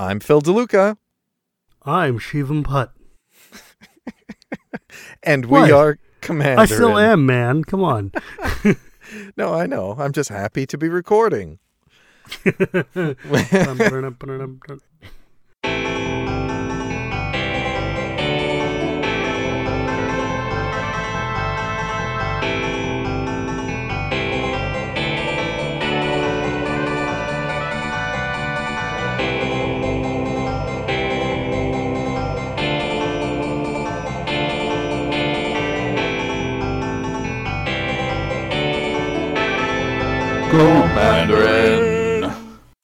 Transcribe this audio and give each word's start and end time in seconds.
I'm 0.00 0.18
Phil 0.18 0.40
DeLuca. 0.40 0.96
I'm 1.84 2.18
Shivam 2.18 2.64
Putt. 2.64 2.90
and 5.22 5.44
we 5.44 5.60
What? 5.60 5.70
are 5.70 5.98
Commander. 6.22 6.62
I 6.62 6.64
still 6.64 6.96
and- 6.96 7.12
am, 7.12 7.26
man. 7.26 7.64
Come 7.64 7.84
on. 7.84 8.12
No, 9.36 9.52
I 9.52 9.66
know. 9.66 9.96
I'm 9.98 10.12
just 10.12 10.28
happy 10.28 10.66
to 10.66 10.78
be 10.78 10.88
recording. 10.88 11.58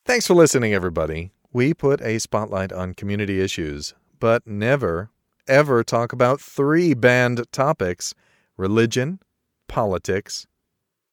Thanks 0.04 0.26
for 0.26 0.34
listening, 0.34 0.72
everybody. 0.72 1.32
We 1.52 1.74
put 1.74 2.00
a 2.00 2.18
spotlight 2.18 2.72
on 2.72 2.94
community 2.94 3.40
issues, 3.40 3.94
but 4.18 4.46
never, 4.46 5.10
ever 5.46 5.84
talk 5.84 6.12
about 6.12 6.40
three 6.40 6.94
banned 6.94 7.44
topics 7.52 8.14
religion, 8.56 9.20
politics, 9.68 10.46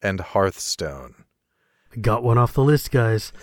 and 0.02 0.20
Hearthstone. 0.20 1.24
Got 2.00 2.22
one 2.22 2.38
off 2.38 2.54
the 2.54 2.64
list, 2.64 2.90
guys. 2.90 3.32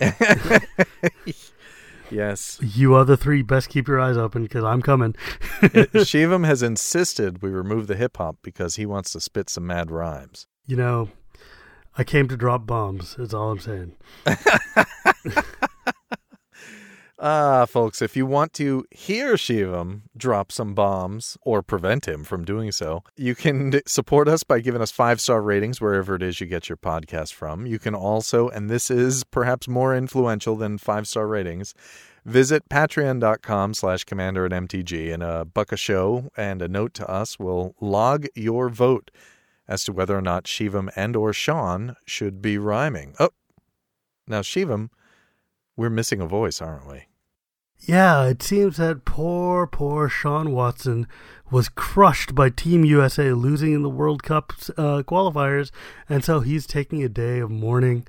Yes. 2.12 2.58
You 2.60 2.94
are 2.94 3.04
the 3.04 3.16
three 3.16 3.42
best 3.42 3.70
keep 3.70 3.88
your 3.88 3.98
eyes 3.98 4.16
open 4.16 4.42
because 4.42 4.64
I'm 4.64 4.82
coming. 4.82 5.14
Shivam 5.62 6.44
has 6.44 6.62
insisted 6.62 7.42
we 7.42 7.48
remove 7.48 7.86
the 7.86 7.96
hip 7.96 8.18
hop 8.18 8.36
because 8.42 8.76
he 8.76 8.84
wants 8.84 9.12
to 9.12 9.20
spit 9.20 9.48
some 9.48 9.66
mad 9.66 9.90
rhymes. 9.90 10.46
You 10.66 10.76
know, 10.76 11.08
I 11.96 12.04
came 12.04 12.28
to 12.28 12.36
drop 12.36 12.66
bombs. 12.66 13.16
That's 13.16 13.34
all 13.34 13.50
I'm 13.50 13.58
saying. 13.58 13.96
Ah, 17.24 17.66
folks, 17.66 18.02
if 18.02 18.16
you 18.16 18.26
want 18.26 18.52
to 18.54 18.84
hear 18.90 19.34
Shivam 19.34 20.00
drop 20.16 20.50
some 20.50 20.74
bombs 20.74 21.38
or 21.42 21.62
prevent 21.62 22.08
him 22.08 22.24
from 22.24 22.44
doing 22.44 22.72
so, 22.72 23.04
you 23.16 23.36
can 23.36 23.80
support 23.86 24.26
us 24.26 24.42
by 24.42 24.58
giving 24.58 24.82
us 24.82 24.90
five 24.90 25.20
star 25.20 25.40
ratings 25.40 25.80
wherever 25.80 26.16
it 26.16 26.22
is 26.24 26.40
you 26.40 26.48
get 26.48 26.68
your 26.68 26.76
podcast 26.76 27.32
from. 27.32 27.64
You 27.64 27.78
can 27.78 27.94
also, 27.94 28.48
and 28.48 28.68
this 28.68 28.90
is 28.90 29.22
perhaps 29.22 29.68
more 29.68 29.96
influential 29.96 30.56
than 30.56 30.78
five 30.78 31.06
star 31.06 31.28
ratings, 31.28 31.74
visit 32.24 32.68
patreon.com 32.68 33.74
slash 33.74 34.02
commander 34.02 34.44
at 34.44 34.50
MTG 34.50 35.14
and 35.14 35.22
a 35.22 35.44
buck 35.44 35.70
a 35.70 35.76
show 35.76 36.28
and 36.36 36.60
a 36.60 36.66
note 36.66 36.92
to 36.94 37.08
us 37.08 37.38
will 37.38 37.76
log 37.80 38.26
your 38.34 38.68
vote 38.68 39.12
as 39.68 39.84
to 39.84 39.92
whether 39.92 40.16
or 40.16 40.22
not 40.22 40.44
Shivam 40.44 40.90
and 40.96 41.16
or 41.16 41.32
Sean 41.32 41.96
should 42.04 42.42
be 42.42 42.58
rhyming. 42.58 43.14
Oh, 43.18 43.30
now 44.26 44.40
Shivam, 44.40 44.90
we're 45.76 45.90
missing 45.90 46.20
a 46.20 46.26
voice, 46.26 46.60
aren't 46.60 46.86
we? 46.86 47.06
Yeah, 47.84 48.26
it 48.26 48.42
seems 48.42 48.76
that 48.76 49.04
poor, 49.04 49.66
poor 49.66 50.08
Sean 50.08 50.52
Watson 50.52 51.08
was 51.50 51.68
crushed 51.68 52.32
by 52.32 52.48
Team 52.48 52.84
USA 52.84 53.32
losing 53.32 53.72
in 53.72 53.82
the 53.82 53.90
World 53.90 54.22
Cup 54.22 54.52
uh, 54.76 55.02
qualifiers, 55.02 55.72
and 56.08 56.24
so 56.24 56.40
he's 56.40 56.66
taking 56.66 57.02
a 57.02 57.08
day 57.08 57.40
of 57.40 57.50
mourning. 57.50 58.06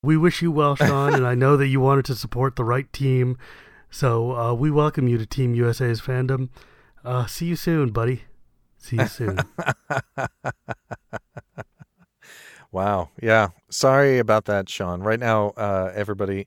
We 0.00 0.16
wish 0.16 0.42
you 0.42 0.52
well, 0.52 0.76
Sean, 0.76 1.12
and 1.12 1.26
I 1.26 1.34
know 1.34 1.56
that 1.56 1.66
you 1.66 1.80
wanted 1.80 2.04
to 2.06 2.14
support 2.14 2.54
the 2.54 2.64
right 2.64 2.90
team, 2.92 3.36
so 3.90 4.36
uh, 4.36 4.54
we 4.54 4.70
welcome 4.70 5.08
you 5.08 5.18
to 5.18 5.26
Team 5.26 5.56
USA's 5.56 6.00
fandom. 6.00 6.48
Uh, 7.04 7.26
see 7.26 7.46
you 7.46 7.56
soon, 7.56 7.90
buddy. 7.90 8.24
See 8.78 8.96
you 8.96 9.06
soon. 9.06 9.38
Wow. 12.70 13.10
Yeah. 13.22 13.48
Sorry 13.70 14.18
about 14.18 14.44
that, 14.44 14.68
Sean. 14.68 15.00
Right 15.00 15.18
now, 15.18 15.50
uh, 15.56 15.90
everybody, 15.94 16.46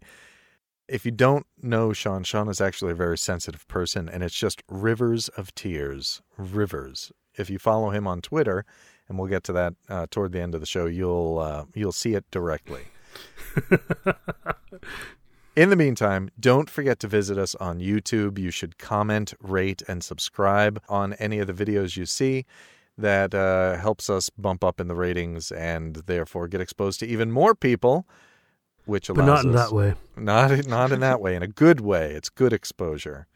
if 0.87 1.05
you 1.05 1.11
don't 1.11 1.47
know 1.61 1.93
Sean, 1.93 2.23
Sean 2.23 2.47
is 2.47 2.61
actually 2.61 2.91
a 2.91 2.95
very 2.95 3.17
sensitive 3.17 3.67
person, 3.67 4.07
and 4.07 4.23
it's 4.23 4.35
just 4.35 4.61
rivers 4.69 5.29
of 5.29 5.53
tears. 5.55 6.21
Rivers. 6.37 7.11
If 7.35 7.49
you 7.49 7.57
follow 7.57 7.89
him 7.89 8.07
on 8.07 8.21
Twitter, 8.21 8.65
and 9.07 9.17
we'll 9.17 9.29
get 9.29 9.43
to 9.45 9.53
that 9.53 9.73
uh, 9.89 10.05
toward 10.11 10.31
the 10.31 10.41
end 10.41 10.53
of 10.53 10.61
the 10.61 10.67
show, 10.67 10.85
you'll 10.85 11.39
uh, 11.39 11.65
you'll 11.73 11.91
see 11.91 12.13
it 12.13 12.25
directly. 12.29 12.83
In 15.53 15.69
the 15.69 15.75
meantime, 15.75 16.29
don't 16.39 16.69
forget 16.69 16.99
to 16.99 17.07
visit 17.07 17.37
us 17.37 17.55
on 17.55 17.79
YouTube. 17.79 18.39
You 18.39 18.51
should 18.51 18.77
comment, 18.77 19.33
rate, 19.41 19.83
and 19.85 20.01
subscribe 20.01 20.81
on 20.87 21.13
any 21.13 21.39
of 21.39 21.47
the 21.47 21.53
videos 21.53 21.97
you 21.97 22.05
see. 22.05 22.45
That 22.97 23.33
uh, 23.33 23.77
helps 23.77 24.09
us 24.09 24.29
bump 24.29 24.63
up 24.63 24.79
in 24.79 24.87
the 24.87 24.95
ratings 24.95 25.51
and 25.51 25.95
therefore 25.95 26.47
get 26.47 26.61
exposed 26.61 26.99
to 26.99 27.07
even 27.07 27.31
more 27.31 27.55
people, 27.55 28.05
which 28.85 29.09
allows 29.09 29.25
but 29.25 29.25
not 29.25 29.45
in 29.45 29.55
us 29.55 29.69
that 29.69 29.75
way. 29.75 29.95
not 30.15 30.67
not 30.67 30.91
in 30.91 30.99
that 31.01 31.19
way, 31.19 31.35
in 31.35 31.43
a 31.43 31.47
good 31.47 31.81
way. 31.81 32.11
It's 32.11 32.29
good 32.29 32.53
exposure. 32.53 33.27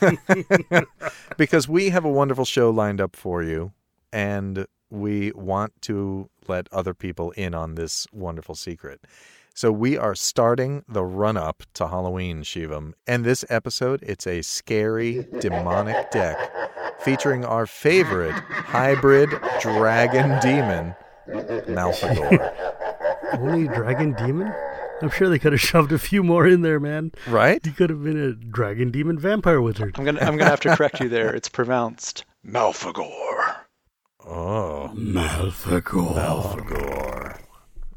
because 1.38 1.68
we 1.68 1.90
have 1.90 2.04
a 2.04 2.10
wonderful 2.10 2.44
show 2.44 2.70
lined 2.70 3.00
up 3.00 3.16
for 3.16 3.42
you, 3.42 3.72
and 4.12 4.66
we 4.90 5.32
want 5.32 5.72
to 5.82 6.28
let 6.48 6.68
other 6.72 6.92
people 6.92 7.30
in 7.32 7.54
on 7.54 7.76
this 7.76 8.06
wonderful 8.12 8.54
secret. 8.54 9.00
So 9.60 9.70
we 9.70 9.98
are 9.98 10.14
starting 10.14 10.84
the 10.88 11.04
run 11.04 11.36
up 11.36 11.64
to 11.74 11.88
Halloween, 11.88 12.44
Shivam. 12.44 12.94
And 13.06 13.26
this 13.26 13.44
episode, 13.50 14.02
it's 14.02 14.26
a 14.26 14.40
scary, 14.40 15.26
demonic 15.38 16.10
deck 16.10 16.38
featuring 17.00 17.44
our 17.44 17.66
favorite 17.66 18.32
hybrid 18.32 19.28
dragon 19.60 20.40
demon, 20.40 20.94
Malfegor. 21.28 22.54
Only 23.34 23.68
Dragon 23.68 24.14
Demon? 24.14 24.50
I'm 25.02 25.10
sure 25.10 25.28
they 25.28 25.38
could 25.38 25.52
have 25.52 25.60
shoved 25.60 25.92
a 25.92 25.98
few 25.98 26.22
more 26.22 26.46
in 26.46 26.62
there, 26.62 26.80
man. 26.80 27.12
Right? 27.26 27.62
He 27.62 27.72
could 27.72 27.90
have 27.90 28.02
been 28.02 28.18
a 28.18 28.32
Dragon 28.32 28.90
Demon 28.90 29.18
Vampire 29.18 29.60
Wizard. 29.60 29.94
I'm 29.98 30.06
gonna 30.06 30.20
I'm 30.20 30.38
gonna 30.38 30.48
have 30.48 30.60
to 30.60 30.74
correct 30.74 31.00
you 31.00 31.10
there. 31.10 31.34
It's 31.34 31.50
pronounced 31.50 32.24
Malfegor. 32.46 33.56
Oh. 34.26 34.90
Malfegor. 34.94 36.14
Malfegor. 36.14 37.40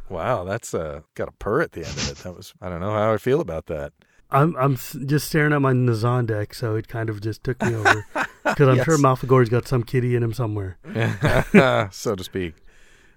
Wow, 0.09 0.43
that's 0.43 0.73
uh, 0.73 1.01
got 1.15 1.27
a 1.29 1.31
purr 1.33 1.61
at 1.61 1.71
the 1.71 1.81
end 1.81 1.97
of 1.97 2.11
it. 2.11 2.17
That 2.17 2.35
was 2.35 2.53
I 2.61 2.69
don't 2.69 2.81
know 2.81 2.91
how 2.91 3.13
I 3.13 3.17
feel 3.17 3.41
about 3.41 3.67
that. 3.67 3.93
I'm 4.31 4.55
I'm 4.55 4.75
just 4.75 5.27
staring 5.27 5.53
at 5.53 5.61
my 5.61 5.73
Nazahn 5.73 6.25
deck, 6.25 6.53
so 6.53 6.75
it 6.75 6.87
kind 6.87 7.09
of 7.09 7.21
just 7.21 7.43
took 7.43 7.61
me 7.61 7.75
over 7.75 8.05
because 8.43 8.67
I'm 8.67 8.83
sure 8.83 8.95
Yes. 8.95 9.01
Malfegor's 9.01 9.49
got 9.49 9.67
some 9.67 9.83
kitty 9.83 10.15
in 10.15 10.23
him 10.23 10.33
somewhere. 10.33 10.77
so 11.91 12.15
to 12.15 12.23
speak. 12.23 12.55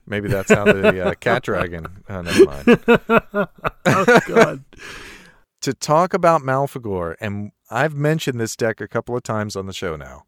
Maybe 0.08 0.28
that's 0.28 0.52
how 0.52 0.64
the 0.64 1.08
uh, 1.08 1.14
cat 1.14 1.42
dragon. 1.42 2.04
Oh, 2.08 2.22
never 2.22 2.44
mind. 2.44 3.48
Oh 3.88 4.20
God! 4.26 4.64
to 5.62 5.72
talk 5.72 6.12
about 6.12 6.42
Malfegor, 6.42 7.14
and 7.20 7.53
I've 7.70 7.94
mentioned 7.94 8.41
this 8.41 8.56
deck 8.56 8.80
a 8.80 8.88
couple 8.88 9.16
of 9.16 9.22
times 9.22 9.54
on 9.56 9.66
the 9.66 9.72
show 9.72 9.94
now. 9.97 10.24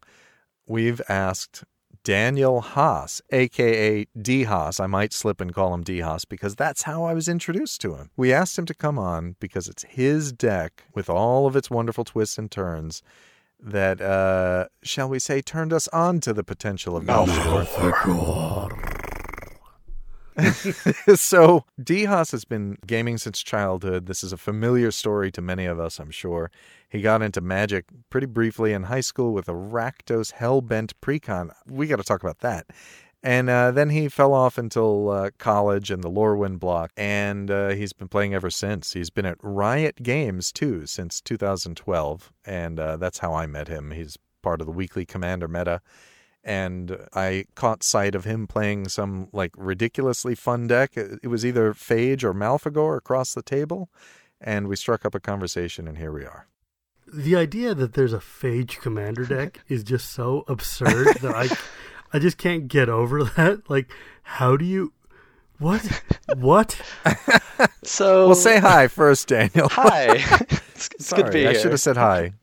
We've 0.65 1.01
asked 1.09 1.65
Daniel 2.09 2.61
Haas, 2.61 3.21
aka 3.29 4.07
D 4.19 4.45
Haas. 4.45 4.79
I 4.79 4.87
might 4.87 5.13
slip 5.13 5.39
and 5.39 5.53
call 5.53 5.75
him 5.75 5.83
D 5.83 5.99
Haas 5.99 6.25
because 6.25 6.55
that's 6.55 6.81
how 6.81 7.03
I 7.03 7.13
was 7.13 7.27
introduced 7.27 7.81
to 7.81 7.93
him. 7.93 8.09
We 8.17 8.33
asked 8.33 8.57
him 8.57 8.65
to 8.65 8.73
come 8.73 8.97
on 8.97 9.35
because 9.39 9.67
it's 9.67 9.83
his 9.83 10.31
deck 10.31 10.85
with 10.95 11.07
all 11.07 11.45
of 11.45 11.55
its 11.55 11.69
wonderful 11.69 12.03
twists 12.03 12.39
and 12.39 12.49
turns 12.49 13.03
that, 13.59 14.01
uh, 14.01 14.69
shall 14.81 15.07
we 15.07 15.19
say, 15.19 15.41
turned 15.41 15.71
us 15.71 15.87
on 15.89 16.19
to 16.21 16.33
the 16.33 16.43
potential 16.43 16.97
of 16.97 17.03
Malfegor. 17.03 18.98
so 21.15 21.65
D 21.81 22.05
Haas 22.05 22.31
has 22.31 22.45
been 22.45 22.77
gaming 22.85 23.17
since 23.17 23.41
childhood. 23.41 24.05
This 24.05 24.23
is 24.23 24.33
a 24.33 24.37
familiar 24.37 24.91
story 24.91 25.31
to 25.31 25.41
many 25.41 25.65
of 25.65 25.79
us, 25.79 25.99
I'm 25.99 26.11
sure. 26.11 26.51
He 26.89 27.01
got 27.01 27.21
into 27.21 27.41
magic 27.41 27.85
pretty 28.09 28.27
briefly 28.27 28.73
in 28.73 28.83
high 28.83 29.01
school 29.01 29.33
with 29.33 29.47
a 29.47 29.53
Rakdos 29.53 30.33
Hellbent 30.33 30.93
Precon. 31.01 31.51
We 31.67 31.87
got 31.87 31.97
to 31.97 32.03
talk 32.03 32.23
about 32.23 32.39
that. 32.39 32.67
And 33.21 33.49
uh, 33.49 33.71
then 33.71 33.89
he 33.89 34.07
fell 34.07 34.33
off 34.33 34.57
until 34.57 35.09
uh, 35.09 35.29
college 35.37 35.91
and 35.91 36.01
the 36.01 36.09
Lorwyn 36.09 36.57
block, 36.57 36.91
and 36.95 37.51
uh, 37.51 37.69
he's 37.69 37.91
been 37.91 38.07
playing 38.07 38.33
ever 38.33 38.49
since. 38.49 38.93
He's 38.93 39.09
been 39.09 39.25
at 39.25 39.37
Riot 39.41 40.01
Games 40.01 40.53
too 40.53 40.85
since 40.85 41.19
2012, 41.19 42.31
and 42.45 42.79
uh, 42.79 42.95
that's 42.95 43.17
how 43.17 43.33
I 43.33 43.45
met 43.45 43.67
him. 43.67 43.91
He's 43.91 44.17
part 44.41 44.61
of 44.61 44.67
the 44.67 44.71
weekly 44.71 45.05
Commander 45.05 45.49
meta, 45.49 45.81
and 46.43 46.97
I 47.13 47.45
caught 47.55 47.83
sight 47.83 48.15
of 48.15 48.25
him 48.25 48.47
playing 48.47 48.87
some 48.89 49.27
like 49.33 49.51
ridiculously 49.57 50.35
fun 50.35 50.67
deck. 50.67 50.95
It 50.97 51.19
it 51.23 51.27
was 51.27 51.45
either 51.45 51.73
Phage 51.73 52.23
or 52.23 52.33
Malfegor 52.33 52.97
across 52.97 53.33
the 53.33 53.41
table, 53.41 53.89
and 54.39 54.67
we 54.67 54.75
struck 54.75 55.05
up 55.05 55.15
a 55.15 55.19
conversation, 55.19 55.87
and 55.87 55.97
here 55.97 56.11
we 56.11 56.23
are. 56.25 56.47
The 57.11 57.35
idea 57.35 57.73
that 57.73 57.93
there's 57.93 58.13
a 58.13 58.19
Phage 58.19 58.79
Commander 58.81 59.25
deck 59.25 59.61
is 59.67 59.83
just 59.83 60.11
so 60.11 60.43
absurd 60.47 61.17
that 61.21 61.35
I, 61.35 61.47
I 62.15 62.19
just 62.19 62.37
can't 62.37 62.67
get 62.67 62.87
over 62.87 63.23
that. 63.35 63.69
Like, 63.69 63.91
how 64.23 64.55
do 64.57 64.63
you 64.65 64.93
What? 65.57 66.03
what? 66.37 66.79
So 67.83 68.27
Well, 68.27 68.35
say 68.35 68.59
hi 68.59 68.87
first, 68.87 69.27
Daniel. 69.27 69.67
hi. 69.69 70.13
it's, 70.13 70.89
it's 70.93 71.07
Sorry, 71.07 71.23
good 71.23 71.31
to 71.31 71.33
be 71.33 71.47
I 71.47 71.51
here. 71.51 71.59
should 71.59 71.71
have 71.71 71.81
said 71.81 71.97
hi. 71.97 72.33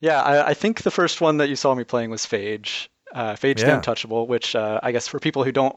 Yeah, 0.00 0.22
I, 0.22 0.48
I 0.50 0.54
think 0.54 0.82
the 0.82 0.90
first 0.90 1.20
one 1.20 1.36
that 1.38 1.48
you 1.48 1.56
saw 1.56 1.74
me 1.74 1.84
playing 1.84 2.10
was 2.10 2.24
Phage. 2.24 2.88
Uh, 3.14 3.34
Phage 3.34 3.60
the 3.60 3.74
Untouchable, 3.76 4.26
which 4.26 4.54
uh, 4.56 4.80
I 4.82 4.90
guess 4.92 5.06
for 5.08 5.20
people 5.20 5.44
who 5.44 5.52
don't 5.52 5.76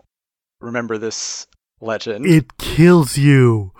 remember 0.60 0.98
this 0.98 1.46
legend, 1.80 2.26
It 2.26 2.58
kills 2.58 3.16
you. 3.18 3.72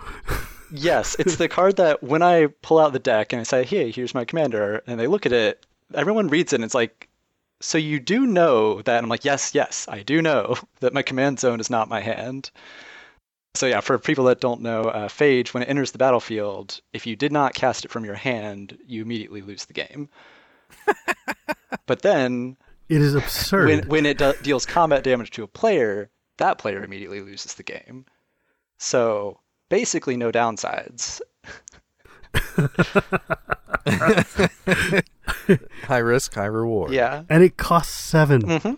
yes, 0.72 1.16
it's 1.18 1.36
the 1.36 1.48
card 1.48 1.76
that 1.76 2.02
when 2.02 2.22
I 2.22 2.46
pull 2.62 2.78
out 2.78 2.92
the 2.92 3.00
deck 3.00 3.32
and 3.32 3.40
I 3.40 3.42
say, 3.42 3.64
"Hey, 3.64 3.90
here's 3.90 4.14
my 4.14 4.24
commander," 4.24 4.82
and 4.86 4.98
they 5.00 5.08
look 5.08 5.26
at 5.26 5.32
it, 5.32 5.66
everyone 5.92 6.28
reads 6.28 6.52
it 6.52 6.56
and 6.56 6.64
it's 6.64 6.74
like, 6.74 7.08
"So 7.60 7.78
you 7.78 7.98
do 7.98 8.26
know 8.26 8.80
that?" 8.82 8.96
And 8.98 9.04
I'm 9.04 9.10
like, 9.10 9.24
"Yes, 9.24 9.54
yes, 9.54 9.86
I 9.90 10.02
do 10.04 10.22
know 10.22 10.54
that 10.80 10.94
my 10.94 11.02
command 11.02 11.40
zone 11.40 11.58
is 11.58 11.68
not 11.70 11.88
my 11.88 12.00
hand." 12.00 12.52
So 13.56 13.66
yeah, 13.66 13.80
for 13.80 13.98
people 13.98 14.26
that 14.26 14.40
don't 14.40 14.60
know, 14.60 14.82
uh, 14.82 15.08
Phage, 15.08 15.52
when 15.52 15.64
it 15.64 15.68
enters 15.68 15.90
the 15.90 15.98
battlefield, 15.98 16.80
if 16.92 17.06
you 17.08 17.16
did 17.16 17.32
not 17.32 17.54
cast 17.54 17.84
it 17.84 17.90
from 17.90 18.04
your 18.04 18.14
hand, 18.14 18.78
you 18.86 19.02
immediately 19.02 19.42
lose 19.42 19.64
the 19.64 19.72
game. 19.72 20.08
but 21.86 22.02
then 22.02 22.56
It 22.88 23.00
is 23.02 23.14
absurd. 23.14 23.66
when 23.68 23.88
when 23.88 24.06
it 24.06 24.18
do- 24.18 24.34
deals 24.42 24.64
combat 24.66 25.04
damage 25.04 25.30
to 25.32 25.42
a 25.42 25.46
player, 25.48 26.10
that 26.38 26.58
player 26.58 26.82
immediately 26.84 27.20
loses 27.20 27.54
the 27.54 27.62
game. 27.62 28.06
So 28.78 29.40
basically, 29.68 30.16
no 30.16 30.30
downsides. 30.32 31.20
High 35.84 35.98
risk, 35.98 36.34
high 36.34 36.44
reward. 36.46 36.92
Yeah. 36.92 37.22
and 37.28 37.42
it 37.42 37.56
costs 37.56 37.94
7 37.98 38.60
hmm 38.60 38.72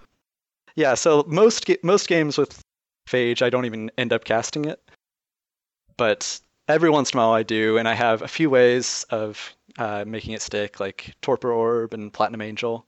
Yeah. 0.77 0.95
So 0.95 1.25
most 1.27 1.67
ga- 1.67 1.79
most 1.83 2.09
games 2.09 2.39
with 2.39 2.62
Phage, 3.09 3.43
I 3.43 3.51
don't 3.51 3.67
even 3.67 3.91
end 3.99 4.12
up 4.12 4.25
casting 4.25 4.67
it, 4.67 4.81
but 5.97 6.41
every 6.69 6.91
once 6.91 7.11
in 7.12 7.19
a 7.19 7.23
while 7.23 7.33
I 7.33 7.43
do, 7.43 7.77
and 7.79 7.89
I 7.89 7.95
have 7.95 8.23
a 8.23 8.29
few 8.29 8.49
ways 8.51 9.05
of 9.11 9.53
uh, 9.79 10.05
making 10.07 10.35
it 10.35 10.43
stick, 10.43 10.79
like 10.79 11.15
Torpor 11.23 11.53
Orb 11.53 11.93
and 11.95 12.12
Platinum 12.12 12.43
Angel, 12.43 12.87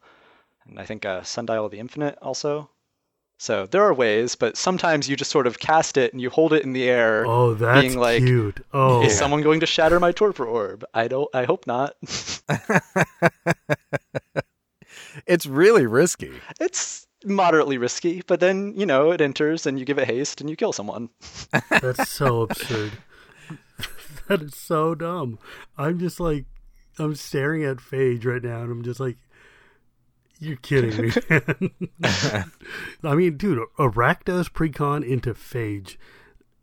and 0.68 0.78
I 0.78 0.84
think 0.84 1.04
uh, 1.04 1.22
Sundial 1.22 1.64
of 1.66 1.70
the 1.72 1.78
Infinite 1.78 2.18
also. 2.22 2.70
So 3.38 3.66
there 3.66 3.82
are 3.82 3.92
ways, 3.92 4.36
but 4.36 4.56
sometimes 4.56 5.08
you 5.08 5.16
just 5.16 5.30
sort 5.32 5.48
of 5.48 5.58
cast 5.58 5.96
it 5.96 6.12
and 6.12 6.22
you 6.22 6.30
hold 6.30 6.52
it 6.52 6.62
in 6.62 6.72
the 6.74 6.88
air. 6.88 7.26
Oh, 7.26 7.54
that's 7.54 7.80
being 7.80 7.98
like, 7.98 8.22
cute. 8.22 8.64
Oh, 8.72 9.02
Is 9.02 9.18
someone 9.18 9.42
going 9.42 9.58
to 9.60 9.66
shatter 9.66 9.98
my 9.98 10.12
Torpor 10.12 10.46
Orb? 10.46 10.84
I 10.94 11.08
don't. 11.08 11.28
I 11.34 11.44
hope 11.44 11.66
not. 11.66 11.96
It's 15.26 15.46
really 15.46 15.86
risky. 15.86 16.32
it's 16.60 17.06
moderately 17.24 17.78
risky, 17.78 18.22
but 18.26 18.40
then 18.40 18.72
you 18.76 18.86
know 18.86 19.10
it 19.12 19.20
enters 19.20 19.66
and 19.66 19.78
you 19.78 19.84
give 19.84 19.98
it 19.98 20.06
haste 20.08 20.40
and 20.40 20.48
you 20.48 20.56
kill 20.56 20.72
someone. 20.72 21.10
that's 21.70 22.08
so 22.08 22.42
absurd. 22.42 22.92
that 24.28 24.42
is 24.42 24.56
so 24.56 24.94
dumb. 24.94 25.38
I'm 25.76 25.98
just 25.98 26.18
like, 26.18 26.46
I'm 26.98 27.14
staring 27.14 27.64
at 27.64 27.76
Phage 27.76 28.24
right 28.24 28.42
now, 28.42 28.62
and 28.62 28.70
I'm 28.72 28.82
just 28.82 29.00
like, 29.00 29.18
you're 30.42 30.56
kidding 30.56 31.00
me. 31.00 31.12
I 33.04 33.14
mean, 33.14 33.36
dude, 33.36 33.58
a 33.78 33.88
Rakdos 33.88 34.50
precon 34.50 35.06
into 35.06 35.34
Phage, 35.34 35.96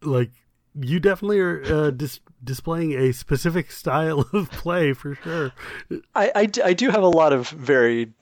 like, 0.02 0.32
you 0.76 1.00
definitely 1.00 1.40
are 1.40 1.64
uh, 1.64 1.92
dis- 1.92 2.20
displaying 2.44 2.94
a 2.94 3.14
specific 3.14 3.72
style 3.72 4.26
of 4.34 4.52
play 4.52 4.94
for 4.94 5.16
sure. 5.16 5.52
I 6.14 6.50
I 6.64 6.74
do 6.74 6.90
have 6.90 7.04
a 7.04 7.08
lot 7.08 7.34
of 7.34 7.50
varied 7.50 8.14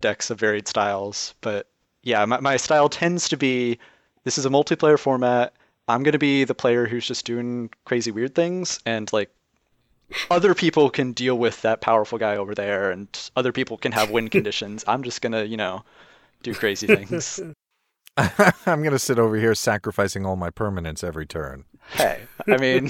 decks 0.00 0.30
of 0.30 0.38
varied 0.38 0.68
styles, 0.68 1.34
but 1.40 1.68
yeah, 2.02 2.24
my, 2.24 2.40
my 2.40 2.56
style 2.56 2.88
tends 2.88 3.28
to 3.30 3.36
be 3.36 3.78
this 4.24 4.36
is 4.36 4.44
a 4.44 4.50
multiplayer 4.50 4.98
format. 4.98 5.54
I'm 5.88 6.02
going 6.02 6.12
to 6.12 6.18
be 6.18 6.44
the 6.44 6.54
player 6.54 6.86
who's 6.86 7.06
just 7.06 7.24
doing 7.24 7.70
crazy 7.84 8.10
weird 8.10 8.34
things, 8.34 8.80
and 8.84 9.12
like 9.12 9.30
other 10.30 10.54
people 10.54 10.90
can 10.90 11.12
deal 11.12 11.36
with 11.36 11.62
that 11.62 11.80
powerful 11.80 12.18
guy 12.18 12.36
over 12.36 12.54
there, 12.54 12.90
and 12.90 13.08
other 13.36 13.52
people 13.52 13.76
can 13.76 13.92
have 13.92 14.10
win 14.10 14.28
conditions. 14.30 14.84
I'm 14.86 15.02
just 15.02 15.20
going 15.20 15.32
to, 15.32 15.46
you 15.46 15.56
know, 15.56 15.84
do 16.42 16.54
crazy 16.54 16.86
things. 16.86 17.40
I'm 18.16 18.80
going 18.82 18.92
to 18.92 18.98
sit 18.98 19.18
over 19.18 19.36
here 19.36 19.56
sacrificing 19.56 20.24
all 20.24 20.36
my 20.36 20.50
permanents 20.50 21.02
every 21.02 21.26
turn. 21.26 21.64
hey, 21.94 22.20
I 22.46 22.58
mean, 22.58 22.88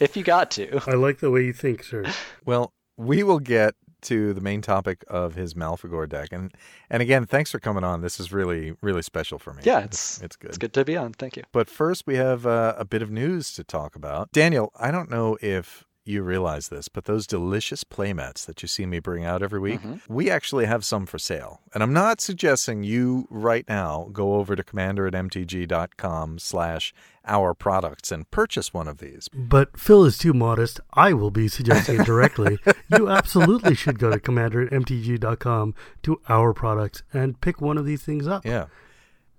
if 0.00 0.16
you 0.16 0.24
got 0.24 0.50
to. 0.52 0.80
I 0.88 0.94
like 0.94 1.20
the 1.20 1.30
way 1.30 1.44
you 1.44 1.52
think, 1.52 1.84
sir. 1.84 2.04
Well, 2.44 2.72
we 2.96 3.22
will 3.22 3.38
get 3.38 3.74
to 4.02 4.34
the 4.34 4.40
main 4.40 4.62
topic 4.62 5.04
of 5.08 5.34
his 5.34 5.54
Malfegor 5.54 6.08
deck, 6.08 6.28
and 6.32 6.52
and 6.90 7.02
again, 7.02 7.26
thanks 7.26 7.50
for 7.50 7.58
coming 7.58 7.84
on. 7.84 8.00
This 8.00 8.20
is 8.20 8.32
really 8.32 8.74
really 8.82 9.02
special 9.02 9.38
for 9.38 9.52
me. 9.54 9.62
Yeah, 9.64 9.80
it's 9.80 10.20
it's 10.22 10.36
good. 10.36 10.50
It's 10.50 10.58
good 10.58 10.72
to 10.74 10.84
be 10.84 10.96
on. 10.96 11.12
Thank 11.12 11.36
you. 11.36 11.44
But 11.52 11.68
first, 11.68 12.06
we 12.06 12.16
have 12.16 12.46
uh, 12.46 12.74
a 12.76 12.84
bit 12.84 13.02
of 13.02 13.10
news 13.10 13.52
to 13.54 13.64
talk 13.64 13.96
about. 13.96 14.30
Daniel, 14.32 14.70
I 14.78 14.90
don't 14.90 15.10
know 15.10 15.38
if 15.40 15.84
you 16.04 16.22
realize 16.22 16.68
this, 16.68 16.88
but 16.88 17.04
those 17.04 17.26
delicious 17.26 17.84
playmats 17.84 18.44
that 18.46 18.62
you 18.62 18.68
see 18.68 18.86
me 18.86 18.98
bring 18.98 19.24
out 19.24 19.42
every 19.42 19.60
week, 19.60 19.80
mm-hmm. 19.80 20.12
we 20.12 20.30
actually 20.30 20.66
have 20.66 20.84
some 20.84 21.06
for 21.06 21.18
sale. 21.18 21.60
And 21.72 21.82
I'm 21.82 21.92
not 21.92 22.20
suggesting 22.20 22.82
you 22.82 23.26
right 23.30 23.66
now 23.68 24.08
go 24.12 24.34
over 24.34 24.54
to 24.54 24.62
commander 24.62 25.06
at 25.06 25.14
mtg.com 25.14 26.38
slash 26.38 26.92
our 27.26 27.54
products 27.54 28.12
and 28.12 28.30
purchase 28.30 28.74
one 28.74 28.86
of 28.86 28.98
these. 28.98 29.28
But 29.32 29.78
Phil 29.78 30.04
is 30.04 30.18
too 30.18 30.34
modest. 30.34 30.80
I 30.92 31.12
will 31.14 31.30
be 31.30 31.48
suggesting 31.48 32.00
it 32.00 32.06
directly. 32.06 32.58
you 32.96 33.08
absolutely 33.08 33.74
should 33.74 33.98
go 33.98 34.10
to 34.10 34.20
commander 34.20 34.62
at 34.62 34.70
mtg.com 34.70 35.74
to 36.02 36.20
our 36.28 36.52
products 36.52 37.02
and 37.12 37.40
pick 37.40 37.60
one 37.60 37.78
of 37.78 37.86
these 37.86 38.02
things 38.02 38.26
up. 38.26 38.44
Yeah. 38.44 38.66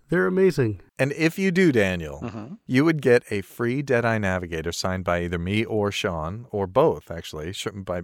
They're 0.10 0.28
amazing. 0.28 0.82
And 1.00 1.12
if 1.14 1.40
you 1.40 1.52
do, 1.52 1.72
Daniel, 1.72 2.20
Mhm. 2.22 2.58
you 2.68 2.86
would 2.86 3.02
get 3.02 3.24
a 3.32 3.42
free 3.42 3.82
Deadeye 3.82 4.20
Navigator 4.20 4.72
signed 4.72 5.04
by 5.04 5.24
either 5.24 5.40
me 5.40 5.66
or 5.66 5.92
Sean, 5.92 6.46
or 6.52 6.68
both, 6.68 7.10
actually, 7.10 7.54
by, 7.74 8.04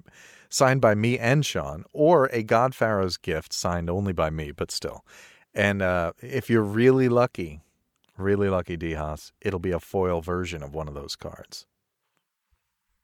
signed 0.50 0.82
by 0.82 0.96
me 0.96 1.20
and 1.20 1.46
Sean, 1.46 1.84
or 1.94 2.26
a 2.34 2.42
God 2.44 2.74
Pharaoh's 2.74 3.18
gift 3.18 3.54
signed 3.54 3.90
only 3.90 4.14
by 4.14 4.30
me, 4.32 4.52
but 4.52 4.72
still. 4.72 5.06
And 5.54 5.82
uh, 5.82 6.14
if 6.22 6.50
you're 6.50 6.64
really 6.64 7.08
lucky, 7.08 7.62
really 8.18 8.50
lucky, 8.50 8.78
D 8.78 8.94
Haas, 8.94 9.32
it'll 9.42 9.60
be 9.60 9.72
a 9.72 9.80
foil 9.80 10.22
version 10.22 10.64
of 10.64 10.74
one 10.74 10.88
of 10.88 10.94
those 10.96 11.16
cards. 11.16 11.66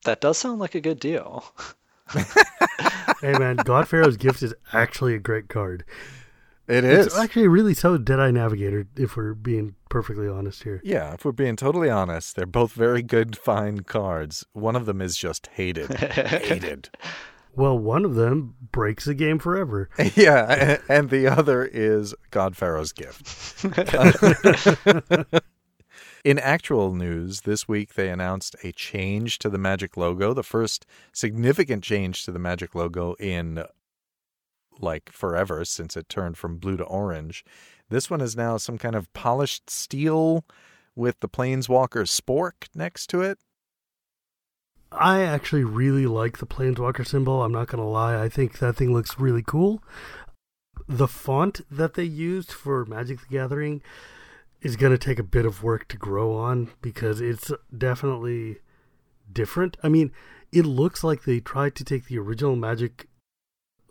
That 0.06 0.22
does 0.22 0.38
sound 0.38 0.60
like 0.60 0.74
a 0.76 0.82
good 0.82 1.00
deal. 1.00 1.46
Hey 3.22 3.34
man, 3.38 3.56
God 3.58 3.88
Pharaoh's 3.88 4.16
Gift 4.16 4.44
is 4.44 4.54
actually 4.72 5.16
a 5.16 5.20
great 5.20 5.50
card. 5.50 5.84
It 6.68 6.84
is. 6.84 7.08
It's 7.08 7.18
actually 7.18 7.48
really 7.48 7.74
so 7.74 7.98
Deadeye 7.98 8.32
Navigator, 8.32 8.88
if 8.98 9.16
we're 9.16 9.34
being 9.34 9.76
perfectly 9.90 10.28
honest 10.28 10.64
here. 10.64 10.82
yeah, 10.84 11.14
if 11.14 11.24
we're 11.24 11.32
being 11.32 11.56
totally 11.56 11.90
honest, 11.90 12.36
they're 12.36 12.46
both 12.46 12.74
very 12.74 13.02
good, 13.02 13.38
fine 13.38 13.82
cards. 13.82 14.46
One 14.54 14.76
of 14.76 14.86
them 14.86 15.02
is 15.02 15.16
just 15.16 15.48
hated. 15.54 15.94
hated. 16.00 16.90
Well, 17.56 17.80
one 17.80 18.04
of 18.06 18.16
them 18.16 18.56
breaks 18.72 19.06
the 19.06 19.14
game 19.16 19.40
forever. 19.40 19.90
Yeah, 20.16 20.78
and 20.90 21.10
the 21.10 21.28
other 21.28 21.66
is 21.66 22.14
God 22.32 22.56
Pharaoh's 22.56 22.92
gift. 22.92 23.64
In 26.24 26.40
actual 26.40 26.94
news, 26.94 27.42
this 27.42 27.68
week 27.68 27.94
they 27.94 28.10
announced 28.10 28.56
a 28.64 28.74
change 28.74 29.40
to 29.40 29.50
the 29.50 29.58
Magic 29.58 29.96
logo, 29.96 30.34
the 30.34 30.44
first 30.44 30.86
significant 31.14 31.84
change 31.84 32.26
to 32.26 32.32
the 32.32 32.40
Magic 32.40 32.76
logo 32.76 33.14
in 33.14 33.64
like 34.82 35.12
forever 35.12 35.66
since 35.66 35.98
it 35.98 36.10
turned 36.10 36.38
from 36.38 36.58
blue 36.58 36.78
to 36.78 36.84
orange. 36.84 37.44
This 37.90 38.10
one 38.10 38.22
is 38.22 38.36
now 38.36 38.58
some 38.58 38.78
kind 38.78 38.96
of 38.96 39.12
polished 39.14 39.70
steel 39.70 40.46
with 40.96 41.20
the 41.20 41.30
Planeswalker 41.30 42.04
spork 42.04 42.68
next 42.76 43.08
to 43.08 43.22
it. 43.22 43.38
I 44.92 45.22
actually 45.22 45.64
really 45.64 46.06
like 46.06 46.38
the 46.38 46.48
Planeswalker 46.48 47.06
symbol. 47.06 47.44
I'm 47.44 47.52
not 47.52 47.68
going 47.68 47.84
to 47.84 47.90
lie. 47.90 48.22
I 48.22 48.30
think 48.30 48.60
that 48.60 48.76
thing 48.76 48.94
looks 48.94 49.20
really 49.20 49.44
cool. 49.46 49.84
The 50.88 51.08
font 51.08 51.62
that 51.70 51.96
they 51.96 52.04
used 52.04 52.52
for 52.52 52.86
Magic 52.86 53.20
the 53.20 53.28
Gathering 53.28 53.82
is 54.62 54.76
going 54.76 54.92
to 54.92 54.98
take 54.98 55.20
a 55.20 55.24
bit 55.24 55.46
of 55.46 55.62
work 55.62 55.88
to 55.90 55.98
grow 55.98 56.36
on 56.36 56.72
because 56.82 57.22
it's 57.22 57.52
definitely 57.76 58.58
different. 59.32 59.78
I 59.84 59.90
mean, 59.90 60.12
it 60.52 60.66
looks 60.66 61.04
like 61.04 61.24
they 61.24 61.40
tried 61.40 61.76
to 61.76 61.84
take 61.84 62.06
the 62.06 62.18
original 62.18 62.56
Magic 62.56 63.08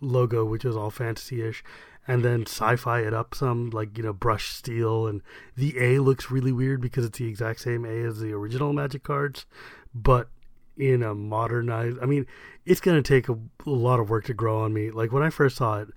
logo, 0.01 0.45
which 0.45 0.65
is 0.65 0.77
all 0.77 0.91
fantasy 0.91 1.43
ish, 1.43 1.63
and 2.09 2.25
then 2.25 2.43
sci 2.43 2.77
fi 2.77 3.01
it 3.01 3.13
up 3.13 3.35
some, 3.35 3.71
like, 3.71 3.97
you 3.97 4.05
know, 4.05 4.13
brush 4.13 4.51
steel. 4.51 5.07
And 5.07 5.23
the 5.57 5.79
A 5.79 5.99
looks 5.99 6.31
really 6.31 6.53
weird 6.53 6.81
because 6.81 7.05
it's 7.05 7.19
the 7.19 7.29
exact 7.29 7.61
same 7.61 7.85
A 7.85 8.05
as 8.05 8.21
the 8.21 8.33
original 8.33 8.73
Magic 8.73 9.03
cards. 9.03 9.47
But 9.95 10.29
in 10.77 11.03
a 11.03 11.15
modernized, 11.15 11.99
I 12.01 12.07
mean, 12.07 12.27
it's 12.65 12.81
going 12.81 13.03
to 13.03 13.09
take 13.09 13.29
a, 13.29 13.39
a 13.67 13.71
lot 13.71 14.01
of 14.01 14.11
work 14.11 14.25
to 14.27 14.35
grow 14.35 14.61
on 14.63 14.73
me. 14.73 14.91
Like, 14.91 15.13
when 15.13 15.23
I 15.23 15.31
first 15.31 15.57
saw 15.57 15.81
it, 15.81 15.89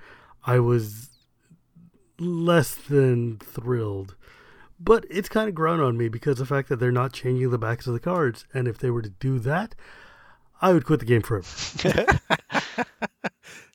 I 0.46 0.60
was 0.60 1.10
less 2.20 2.76
than 2.76 3.38
thrilled. 3.38 4.16
But 4.80 5.06
it's 5.10 5.30
kind 5.30 5.50
of 5.50 5.56
grown 5.56 5.82
on 5.82 5.98
me 5.98 6.08
because 6.08 6.38
the 6.38 6.46
fact 6.46 6.70
that 6.70 6.78
they're 6.78 6.92
not 6.92 7.12
changing 7.12 7.52
the 7.52 7.58
backs 7.58 7.86
of 7.86 7.94
the 7.94 8.00
cards. 8.00 8.46
And 8.54 8.68
if 8.68 8.78
they 8.78 8.90
were 8.90 9.02
to 9.02 9.10
do 9.10 9.38
that, 9.40 9.76
I 10.62 10.74
would 10.74 10.86
quit 10.86 11.02
the 11.02 11.06
game 11.06 11.22
forever. 11.22 11.48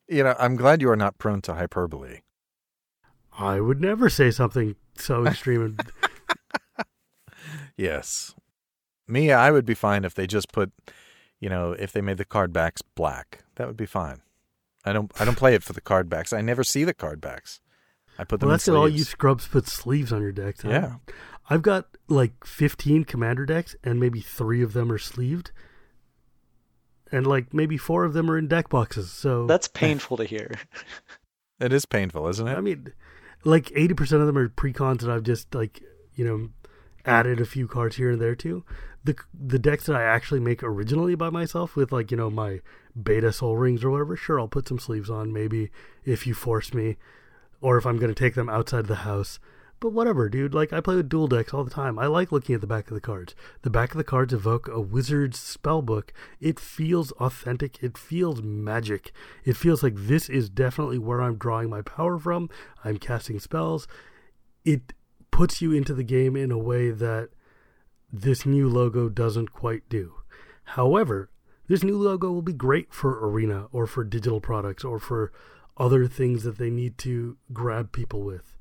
You 0.09 0.23
know, 0.25 0.35
I'm 0.39 0.57
glad 0.57 0.81
you 0.83 0.91
are 0.91 0.97
not 0.97 1.19
prone 1.19 1.41
to 1.43 1.55
hyperbole. 1.55 2.21
I 3.39 3.61
would 3.61 3.81
never 3.81 4.09
say 4.11 4.31
something 4.31 4.77
so 4.97 5.27
extreme. 5.27 5.77
Yes. 7.77 8.35
Me, 9.09 9.33
I 9.33 9.51
would 9.51 9.67
be 9.67 9.75
fine 9.75 10.05
if 10.05 10.15
they 10.15 10.27
just 10.27 10.53
put, 10.53 10.73
you 11.41 11.49
know, 11.49 11.73
if 11.73 11.93
they 11.93 12.01
made 12.01 12.17
the 12.19 12.25
card 12.25 12.53
backs 12.53 12.83
black. 12.83 13.45
That 13.57 13.67
would 13.67 13.77
be 13.77 13.87
fine. 13.87 14.21
I 14.85 14.93
don't. 14.93 15.11
I 15.21 15.25
don't 15.25 15.37
play 15.39 15.55
it 15.55 15.63
for 15.63 15.73
the 15.73 15.81
card 15.81 16.09
backs. 16.09 16.33
I 16.33 16.41
never 16.43 16.63
see 16.63 16.85
the 16.85 16.95
card 16.95 17.21
backs. 17.21 17.61
I 18.19 18.25
put 18.25 18.41
them 18.41 18.49
Well, 18.49 18.55
in 18.55 18.59
that's 18.59 18.69
it. 18.69 18.75
All 18.75 18.89
you 18.89 19.05
scrubs 19.05 19.47
put 19.47 19.67
sleeves 19.67 20.13
on 20.13 20.23
your 20.23 20.33
decks. 20.33 20.63
huh? 20.63 20.69
Yeah. 20.71 20.95
I've 21.51 21.63
got 21.63 21.87
like 22.09 22.45
15 22.45 23.05
commander 23.05 23.45
decks, 23.47 23.75
and 23.83 23.99
maybe 23.99 24.21
three 24.21 24.63
of 24.63 24.73
them 24.73 24.93
are 24.93 24.99
sleeved, 24.99 25.51
and 27.15 27.27
like 27.27 27.55
maybe 27.55 27.77
four 27.77 28.05
of 28.05 28.13
them 28.13 28.31
are 28.31 28.37
in 28.37 28.49
deck 28.49 28.69
boxes. 28.69 29.11
So 29.11 29.47
That's 29.47 29.69
painful 29.69 30.17
to 30.19 30.25
hear. 30.25 30.55
It 31.61 31.73
is 31.73 31.87
painful, 31.87 32.27
isn't 32.27 32.49
it? 32.49 32.59
I 32.59 32.61
mean, 32.61 32.93
like 33.45 33.67
80% 33.67 34.21
of 34.21 34.27
them 34.27 34.37
are 34.37 34.49
precons 34.49 35.01
that 35.01 35.09
I've 35.09 35.23
just 35.23 35.55
like 35.55 35.81
you 36.17 36.25
know 36.25 36.51
added 37.07 37.41
a 37.41 37.47
few 37.47 37.69
cards 37.69 37.95
here 37.95 38.11
and 38.11 38.21
there 38.21 38.35
to. 38.35 38.65
The 39.05 39.15
the 39.33 39.61
decks 39.61 39.87
that 39.87 39.95
I 39.95 40.03
actually 40.03 40.41
make 40.41 40.65
originally 40.65 41.15
by 41.15 41.31
myself 41.31 41.77
with 41.77 41.93
like 41.93 42.11
you 42.11 42.17
know 42.17 42.29
my 42.29 42.61
beta 43.01 43.33
soul 43.33 43.57
rings 43.57 43.85
or 43.85 43.91
whatever. 43.91 44.17
Sure, 44.17 44.41
I'll 44.41 44.49
put 44.49 44.67
some 44.67 44.81
sleeves 44.81 45.09
on 45.09 45.33
maybe 45.33 45.71
if 46.05 46.27
you 46.27 46.35
force 46.35 46.75
me, 46.75 46.97
or 47.61 47.79
if 47.79 47.87
I'm 47.87 47.99
going 47.99 48.13
to 48.13 48.21
take 48.21 48.35
them 48.35 48.49
outside 48.49 48.87
the 48.87 48.97
house. 48.97 49.39
But 49.85 49.93
whatever, 49.93 50.31
dude. 50.31 50.55
Like 50.55 50.73
I 50.73 50.81
play 50.81 50.97
with 50.97 51.11
dual 51.11 51.27
decks 51.27 51.53
all 51.53 51.63
the 51.63 51.71
time. 51.71 51.99
I 51.99 52.07
like 52.07 52.33
looking 52.33 52.55
at 52.55 52.63
the 52.63 52.67
back 52.67 52.89
of 52.89 52.95
the 52.95 53.03
cards. 53.03 53.35
The 53.61 53.69
back 53.69 53.91
of 53.91 53.99
the 53.99 54.03
cards 54.03 54.33
evoke 54.33 54.67
a 54.67 54.81
wizard's 54.81 55.39
spell 55.39 55.83
book. 55.83 56.11
It 56.41 56.59
feels 56.59 57.13
authentic. 57.13 57.77
It 57.83 57.99
feels 57.99 58.41
magic. 58.41 59.13
It 59.45 59.59
feels 59.59 59.83
like 59.83 59.93
this 59.95 60.31
is 60.31 60.49
definitely 60.49 60.97
where 60.97 61.21
I'm 61.21 61.37
drawing 61.37 61.69
my 61.69 61.83
power 61.83 62.19
from. 62.19 62.49
I'm 62.83 62.97
casting 62.97 63.39
spells. 63.39 63.87
It 64.65 64.95
puts 65.31 65.61
you 65.61 65.73
into 65.73 65.93
the 65.93 66.03
game 66.03 66.35
in 66.35 66.51
a 66.51 66.57
way 66.57 66.91
that 66.91 67.29
this 68.11 68.47
new 68.47 68.71
logo 68.71 69.11
doesn't 69.11 69.53
quite 69.53 69.87
do. 69.91 70.15
However, 70.65 71.29
this 71.69 71.85
new 71.85 71.99
logo 71.99 72.33
will 72.33 72.41
be 72.41 72.55
great 72.55 72.95
for 72.95 73.23
Arena 73.29 73.67
or 73.71 73.87
for 73.87 74.03
digital 74.03 74.41
products 74.41 74.83
or 74.83 74.99
for 74.99 75.31
other 75.77 76.07
things 76.07 76.43
that 76.45 76.57
they 76.57 76.71
need 76.71 76.97
to 76.97 77.37
grab 77.53 77.93
people 77.93 78.23
with. 78.23 78.54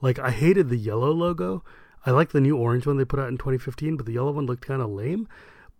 Like 0.00 0.18
I 0.18 0.30
hated 0.30 0.68
the 0.68 0.76
yellow 0.76 1.10
logo. 1.10 1.64
I 2.04 2.10
like 2.12 2.30
the 2.30 2.40
new 2.40 2.56
orange 2.56 2.86
one 2.86 2.96
they 2.96 3.04
put 3.04 3.18
out 3.18 3.28
in 3.28 3.38
2015, 3.38 3.96
but 3.96 4.06
the 4.06 4.12
yellow 4.12 4.32
one 4.32 4.46
looked 4.46 4.66
kind 4.66 4.80
of 4.80 4.90
lame. 4.90 5.28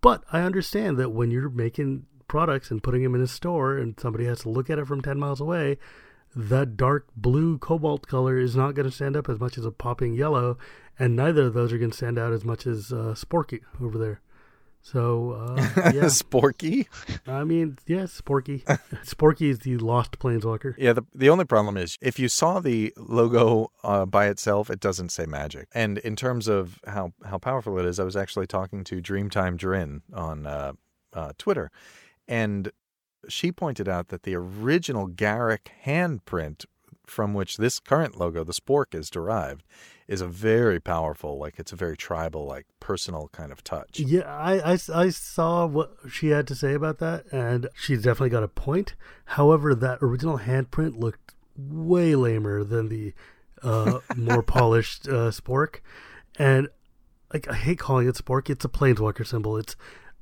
But 0.01 0.23
I 0.31 0.41
understand 0.41 0.97
that 0.97 1.09
when 1.09 1.31
you're 1.31 1.49
making 1.49 2.05
products 2.27 2.69
and 2.69 2.83
putting 2.83 3.03
them 3.03 3.15
in 3.15 3.21
a 3.21 3.27
store 3.27 3.77
and 3.77 3.99
somebody 3.99 4.25
has 4.25 4.41
to 4.41 4.49
look 4.49 4.69
at 4.69 4.79
it 4.79 4.87
from 4.87 5.01
10 5.01 5.17
miles 5.17 5.39
away, 5.39 5.77
that 6.35 6.77
dark 6.77 7.07
blue 7.15 7.57
cobalt 7.57 8.07
color 8.07 8.37
is 8.37 8.55
not 8.55 8.75
going 8.75 8.87
to 8.87 8.95
stand 8.95 9.15
up 9.15 9.29
as 9.29 9.39
much 9.39 9.57
as 9.57 9.65
a 9.65 9.71
popping 9.71 10.13
yellow, 10.13 10.57
and 10.99 11.15
neither 11.15 11.47
of 11.47 11.53
those 11.53 11.73
are 11.73 11.77
going 11.77 11.91
to 11.91 11.97
stand 11.97 12.19
out 12.19 12.33
as 12.33 12.43
much 12.43 12.67
as 12.67 12.91
uh, 12.91 13.15
Sporky 13.15 13.61
over 13.81 13.97
there. 13.97 14.21
So, 14.81 15.31
uh, 15.31 15.55
yeah, 15.93 16.05
Sporky. 16.05 16.87
I 17.27 17.43
mean, 17.43 17.77
yeah, 17.87 18.03
Sporky. 18.03 18.63
Sporky 19.03 19.49
is 19.49 19.59
the 19.59 19.77
lost 19.77 20.17
planeswalker. 20.19 20.75
Yeah, 20.77 20.93
the 20.93 21.03
the 21.13 21.29
only 21.29 21.45
problem 21.45 21.75
is 21.75 21.97
if 22.01 22.19
you 22.19 22.29
saw 22.29 22.59
the 22.59 22.93
logo 22.95 23.71
uh, 23.83 24.05
by 24.05 24.27
itself, 24.27 24.69
it 24.69 24.79
doesn't 24.79 25.09
say 25.09 25.25
magic. 25.25 25.67
And 25.73 25.97
in 25.99 26.15
terms 26.15 26.47
of 26.47 26.79
how 26.87 27.11
how 27.25 27.37
powerful 27.37 27.77
it 27.79 27.85
is, 27.85 27.99
I 27.99 28.03
was 28.03 28.15
actually 28.15 28.47
talking 28.47 28.83
to 28.85 29.01
Dreamtime 29.01 29.57
Drin 29.57 30.03
on 30.13 30.47
uh, 30.47 30.73
uh, 31.13 31.33
Twitter, 31.37 31.69
and 32.27 32.71
she 33.27 33.51
pointed 33.51 33.89
out 33.89 34.07
that 34.07 34.23
the 34.23 34.35
original 34.35 35.07
Garrick 35.07 35.71
handprint 35.85 36.65
from 37.09 37.33
which 37.33 37.57
this 37.57 37.79
current 37.79 38.17
logo, 38.17 38.43
the 38.43 38.53
Spork, 38.53 38.93
is 38.93 39.09
derived, 39.09 39.63
is 40.07 40.21
a 40.21 40.27
very 40.27 40.79
powerful, 40.79 41.37
like 41.37 41.59
it's 41.59 41.71
a 41.71 41.75
very 41.75 41.97
tribal, 41.97 42.45
like 42.45 42.65
personal 42.79 43.29
kind 43.31 43.51
of 43.51 43.63
touch. 43.63 43.99
Yeah, 43.99 44.21
I, 44.21 44.73
I, 44.73 44.77
I 44.93 45.09
saw 45.09 45.65
what 45.65 45.95
she 46.09 46.29
had 46.29 46.47
to 46.47 46.55
say 46.55 46.73
about 46.73 46.99
that, 46.99 47.25
and 47.31 47.67
she's 47.75 48.03
definitely 48.03 48.29
got 48.29 48.43
a 48.43 48.47
point. 48.47 48.95
However, 49.25 49.75
that 49.75 49.99
original 50.01 50.39
handprint 50.39 50.99
looked 50.99 51.33
way 51.57 52.15
lamer 52.15 52.63
than 52.63 52.89
the 52.89 53.13
uh, 53.63 53.99
more 54.15 54.43
polished 54.43 55.07
uh, 55.07 55.31
Spork, 55.31 55.79
and 56.37 56.69
like 57.33 57.47
I 57.49 57.55
hate 57.55 57.79
calling 57.79 58.07
it 58.07 58.15
Spork. 58.15 58.49
It's 58.49 58.65
a 58.65 58.69
planeswalker 58.69 59.25
symbol. 59.25 59.57
It's 59.57 59.75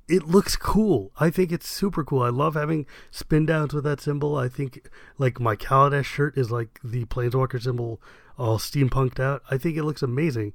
it 0.08 0.28
looks 0.28 0.56
cool. 0.56 1.12
I 1.20 1.30
think 1.30 1.52
it's 1.52 1.68
super 1.68 2.04
cool. 2.04 2.22
I 2.22 2.30
love 2.30 2.54
having 2.54 2.86
spin 3.12 3.46
downs 3.46 3.74
with 3.74 3.84
that 3.86 4.02
symbol. 4.02 4.38
I 4.38 4.50
think 4.50 4.90
like 5.18 5.40
my 5.40 5.56
Kaladesh 5.56 6.06
shirt 6.06 6.38
is 6.38 6.52
like 6.52 6.80
the 6.84 7.06
planeswalker 7.06 7.62
symbol 7.62 8.02
all 8.38 8.60
steampunked 8.60 9.20
out. 9.20 9.42
I 9.50 9.58
think 9.58 9.78
it 9.78 9.84
looks 9.84 10.04
amazing. 10.04 10.54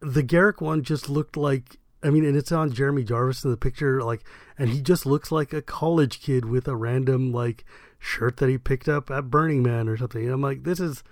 The 0.00 0.22
Garrick 0.22 0.60
one 0.60 0.82
just 0.82 1.08
looked 1.08 1.36
like 1.36 1.78
I 2.04 2.10
mean, 2.10 2.24
and 2.24 2.36
it's 2.36 2.50
on 2.50 2.72
Jeremy 2.72 3.04
Jarvis 3.04 3.44
in 3.44 3.52
the 3.52 3.56
picture, 3.56 4.02
like, 4.02 4.24
and 4.58 4.70
he 4.70 4.80
just 4.80 5.06
looks 5.06 5.30
like 5.30 5.52
a 5.52 5.62
college 5.62 6.20
kid 6.20 6.44
with 6.44 6.66
a 6.66 6.74
random 6.74 7.32
like 7.32 7.64
shirt 7.98 8.38
that 8.38 8.48
he 8.48 8.58
picked 8.58 8.88
up 8.88 9.10
at 9.10 9.30
Burning 9.30 9.62
Man 9.62 9.88
or 9.88 9.96
something. 9.96 10.24
And 10.24 10.32
I'm 10.32 10.42
like, 10.42 10.64
this 10.64 10.80
is 10.80 11.04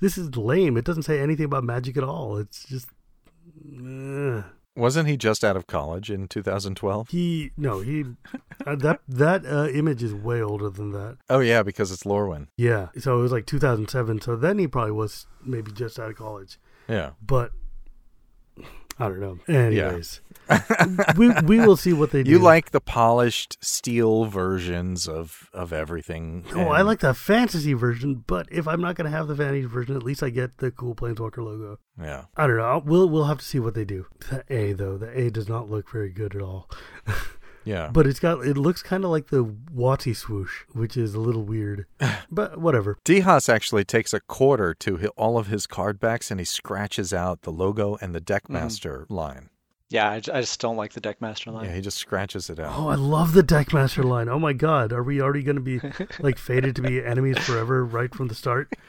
this 0.00 0.18
is 0.18 0.36
lame. 0.36 0.76
It 0.76 0.84
doesn't 0.84 1.04
say 1.04 1.20
anything 1.20 1.44
about 1.44 1.64
magic 1.64 1.96
at 1.96 2.04
all. 2.04 2.36
It's 2.38 2.64
just 2.64 2.88
uh. 3.86 4.42
Wasn't 4.74 5.06
he 5.08 5.16
just 5.18 5.44
out 5.44 5.56
of 5.56 5.66
college 5.66 6.10
in 6.10 6.28
2012? 6.28 7.08
he 7.10 7.50
no 7.56 7.80
he 7.80 8.04
uh, 8.66 8.74
that 8.76 9.00
that 9.08 9.44
uh, 9.44 9.68
image 9.68 10.02
is 10.02 10.14
way 10.14 10.40
older 10.42 10.70
than 10.70 10.92
that. 10.92 11.18
Oh 11.28 11.40
yeah, 11.40 11.62
because 11.62 11.92
it's 11.92 12.04
Lorwyn. 12.04 12.46
Yeah, 12.56 12.88
so 12.98 13.18
it 13.18 13.22
was 13.22 13.32
like 13.32 13.46
2007. 13.46 14.20
So 14.22 14.36
then 14.36 14.58
he 14.58 14.66
probably 14.66 14.92
was 14.92 15.26
maybe 15.44 15.72
just 15.72 15.98
out 15.98 16.10
of 16.10 16.16
college, 16.16 16.58
Yeah. 16.88 17.10
but 17.24 17.50
I 18.98 19.08
don't 19.08 19.20
know. 19.20 19.38
Anyways, 19.48 20.20
we 21.16 21.30
we 21.44 21.58
will 21.58 21.76
see 21.76 21.92
what 21.92 22.10
they 22.10 22.22
do. 22.22 22.30
You 22.30 22.38
like 22.38 22.70
the 22.70 22.80
polished 22.80 23.58
steel 23.64 24.26
versions 24.26 25.08
of 25.08 25.48
of 25.52 25.72
everything. 25.72 26.44
Oh, 26.54 26.68
I 26.68 26.82
like 26.82 27.00
the 27.00 27.14
fantasy 27.14 27.72
version, 27.72 28.24
but 28.26 28.48
if 28.50 28.68
I'm 28.68 28.80
not 28.80 28.96
going 28.96 29.10
to 29.10 29.16
have 29.16 29.28
the 29.28 29.36
fantasy 29.36 29.66
version, 29.66 29.96
at 29.96 30.02
least 30.02 30.22
I 30.22 30.30
get 30.30 30.58
the 30.58 30.70
cool 30.70 30.94
Planeswalker 30.94 31.38
logo. 31.38 31.78
Yeah. 32.00 32.24
I 32.36 32.46
don't 32.46 32.58
know. 32.58 32.82
We'll 32.84 33.08
we'll 33.08 33.24
have 33.24 33.38
to 33.38 33.44
see 33.44 33.58
what 33.58 33.74
they 33.74 33.84
do. 33.84 34.06
The 34.30 34.44
A 34.50 34.72
though, 34.72 34.96
the 34.98 35.18
A 35.18 35.30
does 35.30 35.48
not 35.48 35.70
look 35.70 35.90
very 35.90 36.10
good 36.10 36.34
at 36.34 36.42
all. 36.42 36.70
Yeah. 37.64 37.90
But 37.92 38.06
it's 38.06 38.18
got 38.20 38.44
it 38.46 38.56
looks 38.56 38.82
kind 38.82 39.04
of 39.04 39.10
like 39.10 39.28
the 39.28 39.44
Watsy 39.44 40.14
swoosh, 40.16 40.62
which 40.72 40.96
is 40.96 41.14
a 41.14 41.20
little 41.20 41.42
weird. 41.44 41.86
but 42.30 42.58
whatever. 42.58 42.98
D 43.04 43.20
Haas 43.20 43.48
actually 43.48 43.84
takes 43.84 44.12
a 44.12 44.20
quarter 44.20 44.74
to 44.74 44.96
hi- 44.98 45.06
all 45.16 45.38
of 45.38 45.46
his 45.46 45.66
card 45.66 46.00
backs 46.00 46.30
and 46.30 46.40
he 46.40 46.44
scratches 46.44 47.12
out 47.12 47.42
the 47.42 47.52
logo 47.52 47.96
and 48.00 48.14
the 48.14 48.20
Deckmaster 48.20 49.06
line. 49.08 49.48
Yeah, 49.90 50.10
I 50.10 50.20
just 50.20 50.58
don't 50.58 50.76
like 50.76 50.94
the 50.94 51.02
Deckmaster 51.02 51.52
line. 51.52 51.66
Yeah, 51.66 51.74
he 51.74 51.82
just 51.82 51.98
scratches 51.98 52.48
it 52.48 52.58
out. 52.58 52.72
Oh, 52.78 52.88
I 52.88 52.94
love 52.94 53.34
the 53.34 53.42
Deckmaster 53.42 54.02
line. 54.02 54.26
Oh 54.28 54.38
my 54.38 54.54
god, 54.54 54.90
are 54.92 55.02
we 55.02 55.20
already 55.20 55.42
going 55.42 55.56
to 55.56 55.60
be 55.62 55.80
like 56.20 56.38
fated 56.38 56.74
to 56.76 56.82
be 56.82 57.04
enemies 57.04 57.36
forever 57.38 57.84
right 57.84 58.14
from 58.14 58.28
the 58.28 58.34
start? 58.34 58.72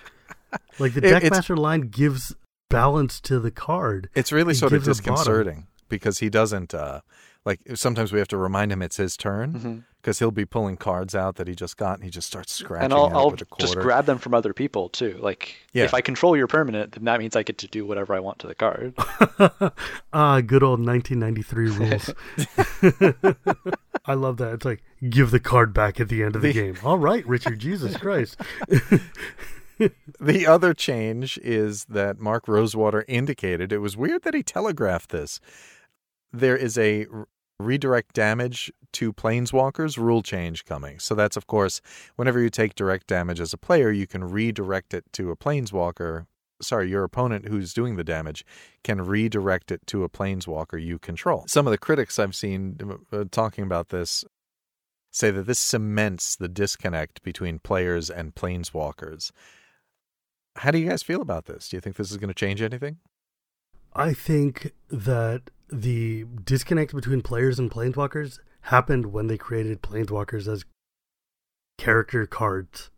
Like 0.79 0.93
the 0.93 1.03
It- 1.05 1.23
Deckmaster 1.23 1.57
line 1.57 1.81
gives 1.89 2.35
balance 2.69 3.19
to 3.21 3.39
the 3.39 3.49
card. 3.51 4.09
It's 4.15 4.31
really 4.31 4.51
It 4.53 4.57
sort 4.57 4.73
of 4.73 4.83
gives 4.83 4.99
a 4.99 5.01
bottom. 5.01 5.13
disconcerting 5.15 5.67
because 5.89 6.19
he 6.19 6.29
doesn't 6.29 6.73
uh 6.73 7.01
like 7.45 7.59
sometimes 7.75 8.13
we 8.13 8.19
have 8.19 8.27
to 8.29 8.37
remind 8.37 8.71
him 8.71 8.81
it's 8.81 8.97
his 8.97 9.17
turn 9.17 9.85
because 10.01 10.19
he'll 10.19 10.31
be 10.31 10.45
pulling 10.45 10.77
cards 10.77 11.13
out 11.15 11.35
that 11.35 11.47
he 11.47 11.55
just 11.55 11.75
got 11.77 11.95
and 11.95 12.03
he 12.03 12.09
just 12.09 12.27
starts 12.27 12.51
scratching 12.53 12.85
And 12.85 12.93
I'll, 12.93 13.05
out 13.07 13.13
I'll 13.13 13.31
with 13.31 13.41
a 13.41 13.45
just 13.59 13.75
grab 13.75 14.05
them 14.05 14.17
from 14.17 14.33
other 14.33 14.53
people 14.53 14.87
too. 14.89 15.17
Like 15.21 15.55
Yeah. 15.73 15.83
if 15.83 15.93
I 15.93 16.01
control 16.01 16.37
your 16.37 16.47
permanent, 16.47 16.93
then 16.93 17.03
that 17.05 17.19
means 17.19 17.35
I 17.35 17.43
get 17.43 17.57
to 17.59 17.67
do 17.67 17.85
whatever 17.85 18.13
I 18.13 18.19
want 18.21 18.39
to 18.39 18.47
the 18.47 18.55
card. 18.55 18.93
ah, 20.13 20.41
good 20.41 20.63
old 20.63 20.85
1993 20.85 21.69
rules. 21.69 22.09
I 24.05 24.13
love 24.15 24.37
that. 24.37 24.53
It's 24.55 24.65
like 24.65 24.83
give 25.09 25.31
the 25.31 25.39
card 25.39 25.73
back 25.73 25.99
at 25.99 26.09
the 26.09 26.23
end 26.23 26.35
of 26.35 26.41
the, 26.41 26.49
The- 26.51 26.53
game. 26.53 26.77
All 26.83 26.97
right, 26.97 27.25
Richard. 27.27 27.59
Jesus 27.59 27.97
Christ. 27.97 28.39
The 30.19 30.45
other 30.47 30.73
change 30.73 31.37
is 31.39 31.85
that 31.85 32.19
Mark 32.19 32.47
Rosewater 32.47 33.03
indicated 33.07 33.73
it 33.73 33.79
was 33.79 33.97
weird 33.97 34.21
that 34.23 34.33
he 34.35 34.43
telegraphed 34.43 35.09
this. 35.09 35.39
There 36.31 36.55
is 36.55 36.77
a 36.77 37.05
r- 37.11 37.27
redirect 37.63 38.13
damage 38.13 38.71
to 38.93 39.11
planeswalkers 39.13 39.97
rule 39.97 40.21
change 40.21 40.65
coming. 40.65 40.99
So 40.99 41.15
that's 41.15 41.37
of 41.37 41.47
course 41.47 41.81
whenever 42.15 42.39
you 42.39 42.49
take 42.49 42.75
direct 42.75 43.07
damage 43.07 43.39
as 43.39 43.53
a 43.53 43.57
player, 43.57 43.91
you 43.91 44.07
can 44.07 44.23
redirect 44.23 44.93
it 44.93 45.05
to 45.13 45.31
a 45.31 45.35
planeswalker. 45.35 46.27
Sorry, 46.61 46.89
your 46.89 47.03
opponent 47.03 47.47
who's 47.47 47.73
doing 47.73 47.95
the 47.95 48.03
damage 48.03 48.45
can 48.83 49.01
redirect 49.01 49.71
it 49.71 49.85
to 49.87 50.03
a 50.03 50.09
planeswalker 50.09 50.83
you 50.83 50.99
control. 50.99 51.43
Some 51.47 51.67
of 51.67 51.71
the 51.71 51.77
critics 51.77 52.19
I've 52.19 52.35
seen 52.35 52.77
uh, 53.11 53.25
talking 53.31 53.63
about 53.63 53.89
this 53.89 54.23
say 55.11 55.29
that 55.29 55.43
this 55.43 55.59
cements 55.59 56.35
the 56.35 56.47
disconnect 56.47 57.21
between 57.23 57.59
players 57.59 58.09
and 58.09 58.33
planeswalkers. 58.35 59.31
How 60.57 60.71
do 60.71 60.77
you 60.77 60.89
guys 60.89 61.03
feel 61.03 61.21
about 61.21 61.45
this? 61.45 61.69
Do 61.69 61.77
you 61.77 61.81
think 61.81 61.95
this 61.95 62.11
is 62.11 62.17
going 62.17 62.29
to 62.29 62.33
change 62.33 62.61
anything? 62.61 62.97
I 63.95 64.13
think 64.13 64.71
that 64.89 65.51
the 65.73 66.25
disconnect 66.43 66.93
between 66.93 67.21
players 67.21 67.57
and 67.57 67.71
planeswalkers 67.71 68.39
happened 68.61 69.07
when 69.07 69.27
they 69.27 69.37
created 69.37 69.81
planeswalkers 69.81 70.47
as 70.47 70.65
character 71.77 72.25
cards. 72.25 72.91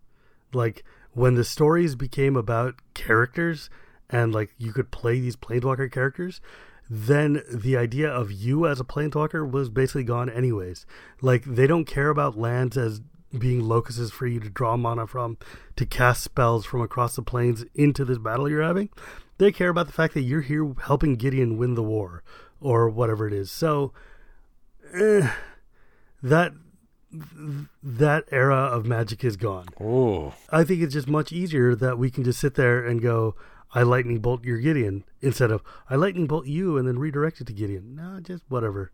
Like 0.53 0.83
when 1.13 1.35
the 1.35 1.43
stories 1.43 1.95
became 1.95 2.35
about 2.35 2.75
characters 2.93 3.69
and 4.09 4.33
like 4.33 4.53
you 4.57 4.73
could 4.73 4.91
play 4.91 5.19
these 5.19 5.37
planeswalker 5.37 5.91
characters, 5.91 6.41
then 6.89 7.41
the 7.51 7.77
idea 7.77 8.09
of 8.09 8.31
you 8.31 8.67
as 8.67 8.79
a 8.79 8.83
planeswalker 8.83 9.49
was 9.49 9.69
basically 9.69 10.03
gone 10.03 10.29
anyways. 10.29 10.85
Like 11.21 11.45
they 11.45 11.67
don't 11.67 11.85
care 11.85 12.09
about 12.09 12.37
lands 12.37 12.77
as 12.77 13.01
being 13.37 13.61
locuses 13.61 14.11
for 14.11 14.27
you 14.27 14.39
to 14.39 14.49
draw 14.49 14.77
mana 14.77 15.07
from 15.07 15.37
to 15.77 15.85
cast 15.85 16.23
spells 16.23 16.65
from 16.65 16.81
across 16.81 17.15
the 17.15 17.21
plains 17.21 17.65
into 17.73 18.05
this 18.05 18.17
battle 18.17 18.49
you're 18.49 18.61
having. 18.61 18.89
They 19.37 19.51
care 19.51 19.69
about 19.69 19.87
the 19.87 19.93
fact 19.93 20.13
that 20.13 20.21
you're 20.21 20.41
here 20.41 20.73
helping 20.83 21.15
Gideon 21.15 21.57
win 21.57 21.75
the 21.75 21.83
war 21.83 22.23
or 22.65 22.89
whatever 22.89 23.27
it 23.27 23.33
is. 23.33 23.51
So 23.51 23.93
eh, 24.93 25.29
that 26.23 26.51
that 27.83 28.25
era 28.31 28.57
of 28.57 28.85
magic 28.85 29.23
is 29.23 29.37
gone. 29.37 29.67
Oh, 29.79 30.33
I 30.49 30.63
think 30.63 30.81
it's 30.81 30.93
just 30.93 31.07
much 31.07 31.31
easier 31.31 31.75
that 31.75 31.99
we 31.99 32.09
can 32.09 32.23
just 32.23 32.39
sit 32.39 32.55
there 32.55 32.83
and 32.83 33.01
go, 33.01 33.35
I 33.73 33.83
lightning 33.83 34.19
bolt 34.19 34.43
your 34.43 34.57
Gideon 34.57 35.03
instead 35.21 35.51
of 35.51 35.61
I 35.89 35.95
lightning 35.95 36.25
bolt 36.25 36.47
you 36.47 36.77
and 36.77 36.87
then 36.87 36.97
redirect 36.97 37.39
it 37.39 37.47
to 37.47 37.53
Gideon. 37.53 37.95
No, 37.95 38.19
just 38.19 38.43
whatever. 38.49 38.91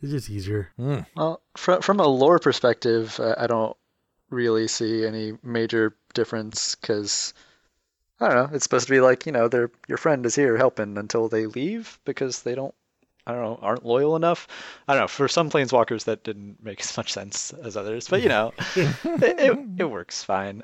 It's 0.00 0.10
just 0.10 0.30
easier. 0.30 0.70
mm. 0.78 1.06
Well, 1.14 1.42
from 1.56 1.82
from 1.82 2.00
a 2.00 2.08
lore 2.08 2.38
perspective, 2.38 3.20
uh, 3.20 3.34
I 3.36 3.46
don't 3.46 3.76
really 4.30 4.66
see 4.68 5.04
any 5.04 5.34
major 5.42 5.94
difference 6.14 6.74
because 6.76 7.34
I 8.18 8.28
don't 8.28 8.36
know. 8.36 8.56
It's 8.56 8.64
supposed 8.64 8.86
to 8.86 8.92
be 8.92 9.00
like 9.00 9.26
you 9.26 9.32
know, 9.32 9.48
their 9.48 9.70
your 9.86 9.98
friend 9.98 10.24
is 10.24 10.34
here 10.34 10.56
helping 10.56 10.96
until 10.96 11.28
they 11.28 11.44
leave 11.46 11.98
because 12.06 12.42
they 12.42 12.54
don't. 12.54 12.74
I 13.26 13.32
don't 13.32 13.42
know, 13.42 13.58
aren't 13.62 13.86
loyal 13.86 14.16
enough. 14.16 14.48
I 14.88 14.94
don't 14.94 15.02
know. 15.02 15.08
For 15.08 15.28
some 15.28 15.50
planeswalkers, 15.50 16.04
that 16.04 16.24
didn't 16.24 16.62
make 16.62 16.80
as 16.80 16.96
much 16.96 17.12
sense 17.12 17.52
as 17.62 17.76
others, 17.76 18.08
but 18.08 18.22
you 18.22 18.28
know, 18.28 18.52
it, 18.76 18.96
it, 19.04 19.58
it 19.78 19.84
works 19.84 20.24
fine. 20.24 20.62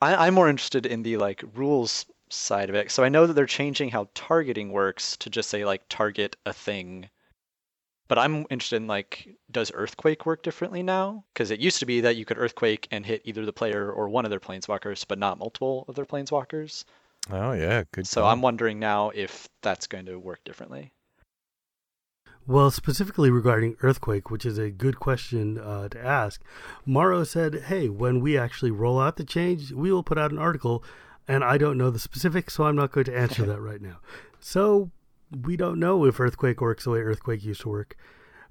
I, 0.00 0.26
I'm 0.26 0.34
more 0.34 0.48
interested 0.48 0.86
in 0.86 1.02
the 1.02 1.16
like 1.16 1.44
rules 1.54 2.06
side 2.28 2.68
of 2.68 2.74
it. 2.74 2.90
So 2.90 3.04
I 3.04 3.08
know 3.08 3.26
that 3.26 3.34
they're 3.34 3.46
changing 3.46 3.90
how 3.90 4.08
targeting 4.14 4.72
works 4.72 5.16
to 5.18 5.30
just 5.30 5.48
say 5.48 5.64
like 5.64 5.82
target 5.88 6.36
a 6.44 6.52
thing 6.52 7.08
but 8.06 8.18
I'm 8.18 8.46
interested 8.50 8.76
in 8.76 8.86
like, 8.86 9.28
does 9.50 9.72
Earthquake 9.74 10.26
work 10.26 10.42
differently 10.42 10.82
now? 10.82 11.24
Because 11.32 11.50
it 11.50 11.60
used 11.60 11.78
to 11.78 11.86
be 11.86 12.00
that 12.02 12.16
you 12.16 12.24
could 12.24 12.38
Earthquake 12.38 12.86
and 12.90 13.04
hit 13.04 13.22
either 13.24 13.46
the 13.46 13.52
player 13.52 13.90
or 13.90 14.08
one 14.08 14.24
of 14.24 14.30
their 14.30 14.40
planeswalkers, 14.40 15.06
but 15.08 15.18
not 15.18 15.38
multiple 15.38 15.84
of 15.88 15.94
their 15.94 16.04
planeswalkers. 16.04 16.84
oh 17.30 17.52
yeah, 17.52 17.84
good. 17.92 18.06
So 18.06 18.20
call. 18.20 18.30
I'm 18.30 18.42
wondering 18.42 18.78
now 18.78 19.10
if 19.10 19.48
that's 19.62 19.86
going 19.86 20.06
to 20.06 20.18
work 20.18 20.44
differently. 20.44 20.92
Well, 22.46 22.70
specifically 22.70 23.30
regarding 23.30 23.76
Earthquake, 23.80 24.30
which 24.30 24.44
is 24.44 24.58
a 24.58 24.70
good 24.70 25.00
question 25.00 25.58
uh, 25.58 25.88
to 25.88 26.04
ask, 26.04 26.42
Maro 26.84 27.24
said, 27.24 27.64
Hey, 27.68 27.88
when 27.88 28.20
we 28.20 28.36
actually 28.36 28.70
roll 28.70 29.00
out 29.00 29.16
the 29.16 29.24
change, 29.24 29.72
we 29.72 29.90
will 29.90 30.02
put 30.02 30.18
out 30.18 30.30
an 30.30 30.38
article, 30.38 30.84
and 31.26 31.42
I 31.42 31.56
don't 31.56 31.78
know 31.78 31.90
the 31.90 31.98
specifics, 31.98 32.54
so 32.54 32.64
I'm 32.64 32.76
not 32.76 32.92
going 32.92 33.06
to 33.06 33.16
answer 33.16 33.44
that 33.46 33.60
right 33.60 33.80
now. 33.80 33.98
So 34.40 34.90
we 35.42 35.56
don't 35.56 35.80
know 35.80 36.04
if 36.04 36.20
Earthquake 36.20 36.60
works 36.60 36.84
the 36.84 36.90
way 36.90 37.00
Earthquake 37.00 37.42
used 37.42 37.62
to 37.62 37.70
work. 37.70 37.96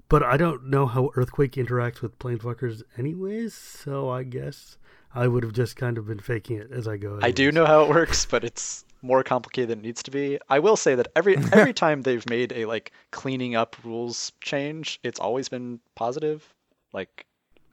But 0.09 0.23
I 0.23 0.37
don't 0.37 0.65
know 0.65 0.85
how 0.85 1.11
Earthquake 1.15 1.53
interacts 1.53 2.01
with 2.01 2.19
Planeswalkers 2.19 2.81
anyways, 2.97 3.53
so 3.53 4.09
I 4.09 4.23
guess 4.23 4.77
I 5.13 5.27
would 5.27 5.43
have 5.43 5.53
just 5.53 5.75
kind 5.75 5.97
of 5.97 6.07
been 6.07 6.19
faking 6.19 6.57
it 6.57 6.71
as 6.71 6.87
I 6.87 6.97
go. 6.97 7.19
I 7.21 7.31
do 7.31 7.51
know 7.51 7.65
how 7.65 7.83
it 7.83 7.89
works, 7.89 8.25
but 8.25 8.43
it's 8.43 8.85
more 9.03 9.21
complicated 9.23 9.69
than 9.69 9.79
it 9.79 9.83
needs 9.83 10.01
to 10.03 10.09
be. 10.11 10.39
I 10.49 10.57
will 10.59 10.75
say 10.77 10.95
that 10.95 11.09
every 11.15 11.37
every 11.51 11.73
time 11.73 12.01
they've 12.01 12.27
made 12.29 12.51
a 12.53 12.65
like 12.65 12.91
cleaning 13.11 13.55
up 13.55 13.75
rules 13.83 14.31
change, 14.41 14.99
it's 15.03 15.19
always 15.19 15.49
been 15.49 15.79
positive. 15.95 16.51
Like 16.93 17.25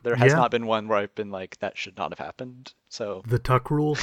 there 0.03 0.17
has 0.17 0.33
Yeah. 0.33 0.37
not 0.39 0.51
been 0.51 0.67
one 0.67 0.89
where 0.89 0.99
I've 0.99 1.15
been 1.15 1.31
like 1.31 1.59
that 1.61 1.79
should 1.79 1.97
not 1.97 2.11
have 2.11 2.19
happened. 2.19 2.75
So 2.89 3.23
the 3.27 3.39
tuck 3.39 3.71
rule, 3.71 3.97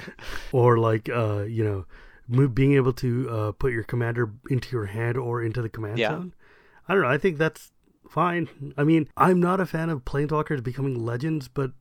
or 0.52 0.78
like 0.78 1.08
uh, 1.08 1.42
you 1.42 1.62
know, 1.64 1.86
move, 2.28 2.54
being 2.54 2.74
able 2.74 2.92
to 2.94 3.30
uh, 3.30 3.52
put 3.52 3.72
your 3.72 3.84
commander 3.84 4.32
into 4.48 4.70
your 4.72 4.86
hand 4.86 5.16
or 5.16 5.42
into 5.42 5.62
the 5.62 5.68
command 5.68 5.98
Yeah. 5.98 6.10
zone. 6.10 6.34
I 6.88 6.94
don't 6.94 7.02
know. 7.02 7.08
I 7.08 7.18
think 7.18 7.38
that's 7.38 7.70
fine. 8.08 8.48
I 8.76 8.84
mean, 8.84 9.08
I'm 9.16 9.40
not 9.40 9.60
a 9.60 9.66
fan 9.66 9.90
of 9.90 10.04
planeswalkers 10.04 10.62
becoming 10.62 11.04
legends, 11.04 11.46
but 11.46 11.72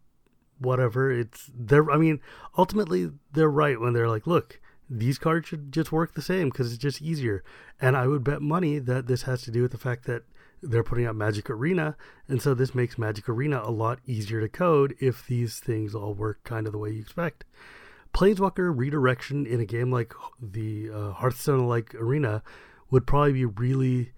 whatever. 0.59 1.11
It's 1.11 1.49
they're. 1.53 1.89
I 1.89 1.97
mean, 1.97 2.19
ultimately 2.57 3.11
they're 3.33 3.49
right 3.49 3.79
when 3.79 3.93
they're 3.93 4.09
like, 4.09 4.27
look. 4.27 4.59
These 4.89 5.19
cards 5.19 5.47
should 5.47 5.71
just 5.71 5.91
work 5.91 6.13
the 6.13 6.21
same 6.21 6.49
because 6.49 6.73
it's 6.73 6.82
just 6.82 7.02
easier. 7.02 7.43
And 7.80 7.95
I 7.95 8.08
would 8.08 8.23
bet 8.23 8.41
money 8.41 8.80
that 8.80 9.08
this 9.08 9.23
has 9.23 9.43
to 9.43 9.52
do 9.52 9.62
with 9.62 9.71
the 9.71 9.78
fact 9.78 10.06
that 10.06 10.23
they're 10.62 10.84
putting 10.84 11.06
out 11.06 11.15
Magic 11.15 11.49
Arena, 11.49 11.95
and 12.28 12.41
so 12.41 12.54
this 12.54 12.75
makes 12.75 12.97
Magic 12.97 13.30
Arena 13.30 13.62
a 13.63 13.71
lot 13.71 13.99
easier 14.06 14.41
to 14.41 14.49
code 14.49 14.95
if 14.99 15.25
these 15.25 15.60
things 15.60 15.95
all 15.95 16.13
work 16.13 16.43
kind 16.43 16.65
of 16.65 16.73
the 16.73 16.78
way 16.78 16.91
you 16.91 17.02
expect. 17.02 17.45
Planeswalker 18.13 18.75
redirection 18.75 19.45
in 19.45 19.60
a 19.60 19.65
game 19.65 19.91
like 19.91 20.13
the 20.41 20.89
uh, 20.89 21.12
Hearthstone 21.12 21.67
like 21.67 21.95
Arena 21.95 22.43
would 22.89 23.06
probably 23.06 23.34
be 23.34 23.45
really 23.45 24.12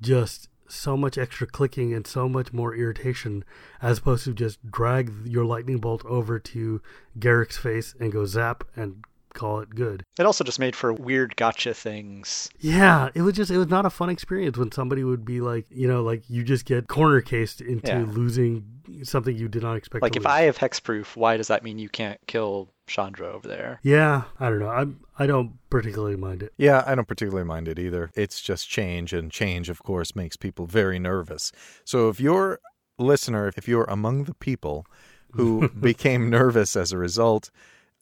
just 0.00 0.48
so 0.68 0.96
much 0.96 1.18
extra 1.18 1.46
clicking 1.46 1.92
and 1.92 2.06
so 2.06 2.28
much 2.28 2.52
more 2.52 2.74
irritation 2.74 3.44
as 3.82 3.98
opposed 3.98 4.24
to 4.24 4.34
just 4.34 4.70
drag 4.70 5.12
your 5.26 5.44
lightning 5.44 5.78
bolt 5.78 6.04
over 6.04 6.38
to 6.38 6.80
Garruk's 7.18 7.56
face 7.56 7.94
and 7.98 8.12
go 8.12 8.24
zap 8.24 8.64
and 8.76 9.04
call 9.34 9.60
it 9.60 9.70
good. 9.74 10.04
it 10.18 10.24
also 10.24 10.42
just 10.44 10.58
made 10.58 10.74
for 10.74 10.92
weird 10.92 11.36
gotcha 11.36 11.74
things. 11.74 12.48
Yeah, 12.60 13.10
it 13.14 13.22
was 13.22 13.34
just 13.34 13.50
it 13.50 13.58
was 13.58 13.68
not 13.68 13.84
a 13.84 13.90
fun 13.90 14.08
experience 14.08 14.56
when 14.56 14.72
somebody 14.72 15.04
would 15.04 15.24
be 15.24 15.40
like, 15.42 15.66
you 15.70 15.86
know, 15.86 16.02
like 16.02 16.22
you 16.30 16.42
just 16.44 16.64
get 16.64 16.88
corner 16.88 17.20
cased 17.20 17.60
into 17.60 17.88
Yeah. 17.88 18.04
losing 18.08 18.64
something 19.02 19.36
you 19.36 19.48
did 19.48 19.62
not 19.62 19.74
expect. 19.76 20.02
Like 20.02 20.12
to 20.12 20.18
if 20.18 20.24
lose. 20.24 20.32
I 20.32 20.40
have 20.42 20.58
hexproof, 20.58 21.16
why 21.16 21.36
does 21.36 21.48
that 21.48 21.62
mean 21.62 21.78
you 21.78 21.88
can't 21.88 22.20
kill 22.26 22.70
Chandra 22.86 23.28
over 23.32 23.48
there? 23.48 23.80
yeah, 23.82 24.22
I 24.40 24.48
don't 24.50 24.58
know. 24.60 24.68
I'm 24.68 25.00
I 25.18 25.26
don't 25.26 25.52
particularly 25.70 26.16
mind 26.16 26.42
it. 26.42 26.52
Yeah, 26.56 26.82
I 26.86 26.94
don't 26.94 27.08
particularly 27.08 27.46
mind 27.46 27.68
it 27.68 27.78
either. 27.78 28.10
It's 28.14 28.40
just 28.40 28.68
change, 28.68 29.12
and 29.12 29.30
change, 29.30 29.68
of 29.68 29.82
course, 29.82 30.14
makes 30.16 30.36
people 30.36 30.66
very 30.66 30.98
nervous. 30.98 31.50
So 31.84 32.08
if 32.08 32.20
you're 32.20 32.58
listener, 32.98 33.50
if 33.56 33.66
you're 33.68 33.84
among 33.84 34.24
the 34.24 34.34
people 34.34 34.86
who 35.32 35.68
became 35.80 36.28
nervous 36.30 36.76
as 36.76 36.92
a 36.92 36.98
result, 36.98 37.50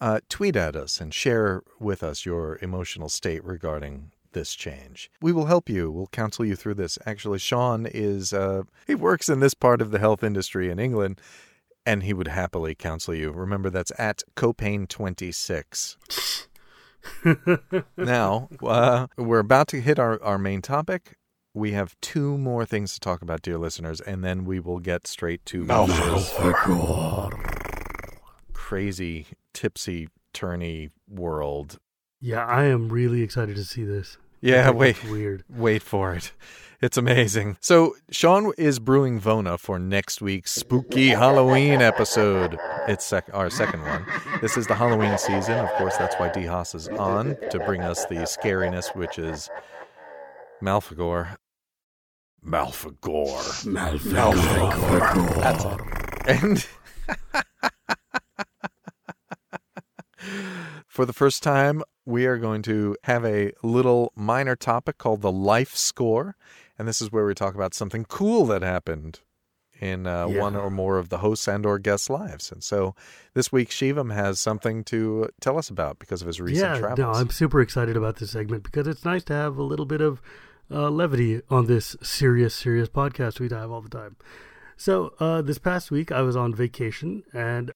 uh, 0.03 0.19
tweet 0.29 0.57
at 0.57 0.75
us 0.75 1.01
and 1.01 1.15
share 1.15 1.63
with 1.79 2.03
us 2.03 2.27
your 2.27 2.59
emotional 2.61 3.09
state 3.09 3.45
regarding 3.45 4.11
this 4.33 4.53
change. 4.53 5.09
We 5.21 5.31
will 5.31 5.47
help 5.47 5.69
you. 5.69 5.93
We'll 5.93 6.09
counsel 6.09 6.45
you 6.45 6.57
through 6.57 6.75
this. 6.75 6.99
Actually, 7.07 7.39
Sean 7.39 7.87
is 7.87 8.33
uh, 8.33 8.65
he 8.85 8.97
works 8.97 9.29
in 9.29 9.39
this 9.39 9.55
part 9.55 9.81
of 9.81 9.93
the 9.93 10.01
health 10.01 10.25
industry 10.25 10.71
in 10.71 10.81
England. 10.81 11.21
And 11.87 12.03
he 12.03 12.13
would 12.13 12.29
happily 12.29 12.75
counsel 12.77 13.15
you. 13.15 13.33
Remember, 13.33 13.69
that's 13.69 13.93
at 13.99 14.23
Copain26. 14.37 15.97
now, 17.97 18.49
uh, 18.63 19.09
we're 19.17 19.41
about 19.41 19.67
to 19.69 19.81
hit 19.81 19.99
our, 19.99 20.23
our 20.23 20.39
main 20.39 20.63
topic. 20.63 21.17
We 21.55 21.73
have 21.73 21.97
two 22.01 22.39
more 22.39 22.65
things 22.65 22.95
to 22.95 23.01
talk 23.01 23.21
about, 23.21 23.43
dear 23.43 23.59
listeners, 23.59 24.01
and 24.01 24.23
then 24.23 24.45
we 24.45 24.61
will 24.61 24.79
get 24.79 25.09
straight 25.09 25.45
to 25.47 25.65
Val's 25.65 25.91
crazy, 28.73 29.27
tipsy, 29.53 30.09
turny 30.33 30.89
world. 31.07 31.79
Yeah, 32.23 32.47
I 32.47 32.65
am 32.65 32.89
really 32.89 33.21
excited 33.21 33.55
to 33.57 33.65
see 33.65 33.85
this. 33.85 34.17
Yeah, 34.41 34.71
wait, 34.71 35.05
weird. 35.05 35.45
wait 35.51 35.83
for 35.83 36.15
it. 36.15 36.33
It's 36.81 36.97
amazing. 36.97 37.59
So, 37.61 37.97
Sean 38.11 38.51
is 38.57 38.79
brewing 38.79 39.21
Vona 39.21 39.59
for 39.59 39.79
next 39.79 40.23
week's 40.23 40.53
spooky 40.53 41.09
Halloween 41.09 41.83
episode. 41.83 42.59
It's 42.89 43.05
sec- 43.05 43.29
our 43.35 43.51
second 43.51 43.83
one. 43.83 44.07
This 44.41 44.57
is 44.57 44.67
the 44.67 44.75
Halloween 44.75 45.19
season. 45.19 45.59
Of 45.59 45.69
course, 45.73 45.99
that's 45.99 46.17
why 46.17 46.31
D 46.31 46.47
Haas 46.47 46.75
is 46.75 46.89
on 46.89 47.37
to 47.51 47.59
bring 47.59 47.83
us 47.83 48.07
the 48.07 48.25
scariness, 48.25 48.97
which 48.97 49.19
is 49.19 49.51
Malfegor. 50.63 51.37
Malfegor. 52.43 53.65
That's 55.43 55.65
it. 55.67 55.81
And 56.27 57.45
for 60.93 61.07
the 61.07 61.13
first 61.15 61.43
time, 61.43 61.83
we 62.05 62.27
are 62.27 62.37
going 62.37 62.61
to 62.61 62.95
have 63.05 63.25
a 63.25 63.53
little 63.63 64.13
minor 64.15 64.55
topic 64.55 64.99
called 64.99 65.23
the 65.23 65.33
life 65.33 65.75
score. 65.75 66.37
And 66.79 66.87
this 66.87 67.01
is 67.01 67.11
where 67.11 67.25
we 67.25 67.33
talk 67.33 67.55
about 67.55 67.73
something 67.73 68.05
cool 68.05 68.45
that 68.47 68.61
happened 68.61 69.21
in 69.81 70.07
uh, 70.07 70.27
Yeah. 70.29 70.41
one 70.43 70.55
or 70.55 70.69
more 70.71 70.99
of 70.99 71.09
the 71.09 71.19
hosts 71.19 71.49
and 71.49 71.65
or 71.65 71.79
guests' 71.79 72.11
lives. 72.11 72.53
And 72.53 72.63
so 72.63 72.95
this 73.33 73.51
week, 73.51 73.71
Shivam 73.71 74.13
has 74.13 74.39
something 74.39 74.85
to 74.85 75.31
tell 75.41 75.57
us 75.57 75.71
about 75.71 75.99
because 75.99 76.21
of 76.21 76.27
his 76.27 76.43
recent 76.43 76.75
yeah, 76.75 76.79
travels. 76.79 76.99
no, 76.99 77.11
I'm 77.13 77.31
super 77.31 77.63
excited 77.63 77.97
about 77.97 78.17
this 78.17 78.33
segment 78.33 78.63
because 78.63 78.87
it's 78.87 79.05
nice 79.07 79.25
to 79.25 79.33
have 79.33 79.57
a 79.57 79.63
little 79.63 79.87
bit 79.87 80.03
of 80.03 80.21
uh, 80.71 80.91
levity 80.91 81.41
on 81.49 81.69
this 81.69 81.97
serious, 82.03 82.55
serious 82.55 82.91
podcast 82.91 83.41
we 83.41 83.49
have 83.49 83.71
all 83.71 83.81
the 83.81 83.89
time. 83.89 84.17
So 84.77 85.15
uh, 85.21 85.41
this 85.41 85.59
past 85.59 85.91
week, 85.91 86.13
I 86.13 86.21
was 86.21 86.37
on 86.37 86.55
vacation 86.55 87.23
and 87.33 87.73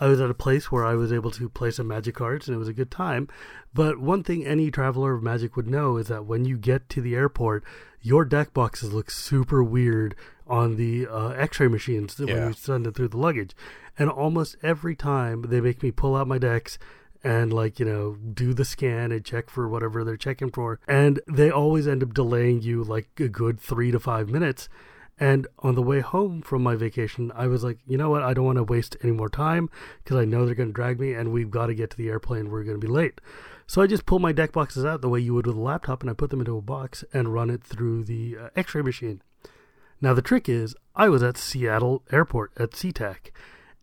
I 0.00 0.08
was 0.08 0.20
at 0.20 0.30
a 0.30 0.34
place 0.34 0.72
where 0.72 0.84
I 0.84 0.94
was 0.94 1.12
able 1.12 1.30
to 1.32 1.48
play 1.48 1.70
some 1.70 1.86
Magic 1.88 2.16
cards, 2.16 2.48
and 2.48 2.54
it 2.54 2.58
was 2.58 2.68
a 2.68 2.72
good 2.72 2.90
time. 2.90 3.28
But 3.72 3.98
one 3.98 4.22
thing 4.24 4.44
any 4.44 4.70
traveler 4.70 5.14
of 5.14 5.22
Magic 5.22 5.56
would 5.56 5.68
know 5.68 5.96
is 5.96 6.08
that 6.08 6.26
when 6.26 6.44
you 6.44 6.56
get 6.58 6.88
to 6.90 7.00
the 7.00 7.14
airport, 7.14 7.62
your 8.02 8.24
deck 8.24 8.52
boxes 8.52 8.92
look 8.92 9.10
super 9.10 9.62
weird 9.62 10.14
on 10.46 10.76
the 10.76 11.06
uh, 11.06 11.28
X-ray 11.30 11.68
machines 11.68 12.16
that 12.16 12.26
when 12.26 12.36
Yeah. 12.36 12.48
you 12.48 12.52
send 12.54 12.86
it 12.86 12.94
through 12.94 13.08
the 13.08 13.16
luggage. 13.16 13.54
And 13.98 14.10
almost 14.10 14.56
every 14.62 14.96
time, 14.96 15.42
they 15.42 15.60
make 15.60 15.82
me 15.82 15.90
pull 15.90 16.16
out 16.16 16.26
my 16.28 16.38
decks 16.38 16.78
and 17.22 17.50
like 17.54 17.78
you 17.80 17.86
know 17.86 18.16
do 18.34 18.52
the 18.52 18.66
scan 18.66 19.10
and 19.10 19.24
check 19.24 19.48
for 19.48 19.66
whatever 19.66 20.04
they're 20.04 20.14
checking 20.14 20.50
for 20.50 20.78
and 20.86 21.20
they 21.26 21.50
always 21.50 21.88
end 21.88 22.02
up 22.02 22.12
delaying 22.12 22.60
you 22.60 22.84
like 22.84 23.08
a 23.18 23.28
good 23.28 23.58
three 23.58 23.90
to 23.90 23.98
five 23.98 24.28
minutes 24.28 24.68
and 25.18 25.46
on 25.60 25.74
the 25.74 25.82
way 25.82 26.00
home 26.00 26.42
from 26.42 26.62
my 26.62 26.74
vacation 26.74 27.30
i 27.34 27.46
was 27.46 27.62
like 27.62 27.78
you 27.86 27.96
know 27.96 28.10
what? 28.10 28.22
I 28.22 28.34
don't 28.34 28.44
want 28.44 28.56
to 28.56 28.64
waste 28.64 28.96
any 29.02 29.12
more 29.12 29.28
time 29.28 29.70
because 30.02 30.16
i 30.16 30.24
know 30.24 30.44
they're 30.44 30.54
going 30.54 30.70
to 30.70 30.72
drag 30.72 30.98
me 30.98 31.12
and 31.12 31.32
we've 31.32 31.50
got 31.50 31.66
to 31.66 31.74
get 31.74 31.90
to 31.90 31.96
the 31.96 32.08
airplane. 32.08 32.50
We're 32.50 32.64
going 32.64 32.80
to 32.80 32.86
be 32.86 32.92
late. 32.92 33.20
So 33.66 33.82
i 33.82 33.86
just 33.86 34.06
pull 34.06 34.18
my 34.18 34.32
deck 34.32 34.52
boxes 34.52 34.84
out 34.84 35.00
the 35.00 35.08
way 35.08 35.20
you 35.20 35.34
would 35.34 35.46
with 35.46 35.56
a 35.56 35.60
laptop 35.60 36.02
and 36.02 36.10
i 36.10 36.14
put 36.14 36.30
them 36.30 36.40
into 36.40 36.56
a 36.56 36.62
box 36.62 37.04
and 37.12 37.32
run 37.32 37.50
it 37.50 37.62
through 37.62 38.04
the 38.04 38.36
uh, 38.40 38.48
x-ray 38.56 38.82
machine. 38.82 39.22
Now 40.00 40.14
the 40.14 40.22
trick 40.22 40.48
is 40.48 40.74
i 40.94 41.08
was 41.08 41.22
at 41.22 41.36
seattle 41.36 42.02
airport 42.10 42.52
at 42.58 42.72
SeaTac 42.72 43.30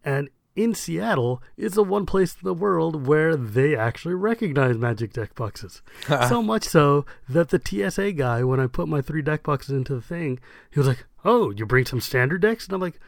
and 0.03 0.29
in 0.55 0.75
Seattle 0.75 1.41
is 1.57 1.73
the 1.73 1.83
one 1.83 2.05
place 2.05 2.33
in 2.33 2.39
the 2.43 2.53
world 2.53 3.07
where 3.07 3.35
they 3.35 3.75
actually 3.75 4.15
recognize 4.15 4.77
magic 4.77 5.13
deck 5.13 5.35
boxes. 5.35 5.81
so 6.27 6.41
much 6.41 6.63
so 6.63 7.05
that 7.29 7.49
the 7.49 7.61
TSA 7.63 8.13
guy, 8.13 8.43
when 8.43 8.59
I 8.59 8.67
put 8.67 8.87
my 8.87 9.01
three 9.01 9.21
deck 9.21 9.43
boxes 9.43 9.75
into 9.75 9.95
the 9.95 10.01
thing, 10.01 10.39
he 10.69 10.79
was 10.79 10.87
like, 10.87 11.05
Oh, 11.23 11.51
you 11.51 11.65
bring 11.65 11.85
some 11.85 12.01
standard 12.01 12.41
decks? 12.41 12.65
And 12.65 12.73
I'm 12.73 12.81
like, 12.81 12.99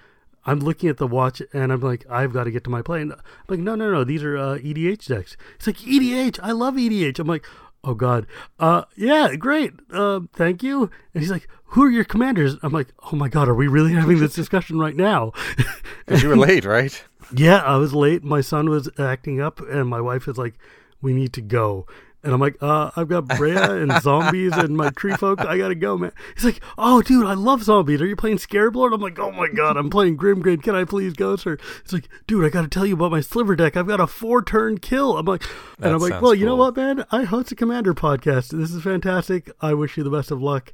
I'm 0.45 0.59
looking 0.59 0.89
at 0.89 0.97
the 0.97 1.07
watch 1.07 1.41
and 1.53 1.71
I'm 1.71 1.81
like, 1.81 2.05
I've 2.09 2.33
got 2.33 2.43
to 2.45 2.51
get 2.51 2.63
to 2.65 2.69
my 2.69 2.81
plane. 2.81 3.11
I'm 3.11 3.19
like, 3.47 3.59
no, 3.59 3.75
no, 3.75 3.91
no, 3.91 4.03
these 4.03 4.23
are 4.23 4.37
uh, 4.37 4.57
EDH 4.57 5.07
decks. 5.07 5.37
He's 5.57 5.67
like, 5.67 5.77
EDH, 5.77 6.39
I 6.43 6.51
love 6.51 6.75
EDH. 6.75 7.19
I'm 7.19 7.27
like, 7.27 7.45
oh 7.83 7.93
God, 7.93 8.27
uh, 8.59 8.83
yeah, 8.95 9.35
great, 9.35 9.73
uh, 9.91 10.21
thank 10.33 10.63
you. 10.63 10.89
And 11.13 11.23
he's 11.23 11.31
like, 11.31 11.47
who 11.67 11.83
are 11.83 11.89
your 11.89 12.03
commanders? 12.03 12.57
I'm 12.61 12.71
like, 12.71 12.89
oh 13.11 13.15
my 13.15 13.29
God, 13.29 13.47
are 13.47 13.55
we 13.55 13.67
really 13.67 13.93
having 13.93 14.19
this 14.19 14.33
discussion 14.33 14.79
right 14.79 14.95
now? 14.95 15.31
Because 16.05 16.21
you 16.21 16.27
were 16.27 16.35
late, 16.35 16.65
right? 16.65 17.01
Yeah, 17.33 17.57
I 17.57 17.77
was 17.77 17.93
late. 17.93 18.23
My 18.23 18.41
son 18.41 18.69
was 18.69 18.89
acting 18.97 19.41
up, 19.41 19.59
and 19.59 19.87
my 19.87 20.01
wife 20.01 20.27
is 20.27 20.37
like, 20.37 20.55
"We 21.01 21.13
need 21.13 21.33
to 21.33 21.41
go." 21.41 21.85
And 22.25 22.33
I'm 22.33 22.39
like, 22.39 22.55
uh, 22.61 22.89
I've 22.95 23.09
got 23.09 23.25
Breya 23.25 23.81
and 23.81 23.91
zombies 24.01 24.53
and 24.53 24.77
my 24.77 24.89
tree 24.91 25.13
folk. 25.13 25.41
I 25.41 25.57
gotta 25.57 25.75
go, 25.75 25.97
man. 25.97 26.13
He's 26.35 26.45
like, 26.45 26.61
oh, 26.77 27.01
dude, 27.01 27.25
I 27.25 27.33
love 27.33 27.63
zombies. 27.63 28.01
Are 28.01 28.05
you 28.05 28.15
playing 28.15 28.37
Scarab-Lord? 28.37 28.93
I'm 28.93 29.01
like, 29.01 29.19
oh 29.19 29.31
my 29.31 29.49
god, 29.49 29.75
I'm 29.75 29.89
playing 29.89 30.17
Grimgrin. 30.17 30.63
Can 30.63 30.73
I 30.73 30.85
please 30.85 31.11
go, 31.13 31.35
sir? 31.35 31.57
He's 31.83 31.91
like, 31.91 32.07
dude, 32.25 32.45
I 32.45 32.49
gotta 32.49 32.69
tell 32.69 32.85
you 32.85 32.93
about 32.93 33.11
my 33.11 33.19
sliver 33.19 33.57
deck. 33.57 33.75
I've 33.75 33.87
got 33.87 33.99
a 33.99 34.07
four 34.07 34.41
turn 34.41 34.77
kill. 34.77 35.17
I'm 35.17 35.25
like, 35.25 35.41
That 35.41 35.87
and 35.87 35.95
I'm 35.95 35.99
like, 35.99 36.21
well, 36.21 36.33
you 36.33 36.45
know 36.45 36.55
what, 36.55 36.77
man? 36.77 37.03
I 37.11 37.23
host 37.23 37.51
a 37.51 37.55
Commander 37.55 37.93
podcast. 37.93 38.57
This 38.57 38.71
is 38.71 38.81
fantastic. 38.81 39.51
I 39.59 39.73
wish 39.73 39.97
you 39.97 40.03
the 40.05 40.09
best 40.09 40.31
of 40.31 40.41
luck. 40.41 40.71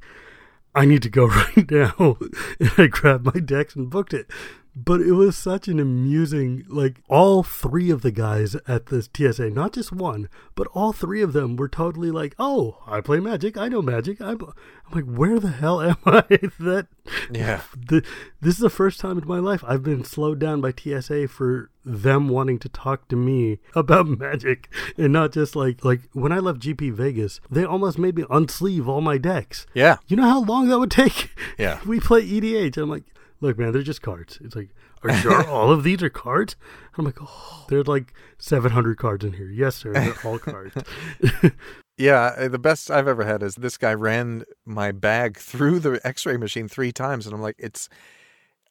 I 0.72 0.84
need 0.84 1.02
to 1.02 1.10
go 1.10 1.26
right 1.56 1.68
now. 1.68 2.16
and 2.60 2.72
I 2.78 2.86
grabbed 2.86 3.24
my 3.24 3.40
decks 3.40 3.74
and 3.74 3.90
booked 3.90 4.14
it. 4.14 4.30
But 4.76 5.00
it 5.00 5.12
was 5.12 5.36
such 5.36 5.66
an 5.66 5.80
amusing, 5.80 6.64
like, 6.68 7.00
all 7.08 7.42
three 7.42 7.90
of 7.90 8.02
the 8.02 8.12
guys 8.12 8.54
at 8.68 8.86
this 8.86 9.08
TSA, 9.14 9.50
not 9.50 9.72
just 9.72 9.90
one, 9.92 10.28
but 10.54 10.68
all 10.68 10.92
three 10.92 11.22
of 11.22 11.32
them 11.32 11.56
were 11.56 11.68
totally 11.68 12.10
like, 12.12 12.34
oh, 12.38 12.78
I 12.86 13.00
play 13.00 13.18
Magic. 13.18 13.56
I 13.56 13.68
know 13.68 13.82
Magic. 13.82 14.20
I'm, 14.20 14.38
I'm 14.40 14.92
like, 14.94 15.04
where 15.04 15.40
the 15.40 15.50
hell 15.50 15.80
am 15.82 15.96
I? 16.06 16.22
that 16.60 16.86
Yeah. 17.32 17.62
the, 17.76 18.04
this 18.40 18.54
is 18.54 18.60
the 18.60 18.70
first 18.70 19.00
time 19.00 19.18
in 19.18 19.26
my 19.26 19.38
life 19.40 19.64
I've 19.66 19.82
been 19.82 20.04
slowed 20.04 20.38
down 20.38 20.60
by 20.60 20.72
TSA 20.72 21.28
for 21.28 21.70
them 21.84 22.28
wanting 22.28 22.58
to 22.60 22.68
talk 22.68 23.08
to 23.08 23.16
me 23.16 23.58
about 23.74 24.06
magic 24.06 24.68
and 24.98 25.12
not 25.12 25.32
just 25.32 25.56
like 25.56 25.82
like 25.82 26.02
when 26.12 26.30
I 26.30 26.38
left 26.38 26.60
GP 26.60 26.92
Vegas, 26.92 27.40
they 27.50 27.64
almost 27.64 27.98
made 27.98 28.16
me 28.16 28.24
unsleeve 28.24 28.86
all 28.86 29.00
my 29.00 29.18
decks. 29.18 29.66
Yeah. 29.74 29.96
You 30.06 30.16
know 30.16 30.28
how 30.28 30.42
long 30.42 30.68
that 30.68 30.78
would 30.78 30.90
take? 30.90 31.34
Yeah. 31.58 31.80
we 31.86 31.98
play 31.98 32.22
EDH. 32.22 32.76
I'm 32.76 32.90
like, 32.90 33.04
look, 33.40 33.58
man, 33.58 33.72
they're 33.72 33.82
just 33.82 34.02
cards. 34.02 34.38
It's 34.42 34.54
like, 34.54 34.70
are 35.02 35.10
you 35.10 35.16
sure 35.16 35.46
all 35.48 35.70
of 35.70 35.82
these 35.82 36.02
are 36.02 36.10
cards? 36.10 36.56
I'm 36.96 37.04
like, 37.04 37.18
oh, 37.20 37.66
there's 37.68 37.86
like 37.86 38.14
700 38.38 38.98
cards 38.98 39.24
in 39.24 39.32
here. 39.32 39.50
Yes, 39.50 39.76
sir, 39.76 39.92
they're 39.92 40.14
all 40.24 40.38
cards. 40.38 40.74
Yeah, 42.00 42.48
the 42.48 42.58
best 42.58 42.90
I've 42.90 43.06
ever 43.06 43.24
had 43.24 43.42
is 43.42 43.56
this 43.56 43.76
guy 43.76 43.92
ran 43.92 44.44
my 44.64 44.90
bag 44.90 45.36
through 45.36 45.80
the 45.80 46.00
X-ray 46.02 46.38
machine 46.38 46.66
three 46.66 46.92
times, 46.92 47.26
and 47.26 47.34
I'm 47.34 47.42
like, 47.42 47.56
it's. 47.58 47.90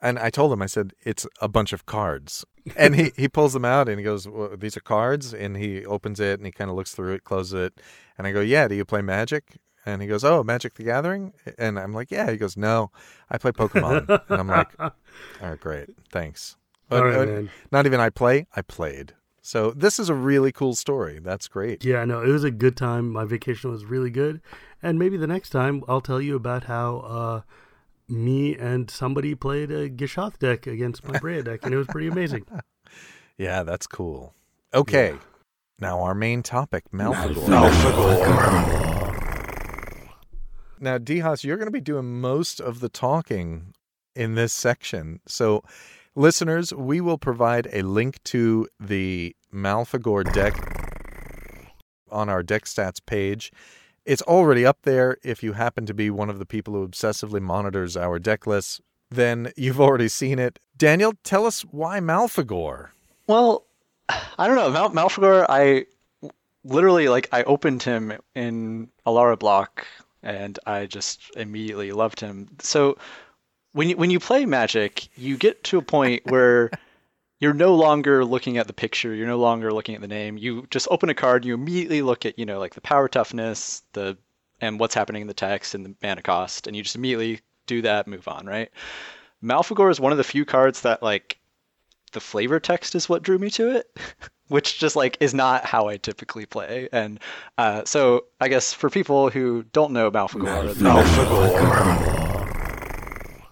And 0.01 0.17
I 0.17 0.31
told 0.31 0.51
him, 0.51 0.63
I 0.63 0.65
said, 0.65 0.93
it's 1.03 1.27
a 1.39 1.47
bunch 1.47 1.71
of 1.71 1.85
cards, 1.85 2.43
and 2.75 2.95
he 2.95 3.11
he 3.15 3.27
pulls 3.27 3.53
them 3.53 3.65
out 3.65 3.87
and 3.87 3.99
he 3.99 4.03
goes, 4.03 4.27
well, 4.27 4.57
these 4.57 4.75
are 4.75 4.81
cards, 4.81 5.31
and 5.31 5.55
he 5.57 5.85
opens 5.85 6.19
it 6.19 6.39
and 6.39 6.45
he 6.47 6.51
kind 6.51 6.71
of 6.71 6.75
looks 6.75 6.95
through 6.95 7.13
it, 7.13 7.23
closes 7.23 7.53
it, 7.53 7.79
and 8.17 8.25
I 8.25 8.31
go, 8.31 8.41
yeah, 8.41 8.67
do 8.67 8.73
you 8.73 8.83
play 8.83 9.03
Magic? 9.03 9.59
And 9.89 10.01
he 10.01 10.07
goes, 10.07 10.23
oh, 10.23 10.43
Magic 10.43 10.75
the 10.75 10.83
Gathering, 10.83 11.33
and 11.57 11.79
I'm 11.79 11.93
like, 11.93 12.11
yeah. 12.11 12.29
He 12.29 12.37
goes, 12.37 12.55
no, 12.55 12.91
I 13.29 13.37
play 13.37 13.51
Pokemon, 13.51 14.07
and 14.29 14.39
I'm 14.39 14.47
like, 14.59 14.79
all 14.79 14.91
right, 15.41 15.59
great, 15.59 15.89
thanks. 16.11 16.57
But, 16.89 16.99
all 17.01 17.05
right, 17.07 17.17
uh, 17.17 17.25
man. 17.25 17.49
not 17.71 17.85
even 17.85 17.99
I 17.99 18.09
play, 18.09 18.47
I 18.55 18.61
played. 18.61 19.13
So 19.41 19.71
this 19.71 19.99
is 19.99 20.09
a 20.09 20.13
really 20.13 20.51
cool 20.51 20.75
story. 20.75 21.19
That's 21.19 21.47
great. 21.47 21.83
Yeah, 21.83 22.05
no, 22.05 22.21
it 22.21 22.29
was 22.29 22.43
a 22.43 22.51
good 22.51 22.77
time. 22.77 23.09
My 23.11 23.25
vacation 23.25 23.71
was 23.71 23.83
really 23.85 24.11
good. 24.11 24.41
And 24.83 24.99
maybe 24.99 25.17
the 25.17 25.27
next 25.27 25.49
time 25.49 25.83
I'll 25.87 26.01
tell 26.01 26.21
you 26.21 26.35
about 26.35 26.65
how 26.65 26.97
uh, 26.97 27.41
me 28.07 28.55
and 28.55 28.89
somebody 28.91 29.33
played 29.35 29.71
a 29.71 29.89
Gishath 29.89 30.37
deck 30.39 30.67
against 30.67 31.03
my 31.07 31.17
Breya 31.19 31.43
deck, 31.43 31.61
and 31.63 31.73
it 31.73 31.77
was 31.77 31.87
pretty 31.87 32.07
amazing. 32.07 32.45
Yeah, 33.37 33.63
that's 33.63 33.87
cool. 33.87 34.35
Okay. 34.73 35.13
Now 35.79 36.01
our 36.01 36.13
main 36.13 36.43
topic, 36.43 36.91
Malfegor. 36.91 38.88
Now, 40.79 40.97
D 40.97 41.19
Haas, 41.19 41.43
you're 41.43 41.57
going 41.57 41.67
to 41.67 41.71
be 41.71 41.81
doing 41.81 42.21
most 42.21 42.59
of 42.59 42.79
the 42.79 42.89
talking 42.89 43.73
in 44.15 44.35
this 44.35 44.53
section. 44.53 45.19
So, 45.27 45.63
listeners, 46.15 46.73
we 46.73 47.01
will 47.01 47.17
provide 47.17 47.67
a 47.73 47.81
link 47.81 48.23
to 48.25 48.67
the 48.79 49.35
Malfegor 49.53 50.31
deck 50.33 50.53
on 52.11 52.29
our 52.29 52.43
deck 52.43 52.65
stats 52.65 53.05
page. 53.05 53.51
It's 54.05 54.21
already 54.23 54.65
up 54.65 54.79
there. 54.83 55.17
If 55.23 55.43
you 55.43 55.53
happen 55.53 55.85
to 55.85 55.93
be 55.93 56.09
one 56.09 56.29
of 56.29 56.39
the 56.39 56.45
people 56.45 56.73
who 56.73 56.87
obsessively 56.87 57.41
monitors 57.41 57.95
our 57.97 58.17
deck 58.17 58.47
lists, 58.47 58.81
then 59.11 59.51
you've 59.57 59.81
already 59.81 60.07
seen 60.07 60.39
it. 60.39 60.59
Daniel, 60.77 61.13
tell 61.23 61.45
us 61.45 61.61
why 61.61 61.99
Malfegor. 61.99 62.89
Well, 63.27 63.65
I 64.09 64.47
don't 64.47 64.55
know. 64.55 64.69
Mal- 64.69 64.91
Malfegor, 64.91 65.45
I 65.49 65.85
literally 66.63 67.09
like 67.09 67.27
I 67.31 67.43
opened 67.43 67.83
him 67.83 68.13
in 68.33 68.89
Alara 69.05 69.37
block 69.37 69.85
and 70.23 70.59
I 70.65 70.85
just 70.85 71.35
immediately 71.35 71.91
loved 71.91 72.19
him. 72.19 72.49
So 72.59 72.97
when 73.73 73.89
you 73.89 73.97
when 73.97 74.09
you 74.09 74.19
play 74.19 74.45
Magic, 74.45 75.07
you 75.17 75.37
get 75.37 75.63
to 75.65 75.77
a 75.77 75.81
point 75.81 76.23
where 76.29 76.71
you're 77.39 77.53
no 77.53 77.75
longer 77.75 78.25
looking 78.25 78.57
at 78.57 78.67
the 78.67 78.73
picture, 78.73 79.13
you're 79.13 79.27
no 79.27 79.37
longer 79.37 79.71
looking 79.71 79.95
at 79.95 80.01
the 80.01 80.07
name. 80.07 80.37
You 80.37 80.67
just 80.69 80.87
open 80.91 81.09
a 81.09 81.13
card, 81.13 81.45
you 81.45 81.53
immediately 81.53 82.01
look 82.01 82.25
at, 82.25 82.37
you 82.37 82.45
know, 82.45 82.59
like 82.59 82.75
the 82.75 82.81
power 82.81 83.07
toughness, 83.07 83.83
the 83.93 84.17
and 84.61 84.79
what's 84.79 84.95
happening 84.95 85.21
in 85.21 85.27
the 85.27 85.33
text 85.33 85.73
and 85.73 85.85
the 85.85 85.95
mana 86.03 86.21
cost, 86.21 86.67
and 86.67 86.75
you 86.75 86.83
just 86.83 86.95
immediately 86.95 87.39
do 87.65 87.81
that, 87.81 88.07
move 88.07 88.27
on, 88.27 88.45
right? 88.45 88.69
Malfegor 89.41 89.89
is 89.89 90.01
one 90.01 90.11
of 90.11 90.17
the 90.17 90.23
few 90.23 90.43
cards 90.43 90.81
that 90.81 91.01
like 91.01 91.38
the 92.11 92.19
flavor 92.19 92.59
text 92.59 92.95
is 92.95 93.09
what 93.09 93.23
drew 93.23 93.37
me 93.37 93.49
to 93.51 93.69
it, 93.75 93.97
which 94.47 94.79
just 94.79 94.95
like 94.95 95.17
is 95.19 95.33
not 95.33 95.65
how 95.65 95.87
I 95.87 95.97
typically 95.97 96.45
play. 96.45 96.89
And 96.91 97.19
uh, 97.57 97.83
so 97.85 98.25
I 98.39 98.47
guess 98.47 98.73
for 98.73 98.89
people 98.89 99.29
who 99.29 99.63
don't 99.73 99.93
know 99.93 100.11
Malfegor, 100.11 100.73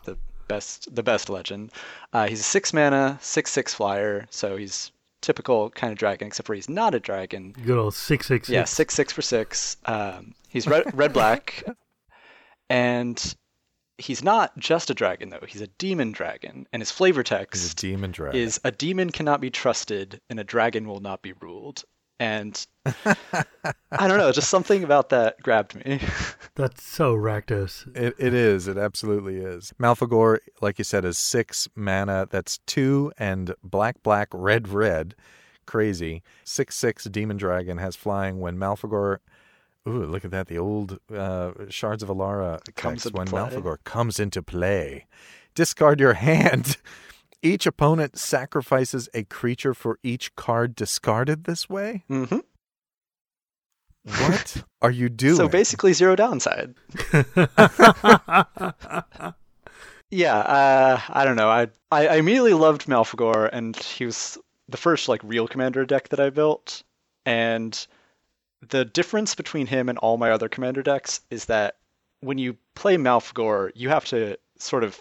the 0.04 0.18
best 0.48 0.94
the 0.94 1.04
best 1.04 1.30
legend, 1.30 1.72
uh, 2.14 2.28
he's 2.28 2.40
a 2.40 2.44
six 2.44 2.74
mana, 2.74 3.18
six 3.22 3.52
six 3.52 3.74
flyer, 3.74 4.28
so 4.30 4.58
he's 4.58 4.92
typical 5.22 5.70
kind 5.72 5.92
of 5.92 5.98
dragon, 6.00 6.28
except 6.28 6.48
for 6.48 6.54
he's 6.54 6.70
not 6.70 6.96
a 6.96 7.00
dragon. 7.00 7.54
Good 7.66 7.78
old 7.78 7.94
666. 7.94 8.50
Yeah, 8.50 8.64
six 8.64 8.94
six 8.94 9.12
for 9.12 9.22
six. 9.22 9.78
Um, 9.86 10.34
he's 10.48 10.68
red 10.68 10.96
red 10.98 11.14
black, 11.14 11.64
and 12.70 13.36
he's 13.98 14.24
not 14.24 14.58
just 14.58 14.90
a 14.90 14.94
dragon 14.94 15.30
though. 15.30 15.44
He's 15.48 15.62
a 15.62 15.68
demon 15.68 16.12
dragon, 16.12 16.68
and 16.72 16.82
his 16.82 16.92
flavor 16.92 17.22
He's 17.22 17.32
a 17.32 17.38
text 17.38 17.78
demon 17.78 18.12
dragon. 18.12 18.40
is 18.40 18.60
a 18.64 18.72
demon 18.72 19.10
cannot 19.10 19.42
be 19.42 19.50
trusted 19.50 20.22
and 20.30 20.40
a 20.40 20.44
dragon 20.44 20.88
will 20.88 21.00
not 21.00 21.22
be 21.22 21.34
ruled. 21.34 21.84
And 22.20 22.66
I 23.06 24.08
don't 24.08 24.18
know, 24.18 24.32
just 24.32 24.50
something 24.50 24.84
about 24.84 25.10
that 25.10 25.40
grabbed 25.44 25.76
me. 25.76 26.00
That's 26.56 26.84
so 26.84 27.16
Rakdos. 27.16 27.96
It, 27.96 28.16
it 28.18 28.34
is. 28.34 28.68
It 28.68 28.76
absolutely 28.78 29.38
is. 29.38 29.72
Malfegor, 29.80 30.40
like 30.60 30.80
you 30.80 30.84
said, 30.84 31.06
is 31.06 31.20
six 31.20 31.68
mana. 31.76 32.28
That's 32.30 32.58
two 32.66 33.12
and 33.20 33.54
black, 33.64 34.02
black, 34.02 34.30
red, 34.34 34.68
red. 34.70 35.14
Crazy. 35.68 36.24
Six, 36.44 36.76
six 36.76 37.04
demon 37.04 37.38
dragon 37.38 37.78
has 37.78 37.96
flying 37.96 38.40
when 38.40 38.58
Malfegor. 38.58 39.20
Ooh, 39.88 40.06
look 40.06 40.26
at 40.26 40.32
that. 40.32 40.48
The 40.48 40.58
old 40.58 41.00
uh, 41.14 41.52
Shards 41.70 42.04
of 42.04 42.10
Alara 42.10 42.60
Comes 42.76 43.12
when 43.12 43.28
play. 43.28 43.42
Malfegor 43.42 43.78
comes 43.84 44.20
into 44.20 44.44
play. 44.44 45.06
Discard 45.56 46.00
your 46.00 46.14
hand. 46.30 46.78
Each 47.42 47.66
opponent 47.66 48.18
sacrifices 48.18 49.08
a 49.14 49.24
creature 49.24 49.74
for 49.74 50.00
each 50.04 50.36
card 50.36 50.76
discarded 50.76 51.46
this 51.46 51.70
way. 51.70 52.04
hmm 52.08 52.40
What 54.04 54.64
are 54.82 54.92
you 54.92 55.10
doing? 55.10 55.38
So 55.38 55.48
basically, 55.48 55.94
zero 55.94 56.16
downside. 56.16 56.76
Yeah, 60.10 60.38
uh, 60.38 61.02
I 61.10 61.26
don't 61.26 61.36
know. 61.36 61.50
I, 61.50 61.68
I 61.92 62.08
I 62.08 62.16
immediately 62.16 62.54
loved 62.54 62.86
Malfegor, 62.86 63.50
and 63.52 63.76
he 63.76 64.06
was 64.06 64.38
the 64.70 64.78
first 64.78 65.10
like 65.10 65.22
real 65.24 65.50
commander 65.50 65.86
deck 65.86 66.08
that 66.10 66.20
I 66.22 66.30
built. 66.30 66.84
And 67.26 67.88
the 68.68 68.86
difference 68.86 69.36
between 69.36 69.68
him 69.68 69.90
and 69.90 69.98
all 69.98 70.18
my 70.18 70.32
other 70.32 70.50
commander 70.50 70.84
decks 70.84 71.22
is 71.30 71.46
that 71.46 71.78
when 72.22 72.38
you 72.38 72.58
play 72.76 72.98
Malfegor, 72.98 73.72
you 73.76 73.90
have 73.90 74.06
to 74.06 74.38
sort 74.58 74.84
of 74.84 75.00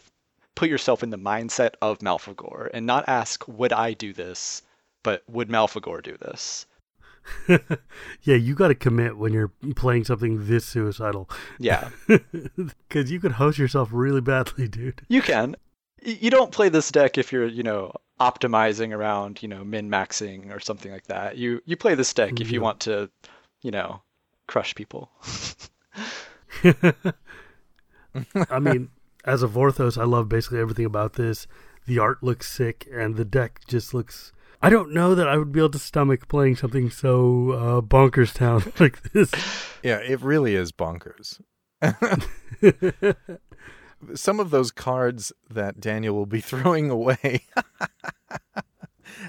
put 0.54 0.68
yourself 0.68 1.02
in 1.02 1.10
the 1.10 1.18
mindset 1.18 1.74
of 1.80 1.98
Malfegor 1.98 2.70
and 2.72 2.86
not 2.86 3.08
ask, 3.08 3.46
would 3.46 3.72
I 3.72 3.92
do 3.92 4.12
this, 4.12 4.62
but 5.02 5.22
would 5.28 5.48
Malfegor 5.48 6.02
do 6.02 6.16
this? 6.16 6.66
yeah, 7.48 8.36
you 8.36 8.54
got 8.54 8.68
to 8.68 8.74
commit 8.74 9.16
when 9.16 9.32
you're 9.32 9.52
playing 9.74 10.04
something 10.04 10.46
this 10.46 10.64
suicidal. 10.64 11.28
Yeah. 11.58 11.90
Because 12.88 13.10
you 13.10 13.20
could 13.20 13.32
host 13.32 13.58
yourself 13.58 13.90
really 13.92 14.20
badly, 14.20 14.68
dude. 14.68 15.02
You 15.08 15.20
can. 15.20 15.56
You 16.02 16.30
don't 16.30 16.52
play 16.52 16.68
this 16.68 16.90
deck 16.90 17.18
if 17.18 17.32
you're, 17.32 17.46
you 17.46 17.64
know, 17.64 17.92
optimizing 18.20 18.94
around, 18.94 19.42
you 19.42 19.48
know, 19.48 19.64
min 19.64 19.90
maxing 19.90 20.54
or 20.54 20.60
something 20.60 20.92
like 20.92 21.06
that. 21.08 21.36
You 21.36 21.60
you 21.66 21.76
play 21.76 21.94
this 21.94 22.14
deck 22.14 22.40
if 22.40 22.50
you 22.50 22.60
want 22.60 22.80
to, 22.80 23.10
you 23.66 23.72
know, 23.72 24.00
crush 24.46 24.76
people. 24.76 25.10
I 28.48 28.60
mean, 28.60 28.90
as 29.24 29.42
a 29.42 29.48
Vorthos, 29.48 29.98
I 29.98 30.04
love 30.04 30.28
basically 30.28 30.60
everything 30.60 30.84
about 30.84 31.14
this. 31.14 31.48
The 31.86 31.98
art 31.98 32.22
looks 32.22 32.48
sick, 32.48 32.86
and 32.92 33.16
the 33.16 33.24
deck 33.24 33.62
just 33.66 33.92
looks. 33.92 34.32
I 34.62 34.70
don't 34.70 34.94
know 34.94 35.16
that 35.16 35.26
I 35.26 35.36
would 35.36 35.50
be 35.50 35.58
able 35.58 35.70
to 35.70 35.80
stomach 35.80 36.28
playing 36.28 36.54
something 36.54 36.90
so 36.90 37.50
uh, 37.50 37.80
bonkers 37.80 38.32
town 38.32 38.72
like 38.78 39.02
this. 39.10 39.32
Yeah, 39.82 39.98
it 39.98 40.20
really 40.20 40.54
is 40.54 40.70
bonkers. 40.70 41.40
Some 44.14 44.38
of 44.38 44.50
those 44.50 44.70
cards 44.70 45.32
that 45.50 45.80
Daniel 45.80 46.14
will 46.14 46.26
be 46.26 46.40
throwing 46.40 46.88
away. 46.88 47.40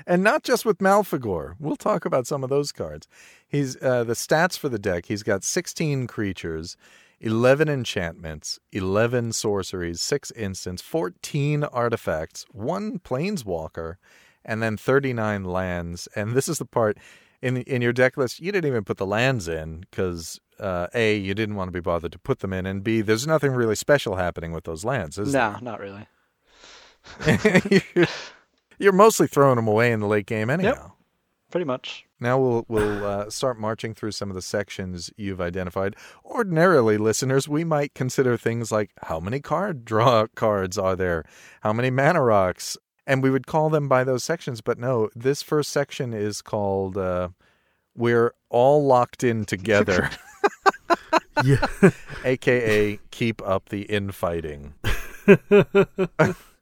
And 0.05 0.23
not 0.23 0.43
just 0.43 0.65
with 0.65 0.79
Malfegor. 0.79 1.55
We'll 1.59 1.75
talk 1.75 2.05
about 2.05 2.27
some 2.27 2.43
of 2.43 2.49
those 2.49 2.71
cards. 2.71 3.07
He's 3.47 3.81
uh, 3.81 4.03
the 4.03 4.13
stats 4.13 4.57
for 4.57 4.69
the 4.69 4.79
deck. 4.79 5.05
He's 5.05 5.23
got 5.23 5.43
16 5.43 6.07
creatures, 6.07 6.77
11 7.19 7.69
enchantments, 7.69 8.59
11 8.71 9.33
sorceries, 9.33 10.01
6 10.01 10.31
instants, 10.31 10.81
14 10.81 11.63
artifacts, 11.65 12.45
1 12.51 12.99
planeswalker, 12.99 13.95
and 14.43 14.61
then 14.61 14.77
39 14.77 15.43
lands. 15.43 16.07
And 16.15 16.33
this 16.33 16.47
is 16.47 16.57
the 16.59 16.65
part 16.65 16.97
in 17.41 17.57
in 17.57 17.81
your 17.81 17.93
deck 17.93 18.17
list, 18.17 18.39
you 18.39 18.51
didn't 18.51 18.67
even 18.67 18.83
put 18.83 18.97
the 18.97 19.05
lands 19.05 19.47
in 19.47 19.85
because 19.91 20.39
uh, 20.59 20.87
a 20.93 21.15
you 21.15 21.33
didn't 21.33 21.55
want 21.55 21.67
to 21.67 21.71
be 21.71 21.79
bothered 21.79 22.11
to 22.11 22.19
put 22.19 22.39
them 22.39 22.53
in, 22.53 22.65
and 22.65 22.83
b 22.83 23.01
there's 23.01 23.27
nothing 23.27 23.51
really 23.51 23.75
special 23.75 24.15
happening 24.15 24.51
with 24.51 24.63
those 24.63 24.83
lands. 24.83 25.17
Is 25.17 25.33
no, 25.33 25.57
not 25.61 25.79
really. 25.79 26.07
there? 28.77 28.85
You're 28.85 28.93
mostly 28.93 29.27
throwing 29.27 29.55
them 29.57 29.67
away 29.67 29.91
in 29.91 29.99
the 29.99 30.07
late 30.07 30.25
game 30.25 30.49
anyhow. 30.49 30.69
Yep, 30.69 30.91
Pretty 31.51 31.65
much. 31.65 32.05
Now 32.19 32.39
we'll 32.39 32.65
we'll 32.67 33.05
uh, 33.05 33.29
start 33.29 33.59
marching 33.59 33.93
through 33.93 34.11
some 34.11 34.29
of 34.29 34.35
the 34.35 34.41
sections 34.41 35.11
you've 35.17 35.39
identified. 35.39 35.95
Ordinarily, 36.25 36.97
listeners, 36.97 37.47
we 37.47 37.63
might 37.63 37.93
consider 37.93 38.37
things 38.37 38.71
like 38.71 38.91
how 39.03 39.19
many 39.19 39.39
card 39.39 39.85
draw 39.85 40.27
cards 40.35 40.77
are 40.77 40.95
there, 40.95 41.23
how 41.61 41.73
many 41.73 41.89
mana 41.89 42.21
rocks, 42.21 42.75
and 43.05 43.21
we 43.23 43.29
would 43.29 43.47
call 43.47 43.69
them 43.69 43.87
by 43.87 44.03
those 44.03 44.23
sections. 44.23 44.61
But 44.61 44.79
no, 44.79 45.09
this 45.15 45.41
first 45.41 45.71
section 45.71 46.13
is 46.13 46.41
called 46.41 46.97
uh, 46.97 47.29
"We're 47.95 48.33
all 48.49 48.83
locked 48.85 49.23
in 49.23 49.45
together," 49.45 50.09
yeah. 51.45 51.67
aka 52.25 52.99
"Keep 53.11 53.41
up 53.47 53.69
the 53.69 53.83
infighting." 53.83 54.73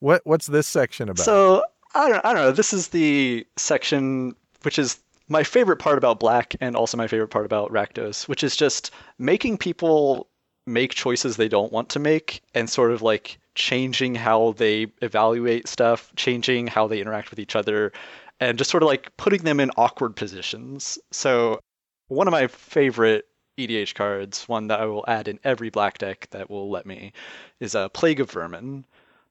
what 0.00 0.22
what's 0.24 0.46
this 0.46 0.66
section 0.66 1.08
about? 1.08 1.24
So 1.24 1.64
I 1.94 2.08
don't, 2.08 2.24
I 2.24 2.32
don't 2.32 2.42
know. 2.42 2.52
This 2.52 2.72
is 2.72 2.88
the 2.88 3.46
section 3.56 4.34
which 4.62 4.78
is 4.78 4.98
my 5.28 5.42
favorite 5.42 5.78
part 5.78 5.98
about 5.98 6.20
Black 6.20 6.54
and 6.60 6.76
also 6.76 6.96
my 6.96 7.08
favorite 7.08 7.28
part 7.28 7.46
about 7.46 7.72
Rakdos, 7.72 8.28
which 8.28 8.44
is 8.44 8.56
just 8.56 8.90
making 9.18 9.58
people 9.58 10.28
make 10.66 10.94
choices 10.94 11.36
they 11.36 11.48
don't 11.48 11.72
want 11.72 11.88
to 11.90 11.98
make 11.98 12.42
and 12.54 12.68
sort 12.68 12.90
of 12.90 13.02
like 13.02 13.38
changing 13.54 14.14
how 14.14 14.52
they 14.52 14.86
evaluate 15.02 15.68
stuff, 15.68 16.12
changing 16.16 16.66
how 16.66 16.86
they 16.86 17.00
interact 17.00 17.30
with 17.30 17.38
each 17.38 17.56
other, 17.56 17.92
and 18.40 18.58
just 18.58 18.70
sort 18.70 18.82
of 18.82 18.88
like 18.88 19.16
putting 19.16 19.42
them 19.42 19.60
in 19.60 19.70
awkward 19.76 20.14
positions. 20.14 20.98
So 21.10 21.60
one 22.08 22.28
of 22.28 22.32
my 22.32 22.46
favorite 22.46 23.26
EDH 23.58 23.94
cards, 23.94 24.48
one 24.48 24.66
that 24.68 24.80
I 24.80 24.86
will 24.86 25.04
add 25.08 25.28
in 25.28 25.40
every 25.42 25.70
black 25.70 25.98
deck 25.98 26.28
that 26.30 26.50
will 26.50 26.70
let 26.70 26.86
me, 26.86 27.12
is 27.60 27.74
a 27.74 27.88
Plague 27.88 28.20
of 28.20 28.30
Vermin. 28.30 28.84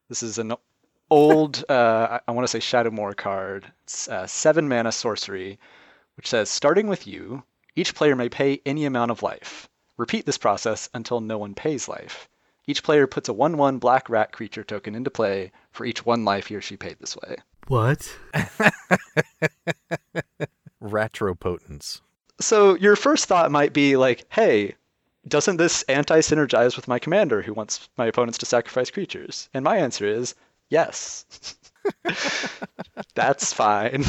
This 0.07 0.21
is 0.21 0.37
an 0.37 0.53
old, 1.09 1.63
uh, 1.67 2.19
I 2.27 2.31
want 2.31 2.47
to 2.47 2.47
say 2.47 2.59
Shadowmoor 2.59 3.15
card. 3.15 3.71
It's 3.83 4.07
a 4.07 4.27
seven 4.27 4.69
mana 4.69 4.91
sorcery, 4.91 5.59
which 6.15 6.27
says 6.27 6.49
starting 6.49 6.87
with 6.87 7.07
you, 7.07 7.43
each 7.75 7.95
player 7.95 8.15
may 8.15 8.29
pay 8.29 8.61
any 8.65 8.85
amount 8.85 9.11
of 9.11 9.23
life. 9.23 9.67
Repeat 9.97 10.25
this 10.25 10.37
process 10.37 10.89
until 10.93 11.21
no 11.21 11.37
one 11.37 11.55
pays 11.55 11.87
life. 11.87 12.29
Each 12.67 12.83
player 12.83 13.07
puts 13.07 13.29
a 13.29 13.33
1 13.33 13.57
1 13.57 13.79
black 13.79 14.09
rat 14.09 14.31
creature 14.31 14.63
token 14.63 14.93
into 14.95 15.09
play 15.09 15.51
for 15.71 15.85
each 15.85 16.05
one 16.05 16.23
life 16.23 16.47
he 16.47 16.55
or 16.55 16.61
she 16.61 16.77
paid 16.77 16.97
this 16.99 17.15
way. 17.17 17.37
What? 17.67 18.15
Ratropotence. 20.81 22.01
So 22.39 22.75
your 22.75 22.95
first 22.95 23.25
thought 23.25 23.51
might 23.51 23.73
be 23.73 23.97
like, 23.97 24.25
hey, 24.29 24.75
doesn't 25.27 25.57
this 25.57 25.83
anti 25.83 26.19
synergize 26.19 26.75
with 26.75 26.87
my 26.87 26.99
commander 26.99 27.41
who 27.41 27.53
wants 27.53 27.89
my 27.97 28.05
opponents 28.05 28.37
to 28.39 28.45
sacrifice 28.45 28.91
creatures? 28.91 29.49
And 29.53 29.63
my 29.63 29.77
answer 29.77 30.05
is 30.05 30.35
yes. 30.69 31.25
That's 33.15 33.53
fine. 33.53 34.03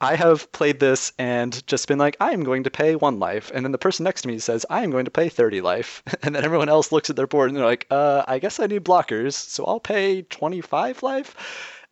I 0.00 0.14
have 0.14 0.50
played 0.52 0.78
this 0.78 1.12
and 1.18 1.66
just 1.66 1.88
been 1.88 1.98
like, 1.98 2.16
I 2.20 2.30
am 2.30 2.44
going 2.44 2.62
to 2.64 2.70
pay 2.70 2.94
one 2.94 3.18
life. 3.18 3.50
And 3.52 3.64
then 3.64 3.72
the 3.72 3.78
person 3.78 4.04
next 4.04 4.22
to 4.22 4.28
me 4.28 4.38
says, 4.38 4.64
I 4.70 4.84
am 4.84 4.90
going 4.90 5.06
to 5.06 5.10
pay 5.10 5.28
30 5.28 5.60
life. 5.60 6.02
And 6.22 6.34
then 6.34 6.44
everyone 6.44 6.68
else 6.68 6.92
looks 6.92 7.10
at 7.10 7.16
their 7.16 7.26
board 7.26 7.50
and 7.50 7.56
they're 7.56 7.64
like, 7.64 7.86
uh, 7.90 8.24
I 8.28 8.38
guess 8.38 8.60
I 8.60 8.66
need 8.66 8.84
blockers, 8.84 9.32
so 9.34 9.64
I'll 9.64 9.80
pay 9.80 10.22
25 10.22 11.02
life. 11.02 11.34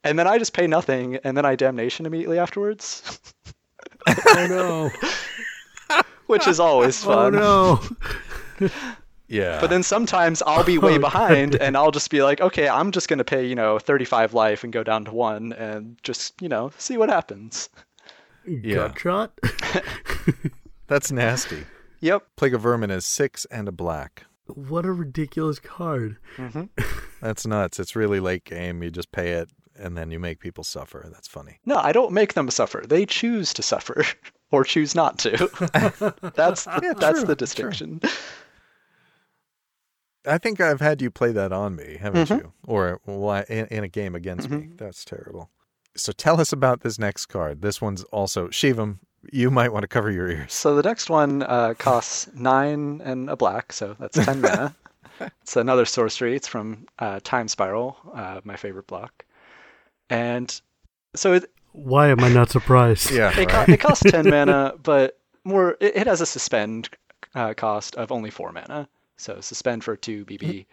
And 0.05 0.17
then 0.17 0.29
I 0.29 0.39
just 0.39 0.53
pay 0.53 0.69
nothing, 0.69 1.17
and 1.25 1.37
then 1.37 1.45
I 1.45 1.57
damnation 1.57 2.07
immediately 2.07 2.39
afterwards, 2.39 3.21
Oh 4.07 4.91
no! 5.91 6.03
which 6.27 6.47
is 6.47 6.61
always 6.61 7.03
fun. 7.03 7.35
oh 7.35 7.81
no! 7.81 7.97
Yeah. 9.29 9.61
But 9.61 9.71
then 9.71 9.83
sometimes 9.83 10.43
I'll 10.47 10.65
be 10.65 10.79
way 10.79 10.99
behind 11.09 11.57
and 11.57 11.77
I'll 11.77 11.91
just 11.91 12.11
be 12.11 12.23
like, 12.23 12.41
okay, 12.41 12.69
I'm 12.69 12.93
just 12.93 13.09
going 13.09 13.19
to 13.19 13.25
pay, 13.25 13.45
you 13.47 13.55
know, 13.55 13.79
35 13.79 14.35
life 14.35 14.63
and 14.65 14.73
go 14.73 14.83
down 14.85 15.05
to 15.07 15.13
one 15.13 15.53
and 15.55 15.97
just, 16.03 16.41
you 16.41 16.49
know, 16.49 16.71
see 16.79 16.97
what 16.97 17.09
happens. 17.09 17.69
Yeah. 18.47 18.75
Gut 18.75 18.99
shot. 18.99 19.39
That's 20.87 21.11
nasty. 21.11 21.65
Yep. 22.01 22.25
Plague 22.37 22.55
of 22.55 22.61
Vermin 22.61 22.91
is 22.91 23.05
six 23.05 23.45
and 23.47 23.67
a 23.67 23.73
black. 23.73 24.27
what 24.47 24.87
a 24.87 24.93
ridiculous 24.93 25.59
card. 25.59 26.19
hmm 26.37 26.65
That's 27.21 27.47
nuts. 27.47 27.81
It's 27.81 27.97
really 27.97 28.21
late 28.21 28.45
game. 28.45 28.83
You 28.83 28.91
just 28.91 29.11
pay 29.11 29.33
it 29.33 29.49
and 29.77 29.97
then 29.97 30.11
you 30.13 30.21
make 30.21 30.39
people 30.39 30.63
suffer. 30.63 31.09
That's 31.13 31.27
funny. 31.27 31.59
No, 31.67 31.77
I 31.79 31.91
don't 31.91 32.13
make 32.13 32.35
them 32.35 32.49
suffer. 32.51 32.85
They 32.87 33.07
choose 33.07 33.53
to 33.55 33.63
suffer 33.63 34.05
or 34.53 34.63
choose 34.63 34.95
not 34.95 35.19
to. 35.21 35.49
that's 36.37 36.67
Yeah, 36.67 36.93
that's 36.97 37.25
true, 37.25 37.35
the 37.35 37.35
true. 37.35 37.99
Distinction. 40.27 40.35
I 40.35 40.39
think 40.39 40.61
I've 40.61 40.81
had 40.81 41.01
you 41.03 41.11
play 41.11 41.33
that 41.33 41.53
on 41.53 41.77
me, 41.77 41.97
haven't 42.01 42.29
Mhm. 42.29 42.39
you? 42.41 42.53
Or 42.67 43.01
well, 43.07 43.45
in, 43.49 43.67
in 43.67 43.85
a 43.85 43.89
game 43.89 44.15
against 44.15 44.51
me. 44.51 44.57
Mm-hmm. 44.59 44.77
That's 44.77 45.05
terrible. 45.05 45.51
So 45.97 46.13
tell 46.13 46.41
us 46.41 46.53
about 46.53 46.81
this 46.81 46.99
next 46.99 47.27
card. 47.27 47.63
This 47.63 47.81
one's 47.81 48.05
also 48.05 48.49
Shivam. 48.49 48.99
You 49.33 49.51
might 49.51 49.73
want 49.73 49.83
to 49.83 49.89
cover 49.89 50.11
your 50.11 50.29
ears. 50.31 50.53
So 50.53 50.77
the 50.77 50.83
next 50.83 51.09
one 51.11 51.43
uh, 51.43 51.75
costs 51.79 52.29
nine 52.35 53.01
and 53.05 53.29
a 53.31 53.37
black, 53.37 53.73
so 53.73 53.97
that's 53.99 54.23
10 54.25 54.41
mana. 54.41 54.75
It's 55.41 55.57
another 55.57 55.87
sorcery. 55.87 56.37
It's 56.37 56.47
from 56.47 56.87
uh, 56.99 57.21
Time 57.25 57.49
Spiral, 57.49 57.97
uh, 58.15 58.43
my 58.45 58.55
favorite 58.57 58.87
block. 58.87 59.25
And 60.11 60.61
so 61.15 61.33
it, 61.33 61.51
Why 61.73 62.09
am 62.09 62.21
I 62.21 62.29
not 62.29 62.51
surprised? 62.51 63.11
Yeah, 63.11 63.33
It, 63.39 63.49
co- 63.49 63.65
it 63.67 63.81
costs 63.81 64.05
10 64.11 64.29
mana, 64.31 64.75
but 64.83 65.19
more 65.45 65.79
it, 65.81 65.97
it 65.97 66.07
has 66.07 66.21
a 66.21 66.27
suspend 66.27 66.91
uh, 67.35 67.55
cost 67.55 67.97
of 67.97 68.13
only 68.13 68.31
4 68.31 68.53
mana. 68.53 68.89
So 69.17 69.41
suspend 69.41 69.85
for 69.85 69.97
2 69.97 70.25
BB 70.25 70.67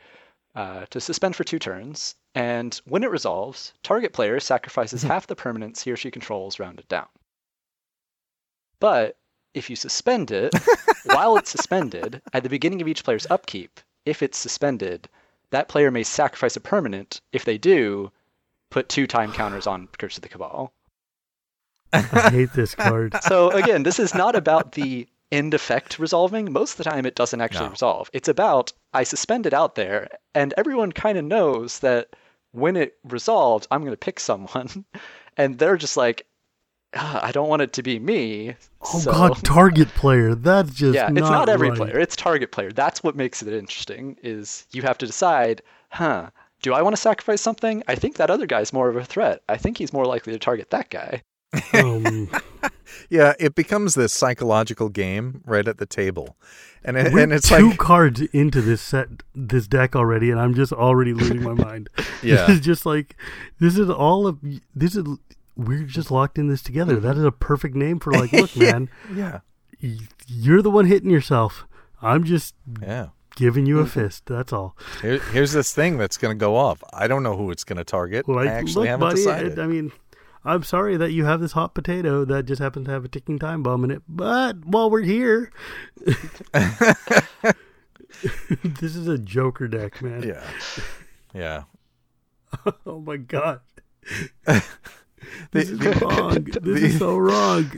uh, 0.55 0.85
to 0.89 0.99
suspend 0.99 1.35
for 1.35 1.43
2 1.43 1.59
turns. 1.59 2.15
And 2.35 2.79
when 2.85 3.03
it 3.03 3.11
resolves, 3.11 3.73
target 3.83 4.13
player 4.13 4.39
sacrifices 4.39 5.03
half 5.03 5.27
the 5.27 5.35
permanents 5.35 5.81
he 5.83 5.91
or 5.91 5.97
she 5.97 6.11
controls 6.11 6.59
rounded 6.59 6.87
down. 6.87 7.07
But 8.79 9.17
if 9.53 9.69
you 9.69 9.75
suspend 9.75 10.31
it, 10.31 10.53
while 11.05 11.37
it's 11.37 11.51
suspended, 11.51 12.21
at 12.33 12.43
the 12.43 12.49
beginning 12.49 12.81
of 12.81 12.87
each 12.87 13.03
player's 13.03 13.27
upkeep, 13.29 13.79
if 14.05 14.21
it's 14.21 14.37
suspended, 14.37 15.07
that 15.51 15.69
player 15.69 15.91
may 15.91 16.03
sacrifice 16.03 16.55
a 16.55 16.59
permanent. 16.59 17.21
If 17.31 17.45
they 17.45 17.57
do, 17.57 18.11
put 18.71 18.89
two 18.89 19.07
time 19.07 19.31
counters 19.31 19.67
on 19.67 19.87
Curse 19.97 20.17
of 20.17 20.23
the 20.23 20.29
Cabal. 20.29 20.73
I 21.93 22.29
hate 22.31 22.53
this 22.53 22.73
card. 22.73 23.15
So 23.21 23.51
again, 23.51 23.83
this 23.83 23.99
is 23.99 24.15
not 24.15 24.35
about 24.35 24.71
the 24.71 25.07
end 25.33 25.53
effect 25.53 25.99
resolving. 25.99 26.51
Most 26.53 26.71
of 26.73 26.77
the 26.77 26.89
time, 26.89 27.05
it 27.05 27.15
doesn't 27.15 27.41
actually 27.41 27.65
No. 27.65 27.71
resolve. 27.71 28.09
It's 28.13 28.27
about 28.29 28.71
I 28.93 29.03
suspend 29.03 29.45
it 29.45 29.53
out 29.53 29.75
there, 29.75 30.07
and 30.35 30.53
everyone 30.55 30.91
kind 30.91 31.17
of 31.17 31.25
knows 31.25 31.79
that 31.79 32.15
when 32.51 32.75
it 32.77 32.95
resolves, 33.03 33.67
I'm 33.71 33.81
going 33.81 33.91
to 33.91 33.97
pick 33.97 34.19
someone, 34.19 34.85
and 35.37 35.57
they're 35.57 35.77
just 35.77 35.97
like, 35.97 36.25
"Ah, 36.95 37.19
I 37.25 37.31
don't 37.31 37.49
want 37.49 37.63
it 37.63 37.73
to 37.73 37.83
be 37.83 37.97
me. 37.99 38.55
Oh 38.81 38.99
so- 38.99 39.11
God, 39.11 39.43
target 39.43 39.89
player. 39.89 40.35
That's 40.35 40.73
just 40.75 40.95
yeah, 40.95 41.09
it's 41.09 41.19
not 41.37 41.49
every 41.49 41.69
right. 41.69 41.77
player. 41.77 41.99
It's 41.99 42.15
target 42.15 42.51
player. 42.51 42.71
That's 42.71 43.03
what 43.03 43.15
makes 43.15 43.41
it 43.41 43.51
interesting. 43.53 44.17
Is 44.21 44.67
you 44.71 44.83
have 44.83 44.97
to 44.99 45.07
decide, 45.07 45.61
huh? 45.89 46.29
Do 46.61 46.73
I 46.73 46.81
want 46.83 46.95
to 46.95 47.01
sacrifice 47.01 47.41
something? 47.41 47.83
I 47.89 47.95
think 47.95 48.15
that 48.17 48.29
other 48.29 48.45
guy's 48.45 48.71
more 48.71 48.87
of 48.87 48.95
a 48.95 49.03
threat. 49.03 49.41
I 49.49 49.57
think 49.57 49.77
he's 49.77 49.91
more 49.91 50.05
likely 50.05 50.31
to 50.33 50.39
target 50.39 50.69
that 50.69 50.89
guy. 50.89 51.21
Um, 51.73 52.29
Yeah, 53.09 53.33
it 53.39 53.53
becomes 53.55 53.95
this 53.95 54.13
psychological 54.13 54.87
game 54.89 55.41
right 55.45 55.67
at 55.67 55.77
the 55.77 55.85
table, 55.85 56.37
and 56.83 56.95
it, 56.97 57.13
and 57.13 57.33
it's 57.33 57.49
two 57.49 57.69
like 57.69 57.77
cards 57.77 58.21
into 58.21 58.61
this 58.61 58.81
set, 58.81 59.07
this 59.35 59.67
deck 59.67 59.95
already, 59.95 60.29
and 60.31 60.39
I'm 60.39 60.53
just 60.53 60.71
already 60.71 61.13
losing 61.13 61.41
my 61.43 61.53
mind. 61.53 61.89
Yeah. 62.23 62.45
this 62.45 62.49
is 62.57 62.59
just 62.61 62.85
like 62.85 63.15
this 63.59 63.77
is 63.77 63.89
all 63.89 64.25
of 64.27 64.39
this 64.75 64.95
is. 64.95 65.05
We're 65.55 65.83
just 65.83 66.09
locked 66.09 66.37
in 66.39 66.47
this 66.47 66.61
together. 66.63 66.99
That 66.99 67.17
is 67.17 67.23
a 67.23 67.31
perfect 67.31 67.75
name 67.75 67.99
for 67.99 68.11
like, 68.13 68.31
look, 68.33 68.55
man, 68.55 68.89
yeah, 69.13 69.39
you're 70.27 70.61
the 70.61 70.71
one 70.71 70.85
hitting 70.85 71.09
yourself. 71.09 71.65
I'm 72.01 72.23
just 72.23 72.55
yeah. 72.81 73.07
giving 73.35 73.65
you 73.65 73.79
a 73.79 73.83
Mm-hmm. 73.83 73.99
fist. 73.99 74.25
That's 74.27 74.53
all. 74.53 74.75
Here, 75.01 75.19
here's 75.31 75.51
this 75.51 75.73
thing 75.73 75.97
that's 75.97 76.17
going 76.17 76.35
to 76.35 76.39
go 76.39 76.55
off. 76.55 76.81
I 76.93 77.07
don't 77.07 77.21
know 77.23 77.35
who 77.37 77.51
it's 77.51 77.63
going 77.63 77.77
to 77.77 77.83
target. 77.83 78.27
Like, 78.29 78.47
I 78.47 78.51
actually 78.53 78.87
look, 78.87 78.87
haven't 78.87 79.07
buddy. 79.09 79.15
decided. 79.17 79.59
I 79.59 79.67
mean, 79.67 79.91
I'm 80.45 80.63
sorry 80.63 80.97
that 80.97 81.11
you 81.11 81.23
have 81.25 81.39
this 81.39 81.53
hot 81.53 81.73
potato 81.73 82.25
that 82.25 82.45
just 82.45 82.61
happens 82.61 82.85
to 82.87 82.91
have 82.91 83.05
a 83.05 83.07
ticking 83.07 83.39
time 83.39 83.63
bomb 83.63 83.83
in 83.85 83.91
it. 83.91 84.01
But 84.07 84.65
while 84.65 84.89
we're 84.89 85.01
here, 85.01 85.51
this 88.63 88.95
is 88.95 89.07
a 89.07 89.17
Joker 89.17 89.67
deck, 89.67 90.01
man. 90.01 90.23
yeah, 90.23 90.43
yeah. 91.33 91.63
Oh 92.85 92.99
my 92.99 93.17
god, 93.17 93.61
The- 94.45 94.63
this 95.51 95.69
is 95.71 95.79
wrong. 96.01 96.43
This 96.61 96.83
is 96.83 96.99
so 96.99 97.17
wrong. 97.17 97.71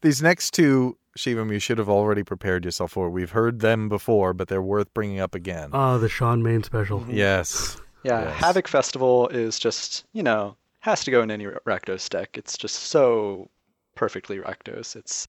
These 0.00 0.20
next 0.20 0.52
two, 0.52 0.98
Shivam, 1.16 1.52
you 1.52 1.60
should 1.60 1.78
have 1.78 1.88
already 1.88 2.24
prepared 2.24 2.64
yourself 2.64 2.90
for. 2.92 3.08
We've 3.10 3.30
heard 3.30 3.60
them 3.60 3.88
before, 3.88 4.32
but 4.34 4.48
they're 4.48 4.60
worth 4.62 4.92
bringing 4.94 5.20
up 5.20 5.34
again. 5.36 5.70
Ah, 5.72 5.96
the 5.98 6.08
Sean 6.08 6.42
Main 6.42 6.62
special. 6.64 7.04
yes. 7.08 7.76
Yeah, 8.02 8.22
Yes. 8.24 8.34
Havoc 8.40 8.66
Festival 8.68 9.28
is 9.28 9.58
just 9.60 10.04
you 10.12 10.22
know 10.24 10.56
has 10.84 11.02
to 11.02 11.10
go 11.10 11.22
in 11.22 11.30
any 11.30 11.46
Rakdos 11.46 12.10
deck. 12.10 12.36
It's 12.36 12.58
just 12.58 12.74
so 12.74 13.48
perfectly 13.94 14.38
Rakdos. 14.38 14.96
It's 14.96 15.26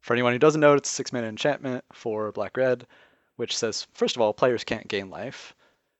for 0.00 0.14
anyone 0.14 0.32
who 0.32 0.38
doesn't 0.40 0.60
know, 0.60 0.74
it's 0.74 0.90
a 0.90 0.92
six 0.92 1.12
mana 1.12 1.28
enchantment 1.28 1.84
for 1.92 2.32
black 2.32 2.56
red, 2.56 2.84
which 3.36 3.56
says 3.56 3.86
first 3.94 4.16
of 4.16 4.22
all 4.22 4.32
players 4.32 4.64
can't 4.64 4.88
gain 4.88 5.10
life, 5.10 5.54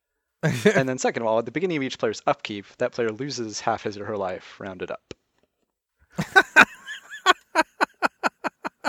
and 0.43 0.89
then 0.89 0.97
second 0.97 1.23
of 1.23 1.27
all 1.27 1.39
at 1.39 1.45
the 1.45 1.51
beginning 1.51 1.77
of 1.77 1.83
each 1.83 1.97
player's 1.97 2.21
upkeep, 2.27 2.65
that 2.77 2.91
player 2.91 3.11
loses 3.11 3.61
half 3.61 3.83
his 3.83 3.97
or 3.97 4.03
her 4.03 4.17
life 4.17 4.59
rounded 4.59 4.91
up. 4.91 5.13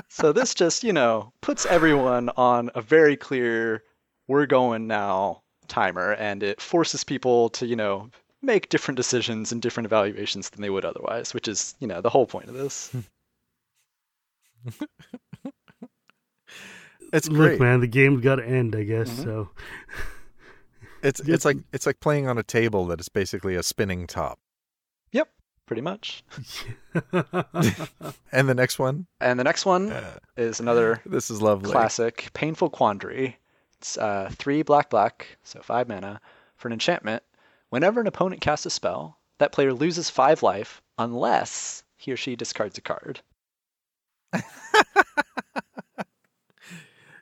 so 0.09 0.33
this 0.33 0.53
just 0.53 0.83
you 0.83 0.92
know 0.92 1.33
puts 1.42 1.64
everyone 1.66 2.29
on 2.37 2.70
a 2.75 2.83
very 2.83 3.16
clear 3.16 3.85
we're 4.27 4.46
going 4.46 4.88
now 4.88 5.42
timer 5.68 6.12
and 6.14 6.42
it 6.42 6.61
forces 6.61 7.05
people 7.05 7.51
to 7.51 7.66
you 7.66 7.77
know 7.77 8.11
make 8.42 8.68
different 8.68 8.96
decisions 8.96 9.51
and 9.53 9.61
different 9.62 9.87
evaluations 9.87 10.51
than 10.51 10.61
they 10.62 10.70
would 10.70 10.85
otherwise 10.85 11.33
which 11.35 11.49
is 11.49 11.75
you 11.81 11.87
know 11.87 12.01
the 12.01 12.11
whole 12.11 12.27
point 12.27 12.49
of 12.49 12.55
this 12.55 12.94
It's 17.12 17.29
Look, 17.29 17.37
great. 17.38 17.61
man, 17.61 17.81
the 17.81 17.87
game's 17.87 18.20
got 18.20 18.37
to 18.37 18.44
end, 18.44 18.75
I 18.75 18.83
guess. 18.83 19.09
Mhm. 19.11 19.25
So 19.25 19.51
It's 21.03 21.20
it's 21.20 21.44
like 21.44 21.59
it's 21.72 21.87
like 21.87 22.01
playing 22.01 22.27
on 22.27 22.37
a 22.37 22.42
table 22.42 22.87
that 22.87 22.99
is 23.01 23.09
basically 23.09 23.55
a 23.55 23.62
spinning 23.62 24.07
top. 24.09 24.40
yep 25.12 25.29
pretty 25.66 25.83
much 25.83 26.25
And 28.33 28.49
the 28.49 28.55
next 28.57 28.79
one, 28.79 29.07
and 29.20 29.38
the 29.38 29.44
next 29.44 29.66
one 29.66 29.92
uh, 29.92 30.18
is 30.37 30.59
another 30.59 31.01
this 31.07 31.31
is 31.31 31.40
lovely. 31.42 31.70
classic 31.70 32.31
painful 32.35 32.70
quandary 32.70 33.37
it's 33.79 33.96
uh, 33.99 34.29
three 34.33 34.62
black 34.62 34.90
black 34.90 35.37
so 35.44 35.61
five 35.62 35.87
mana 35.88 36.20
for 36.57 36.66
an 36.68 36.72
enchantment 36.72 37.22
whenever 37.77 38.01
an 38.01 38.07
opponent 38.09 38.41
casts 38.41 38.67
a 38.67 38.71
spell 38.71 39.19
that 39.39 39.53
player 39.53 39.73
loses 39.75 40.11
five 40.11 40.43
life 40.43 40.83
unless 40.99 41.85
he 41.97 42.12
or 42.12 42.17
she 42.17 42.35
discards 42.37 42.79
a 42.79 42.81
card 42.81 43.21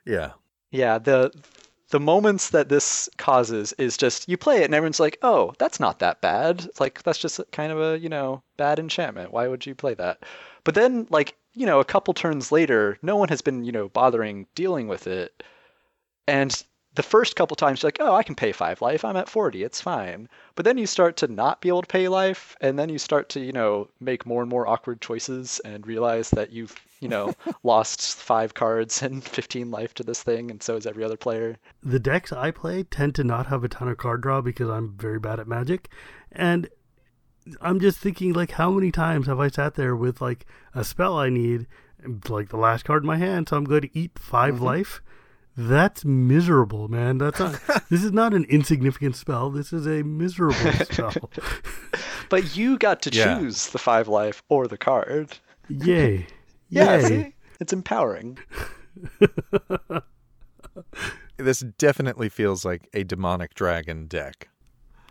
Yeah. 0.05 0.33
Yeah, 0.71 0.97
the 0.97 1.31
the 1.89 1.99
moments 1.99 2.49
that 2.49 2.67
this 2.69 3.07
causes 3.17 3.73
is 3.73 3.95
just 3.97 4.27
you 4.27 4.37
play 4.37 4.61
it 4.61 4.65
and 4.65 4.73
everyone's 4.73 4.99
like, 4.99 5.17
"Oh, 5.21 5.53
that's 5.59 5.79
not 5.79 5.99
that 5.99 6.21
bad." 6.21 6.65
It's 6.65 6.79
like 6.79 7.03
that's 7.03 7.19
just 7.19 7.39
kind 7.51 7.71
of 7.71 7.79
a, 7.79 7.99
you 7.99 8.09
know, 8.09 8.41
bad 8.57 8.79
enchantment. 8.79 9.31
Why 9.31 9.47
would 9.47 9.65
you 9.65 9.75
play 9.75 9.93
that? 9.95 10.23
But 10.63 10.75
then 10.75 11.07
like, 11.09 11.35
you 11.53 11.65
know, 11.65 11.79
a 11.79 11.85
couple 11.85 12.13
turns 12.13 12.51
later, 12.51 12.97
no 13.01 13.15
one 13.15 13.29
has 13.29 13.41
been, 13.41 13.63
you 13.63 13.71
know, 13.71 13.89
bothering 13.89 14.47
dealing 14.55 14.87
with 14.87 15.07
it. 15.07 15.43
And 16.27 16.63
the 16.95 17.03
first 17.03 17.35
couple 17.35 17.55
times 17.55 17.81
you're 17.81 17.87
like, 17.87 17.97
"Oh, 17.99 18.15
I 18.15 18.23
can 18.23 18.35
pay 18.35 18.51
5 18.51 18.81
life. 18.81 19.05
I'm 19.05 19.17
at 19.17 19.29
40. 19.29 19.63
It's 19.63 19.81
fine." 19.81 20.29
But 20.55 20.65
then 20.65 20.77
you 20.77 20.87
start 20.87 21.17
to 21.17 21.27
not 21.27 21.61
be 21.61 21.69
able 21.69 21.81
to 21.81 21.87
pay 21.87 22.07
life 22.07 22.55
and 22.61 22.79
then 22.79 22.89
you 22.89 22.97
start 22.97 23.29
to, 23.29 23.39
you 23.39 23.51
know, 23.51 23.89
make 23.99 24.25
more 24.25 24.41
and 24.41 24.49
more 24.49 24.67
awkward 24.67 25.01
choices 25.01 25.59
and 25.65 25.85
realize 25.85 26.29
that 26.31 26.51
you've, 26.51 26.75
you 27.01 27.09
know, 27.09 27.33
lost 27.63 28.15
5 28.17 28.53
cards 28.53 29.01
and 29.01 29.23
15 29.23 29.71
life 29.71 29.93
to 29.95 30.03
this 30.03 30.23
thing 30.23 30.49
and 30.49 30.63
so 30.63 30.75
is 30.75 30.87
every 30.87 31.03
other 31.03 31.17
player. 31.17 31.57
the 31.83 31.99
decks 31.99 32.31
I 32.31 32.51
play 32.51 32.83
tend 32.83 33.15
to 33.15 33.23
not 33.23 33.47
have 33.47 33.63
a 33.63 33.69
ton 33.69 33.89
of 33.89 33.97
card 33.97 34.21
draw 34.21 34.41
because 34.41 34.69
I'm 34.69 34.95
very 34.97 35.19
bad 35.19 35.39
at 35.39 35.47
Magic, 35.47 35.89
and 36.31 36.69
I'm 37.61 37.79
just 37.79 37.99
thinking 37.99 38.33
like, 38.33 38.51
how 38.51 38.71
many 38.71 38.91
times 38.91 39.27
have 39.27 39.39
I 39.39 39.49
sat 39.49 39.75
there 39.75 39.95
with 39.95 40.21
like 40.21 40.45
a 40.73 40.83
spell 40.83 41.17
I 41.17 41.29
need, 41.29 41.67
like 42.29 42.49
the 42.49 42.57
last 42.57 42.85
card 42.85 43.03
in 43.03 43.07
my 43.07 43.17
hand, 43.17 43.49
so 43.49 43.57
I'm 43.57 43.65
going 43.65 43.81
to 43.81 43.97
eat 43.97 44.17
5 44.17 44.55
mm-hmm. 44.55 44.63
life. 44.63 45.01
That's 45.57 46.03
miserable, 46.03 46.87
man. 46.89 47.17
That's 47.17 47.39
not. 47.39 47.59
this 47.89 48.03
is 48.03 48.11
not 48.11 48.33
an 48.33 48.43
insignificant 48.45 49.15
spell. 49.15 49.49
This 49.49 49.71
is 49.71 49.85
a 49.87 50.03
miserable 50.03 50.71
spell. 50.91 51.13
But 52.29 52.57
you 52.57 52.77
got 52.79 53.01
to 53.03 53.11
Yeah. 53.11 53.37
choose 53.39 53.67
the 53.67 53.77
5 53.77 54.07
life 54.07 54.41
or 54.49 54.67
the 54.67 54.77
card. 54.77 55.37
Yay! 55.69 56.25
Yeah, 56.69 56.97
Yay! 56.97 57.03
see? 57.07 57.35
It's 57.59 57.71
empowering. 57.71 58.39
This 61.37 61.59
definitely 61.77 62.29
feels 62.29 62.63
like 62.65 62.89
a 62.93 63.03
demonic 63.03 63.53
dragon 63.53 64.07
deck. 64.07 64.49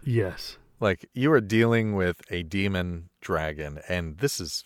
Yes. 0.03 0.59
Like 0.81 1.09
you 1.15 1.31
are 1.33 1.41
dealing 1.41 1.95
with 1.95 2.21
a 2.31 2.43
demon 2.43 3.11
dragon 3.21 3.79
and 3.89 4.19
this 4.19 4.41
is 4.41 4.65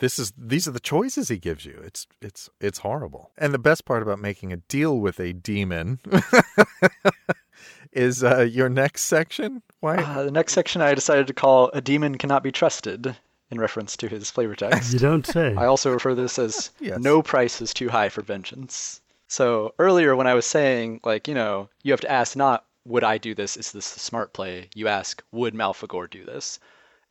this 0.00 0.18
is 0.18 0.32
these 0.36 0.66
are 0.66 0.72
the 0.72 0.80
choices 0.80 1.28
he 1.28 1.38
gives 1.38 1.64
you. 1.64 1.80
It's 1.84 2.06
it's 2.20 2.50
it's 2.60 2.78
horrible. 2.80 3.30
And 3.38 3.54
the 3.54 3.58
best 3.58 3.84
part 3.84 4.02
about 4.02 4.18
making 4.18 4.52
a 4.52 4.56
deal 4.56 4.98
with 4.98 5.20
a 5.20 5.32
demon 5.32 6.00
is 7.92 8.22
uh 8.24 8.40
your 8.42 8.68
next 8.68 9.02
section. 9.02 9.62
Why 9.80 9.96
Uh, 9.96 10.24
the 10.24 10.30
next 10.30 10.52
section 10.52 10.82
I 10.82 10.94
decided 10.94 11.26
to 11.28 11.32
call 11.34 11.70
A 11.72 11.80
Demon 11.80 12.18
Cannot 12.18 12.42
Be 12.42 12.52
Trusted 12.52 13.16
in 13.50 13.58
reference 13.60 13.96
to 13.98 14.08
his 14.08 14.30
flavor 14.30 14.54
text. 14.54 14.92
You 14.92 14.98
don't 14.98 15.26
say. 15.26 15.54
I 15.56 15.66
also 15.66 15.90
refer 15.92 16.10
to 16.10 16.14
this 16.16 16.38
as 16.38 16.70
Yes. 16.80 16.98
no 17.00 17.22
price 17.22 17.60
is 17.60 17.74
too 17.74 17.88
high 17.88 18.08
for 18.08 18.22
vengeance. 18.22 19.00
So 19.28 19.74
earlier 19.78 20.16
when 20.16 20.26
I 20.26 20.34
was 20.34 20.46
saying 20.46 21.00
like, 21.04 21.28
you 21.28 21.34
know, 21.34 21.68
you 21.82 21.92
have 21.92 22.00
to 22.00 22.10
ask 22.10 22.36
not 22.36 22.64
would 22.86 23.04
I 23.04 23.18
do 23.18 23.34
this? 23.34 23.56
Is 23.58 23.72
this 23.72 23.94
a 23.96 24.00
smart 24.00 24.32
play? 24.32 24.68
You 24.74 24.88
ask, 24.88 25.22
would 25.32 25.54
Malfegor 25.54 26.08
do 26.08 26.24
this? 26.24 26.58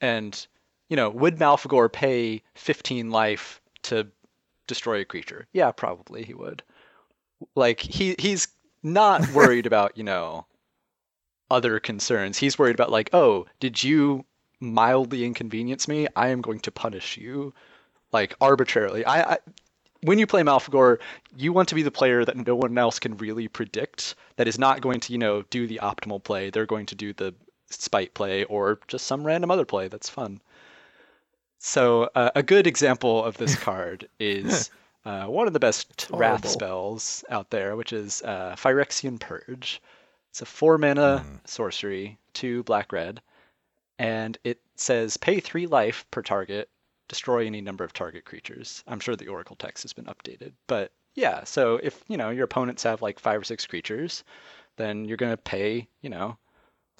And, 0.01 0.47
you 0.89 0.95
know, 0.95 1.09
would 1.09 1.37
Malfegor 1.37 1.91
pay 1.91 2.41
15 2.55 3.11
life 3.11 3.61
to 3.83 4.07
destroy 4.67 5.01
a 5.01 5.05
creature? 5.05 5.47
Yeah, 5.53 5.71
probably 5.71 6.23
he 6.23 6.33
would. 6.33 6.63
Like 7.55 7.79
he 7.79 8.15
he's 8.19 8.47
not 8.83 9.27
worried 9.33 9.65
about, 9.65 9.97
you 9.97 10.03
know, 10.03 10.45
other 11.49 11.79
concerns. 11.79 12.37
He's 12.37 12.59
worried 12.59 12.75
about 12.75 12.91
like, 12.91 13.09
oh, 13.13 13.45
did 13.59 13.83
you 13.83 14.25
mildly 14.59 15.23
inconvenience 15.23 15.87
me? 15.87 16.07
I 16.15 16.29
am 16.29 16.41
going 16.41 16.59
to 16.61 16.71
punish 16.71 17.17
you 17.17 17.53
like 18.11 18.35
arbitrarily. 18.41 19.05
I, 19.05 19.33
I 19.33 19.37
when 20.01 20.17
you 20.17 20.25
play 20.25 20.43
Malfegor, 20.43 20.97
you 21.35 21.51
want 21.51 21.69
to 21.69 21.75
be 21.75 21.83
the 21.83 21.91
player 21.91 22.23
that 22.23 22.47
no 22.47 22.55
one 22.55 22.77
else 22.77 22.99
can 22.99 23.17
really 23.17 23.47
predict. 23.47 24.15
That 24.37 24.47
is 24.47 24.57
not 24.57 24.81
going 24.81 25.01
to, 25.01 25.11
you 25.11 25.19
know, 25.19 25.41
do 25.49 25.67
the 25.67 25.81
optimal 25.83 26.23
play. 26.23 26.49
They're 26.49 26.65
going 26.65 26.85
to 26.87 26.95
do 26.95 27.11
the 27.13 27.35
spite 27.69 28.13
play 28.13 28.45
or 28.45 28.79
just 28.87 29.05
some 29.05 29.25
random 29.25 29.51
other 29.51 29.65
play 29.65 29.89
that's 29.89 30.09
fun. 30.09 30.41
So 31.59 32.09
uh, 32.15 32.31
a 32.35 32.41
good 32.43 32.65
example 32.67 33.23
of 33.23 33.37
this 33.37 33.55
card 33.67 34.07
is 34.19 34.69
uh, 35.05 35.25
one 35.25 35.45
of 35.47 35.53
the 35.53 35.59
best 35.59 36.07
wrath 36.11 36.47
spells 36.47 37.23
out 37.29 37.49
there, 37.49 37.75
which 37.75 37.93
is 37.93 38.21
uh, 38.23 38.55
Phyrexian 38.57 39.19
Purge. 39.19 39.81
It's 40.29 40.41
a 40.41 40.45
four 40.45 40.77
mana 40.77 41.23
Mm. 41.25 41.47
sorcery, 41.47 42.17
two 42.33 42.63
black 42.63 42.91
red, 42.93 43.21
and 43.97 44.37
it 44.43 44.59
says 44.75 45.17
pay 45.17 45.39
three 45.39 45.67
life 45.67 46.05
per 46.11 46.21
target, 46.21 46.69
destroy 47.07 47.45
any 47.45 47.61
number 47.61 47.83
of 47.83 47.91
target 47.93 48.23
creatures. 48.25 48.83
I'm 48.87 48.99
sure 48.99 49.15
the 49.15 49.27
Oracle 49.27 49.55
text 49.55 49.83
has 49.83 49.93
been 49.93 50.05
updated, 50.05 50.53
but 50.67 50.91
yeah. 51.15 51.43
So 51.43 51.79
if 51.83 52.03
you 52.07 52.15
know 52.17 52.29
your 52.29 52.45
opponents 52.45 52.83
have 52.83 53.01
like 53.01 53.19
five 53.19 53.41
or 53.41 53.43
six 53.43 53.65
creatures, 53.65 54.23
then 54.77 55.03
you're 55.05 55.17
gonna 55.17 55.35
pay 55.35 55.87
you 56.01 56.09
know 56.09 56.37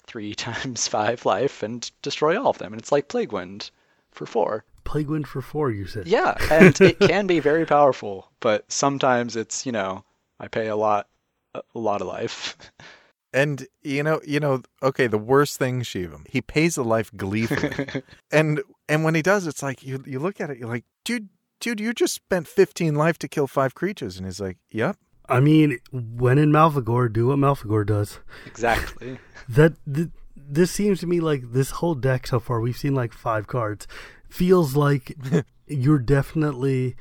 three 0.06 0.34
times 0.46 0.88
five 0.88 1.24
life 1.24 1.62
and 1.62 1.90
destroy 2.02 2.38
all 2.38 2.50
of 2.50 2.58
them, 2.58 2.72
and 2.72 2.82
it's 2.82 2.92
like 2.92 3.08
Plague 3.08 3.32
Wind, 3.32 3.70
for 4.12 4.26
four. 4.26 4.64
Plague 4.84 5.08
Wind 5.08 5.28
for 5.28 5.40
four, 5.40 5.70
you 5.70 5.86
said. 5.86 6.06
Yeah, 6.06 6.34
and 6.50 6.78
it 6.80 6.98
can 6.98 7.26
be 7.26 7.40
very 7.40 7.66
powerful, 7.66 8.30
but 8.40 8.70
sometimes 8.70 9.36
it's 9.36 9.66
you 9.66 9.72
know 9.72 10.04
I 10.38 10.48
pay 10.48 10.68
a 10.68 10.76
lot, 10.76 11.08
a 11.54 11.62
lot 11.74 12.00
of 12.00 12.06
life. 12.06 12.56
And 13.32 13.66
you 13.82 14.02
know, 14.02 14.20
you 14.26 14.40
know, 14.40 14.62
okay, 14.82 15.06
the 15.06 15.16
worst 15.16 15.56
thing, 15.56 15.82
Shivam, 15.82 16.26
he 16.28 16.42
pays 16.42 16.74
the 16.74 16.82
life 16.82 17.12
gleefully. 17.16 18.02
and 18.32 18.60
and 18.88 19.04
when 19.04 19.14
he 19.14 19.22
does, 19.22 19.46
it's 19.46 19.62
like 19.62 19.84
you 19.84 20.02
you 20.04 20.18
look 20.18 20.40
at 20.40 20.50
it, 20.50 20.58
you're 20.58 20.68
like, 20.68 20.84
dude, 21.04 21.28
dude, 21.60 21.78
you 21.78 21.92
just 21.92 22.14
spent 22.14 22.48
15 22.48 22.96
life 22.96 23.18
to 23.20 23.28
kill 23.28 23.46
five 23.46 23.74
creatures, 23.76 24.16
and 24.16 24.26
he's 24.26 24.40
like, 24.40 24.58
yep. 24.70 24.96
I 25.28 25.38
mean, 25.38 25.78
when 25.92 26.38
in 26.38 26.50
Malfegor, 26.50 27.12
do 27.12 27.28
what 27.28 27.38
Malfegor 27.38 27.86
does. 27.86 28.18
Exactly. 28.46 29.20
That 29.48 29.74
th- 29.92 30.08
this 30.52 30.70
seems 30.70 31.00
to 31.00 31.06
me 31.06 31.20
like 31.20 31.52
this 31.52 31.70
whole 31.70 31.94
deck 31.94 32.26
so 32.26 32.40
far. 32.40 32.60
We've 32.60 32.76
seen 32.76 32.94
like 32.94 33.12
five 33.12 33.46
cards. 33.46 33.86
Feels 34.28 34.76
like 34.76 35.16
you're 35.66 35.98
definitely 35.98 36.96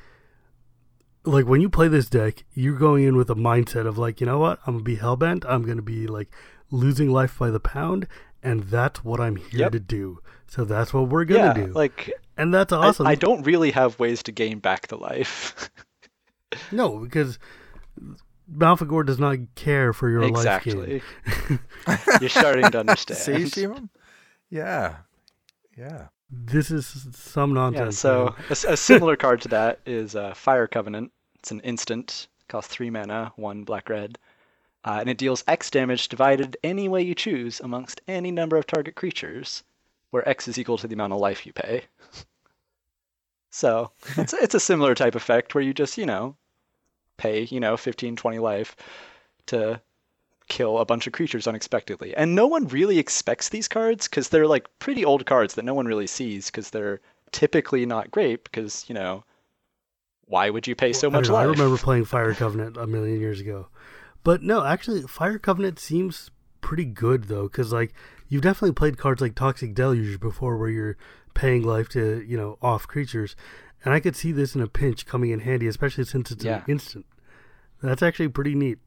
like 1.26 1.46
when 1.46 1.62
you 1.62 1.70
play 1.70 1.88
this 1.88 2.10
deck, 2.10 2.44
you're 2.54 2.78
going 2.78 3.04
in 3.04 3.16
with 3.16 3.30
a 3.30 3.36
mindset 3.36 3.86
of 3.88 3.98
like, 3.98 4.22
you 4.22 4.28
know 4.28 4.40
what, 4.40 4.60
I'm 4.66 4.76
gonna 4.76 4.84
be 4.84 4.98
hellbent. 4.98 5.46
I'm 5.48 5.64
gonna 5.64 5.82
be 5.82 6.08
like 6.08 6.30
losing 6.72 7.10
life 7.12 7.38
by 7.38 7.50
the 7.50 7.60
pound, 7.60 8.08
and 8.44 8.64
that's 8.64 9.04
what 9.04 9.20
I'm 9.20 9.36
here 9.36 9.62
Yep. 9.62 9.72
to 9.74 9.80
do. 9.80 10.20
So 10.48 10.66
that's 10.66 10.94
what 10.94 11.10
we're 11.10 11.26
gonna 11.26 11.46
yeah, 11.60 11.66
do, 11.66 11.74
like 11.74 12.12
and 12.38 12.54
that's 12.54 12.72
I- 12.74 12.78
awesome. 12.78 13.06
I, 13.08 13.16
don't 13.16 13.44
really 13.44 13.72
have 13.72 14.00
ways 14.00 14.24
to 14.24 14.32
gain 14.32 14.60
back 14.60 14.88
the 14.88 14.98
life. 14.98 15.70
no, 16.72 16.98
because 17.00 17.38
Malfegor 18.52 19.06
does 19.06 19.20
not 19.20 19.38
care 19.56 19.94
for 19.94 20.10
your 20.10 20.22
life 20.22 20.32
exactly. 20.32 21.02
You're 22.22 22.30
starting 22.30 22.72
to 22.72 22.80
understand. 22.80 23.20
See, 23.20 23.62
Shivam? 23.66 23.90
Yeah. 24.50 24.98
Yeah. 25.78 26.08
This 26.32 26.70
is 26.72 27.08
some 27.16 27.54
nonsense. 27.54 27.80
Yeah, 27.86 27.90
so 27.90 28.28
a, 28.28 28.42
a, 28.50 28.52
s- 28.52 28.64
a 28.66 28.78
similar 28.78 29.16
card 29.16 29.42
to 29.42 29.48
that 29.50 29.80
is 29.86 30.16
uh, 30.16 30.34
Fire 30.34 30.68
Covenant. 30.68 31.12
It's 31.36 31.52
an 31.52 31.60
instant, 31.62 32.28
costs 32.48 32.74
three 32.74 32.90
mana, 32.90 33.32
one 33.36 33.64
black 33.64 33.90
red, 33.90 34.18
uh, 34.86 34.98
and 35.00 35.10
it 35.10 35.18
deals 35.18 35.44
X 35.48 35.70
damage 35.72 36.08
divided 36.10 36.58
any 36.64 36.88
way 36.90 37.02
you 37.02 37.16
choose 37.16 37.60
amongst 37.62 38.02
any 38.08 38.30
number 38.32 38.58
of 38.58 38.68
target 38.68 38.96
creatures, 38.96 39.64
where 40.12 40.28
X 40.28 40.48
is 40.48 40.58
equal 40.60 40.78
to 40.78 40.88
the 40.88 40.94
amount 40.94 41.14
of 41.14 41.20
life 41.20 41.46
you 41.46 41.54
pay. 41.54 41.84
So 43.52 43.92
it's 44.18 44.34
it's 44.34 44.54
a 44.56 44.60
similar 44.60 44.94
type 44.94 45.16
effect 45.16 45.56
where 45.56 45.64
you 45.64 45.74
just 45.74 45.98
you 45.98 46.06
know 46.06 46.36
pay 47.20 47.44
you 47.44 47.60
know 47.60 47.78
15, 47.78 48.16
20 48.16 48.40
life 48.40 48.76
to 49.48 49.82
kill 50.48 50.80
a 50.80 50.86
bunch 50.86 51.06
of 51.06 51.14
creatures 51.14 51.48
unexpectedly. 51.48 52.16
And 52.16 52.34
no 52.34 52.48
one 52.48 52.68
really 52.68 52.98
expects 52.98 53.50
these 53.50 53.68
cards 53.68 54.08
because 54.08 54.30
they're 54.30 54.48
like 54.48 54.68
pretty 54.80 55.06
old 55.06 55.26
cards 55.26 55.54
that 55.54 55.66
no 55.66 55.76
one 55.76 55.86
really 55.86 56.08
sees 56.08 56.48
because 56.48 56.72
they're 56.72 57.00
typically 57.32 57.86
not 57.86 58.10
great 58.10 58.44
because, 58.44 58.86
you 58.88 58.96
know, 58.96 59.24
why 60.26 60.50
would 60.50 60.68
you 60.68 60.76
pay 60.76 60.94
so 60.94 61.10
much 61.10 61.26
don't 61.26 61.34
know, 61.34 61.40
I 61.40 61.44
remember 61.44 61.78
playing 61.78 62.06
Fire 62.06 62.34
Covenant 62.34 62.78
a 62.78 62.88
million 62.88 63.20
years 63.20 63.40
ago, 63.40 63.68
but 64.24 64.44
no, 64.44 64.64
actually, 64.64 65.02
Fire 65.04 65.40
Covenant 65.40 65.80
seems 65.80 66.30
pretty 66.62 66.86
good 66.86 67.26
though, 67.26 67.44
because 67.44 67.74
like 67.74 67.94
you've 68.28 68.44
definitely 68.44 68.74
played 68.74 68.98
cards 68.98 69.22
like 69.22 69.34
Toxic 69.36 69.74
Deluge 69.74 70.20
before, 70.20 70.58
where 70.58 70.70
you're 70.70 70.98
paying 71.34 71.64
life 71.64 71.90
to 71.90 72.24
you 72.28 72.38
know 72.38 72.58
off 72.62 72.88
creatures, 72.88 73.36
and 73.86 73.94
I 73.94 74.00
could 74.00 74.16
see 74.16 74.32
this 74.32 74.56
in 74.56 74.62
a 74.62 74.68
pinch 74.68 75.06
coming 75.06 75.32
in 75.32 75.40
handy, 75.42 75.68
especially 75.68 76.06
since 76.06 76.32
it's 76.32 76.44
Yeah. 76.44 76.58
an 76.58 76.64
instant. 76.68 77.06
That's 77.82 78.02
actually 78.04 78.28
pretty 78.30 78.56
neat. 78.56 78.80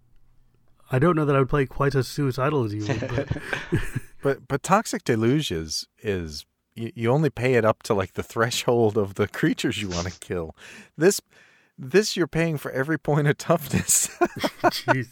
I 0.90 0.98
don't 0.98 1.16
know 1.16 1.24
that 1.24 1.34
I 1.34 1.38
would 1.38 1.48
play 1.48 1.64
quite 1.66 1.94
as 1.94 2.06
suicidal 2.08 2.64
as 2.64 2.74
you 2.74 2.86
would, 2.86 3.00
but 3.00 3.28
But 4.22 4.46
but 4.48 4.62
toxic 4.62 5.02
deluge 5.04 5.50
is 5.50 5.86
is 6.02 6.44
you, 6.74 6.92
you 6.94 7.10
only 7.10 7.30
pay 7.30 7.54
it 7.54 7.64
up 7.64 7.82
to 7.84 7.94
like 7.94 8.12
the 8.12 8.22
threshold 8.22 8.96
of 8.96 9.14
the 9.14 9.26
creatures 9.26 9.80
you 9.82 9.88
want 9.88 10.06
to 10.12 10.18
kill. 10.20 10.54
This 10.96 11.20
this 11.78 12.16
you're 12.16 12.26
paying 12.28 12.58
for 12.58 12.70
every 12.70 12.98
point 12.98 13.26
of 13.28 13.38
toughness. 13.38 14.06
jeez. 14.64 15.08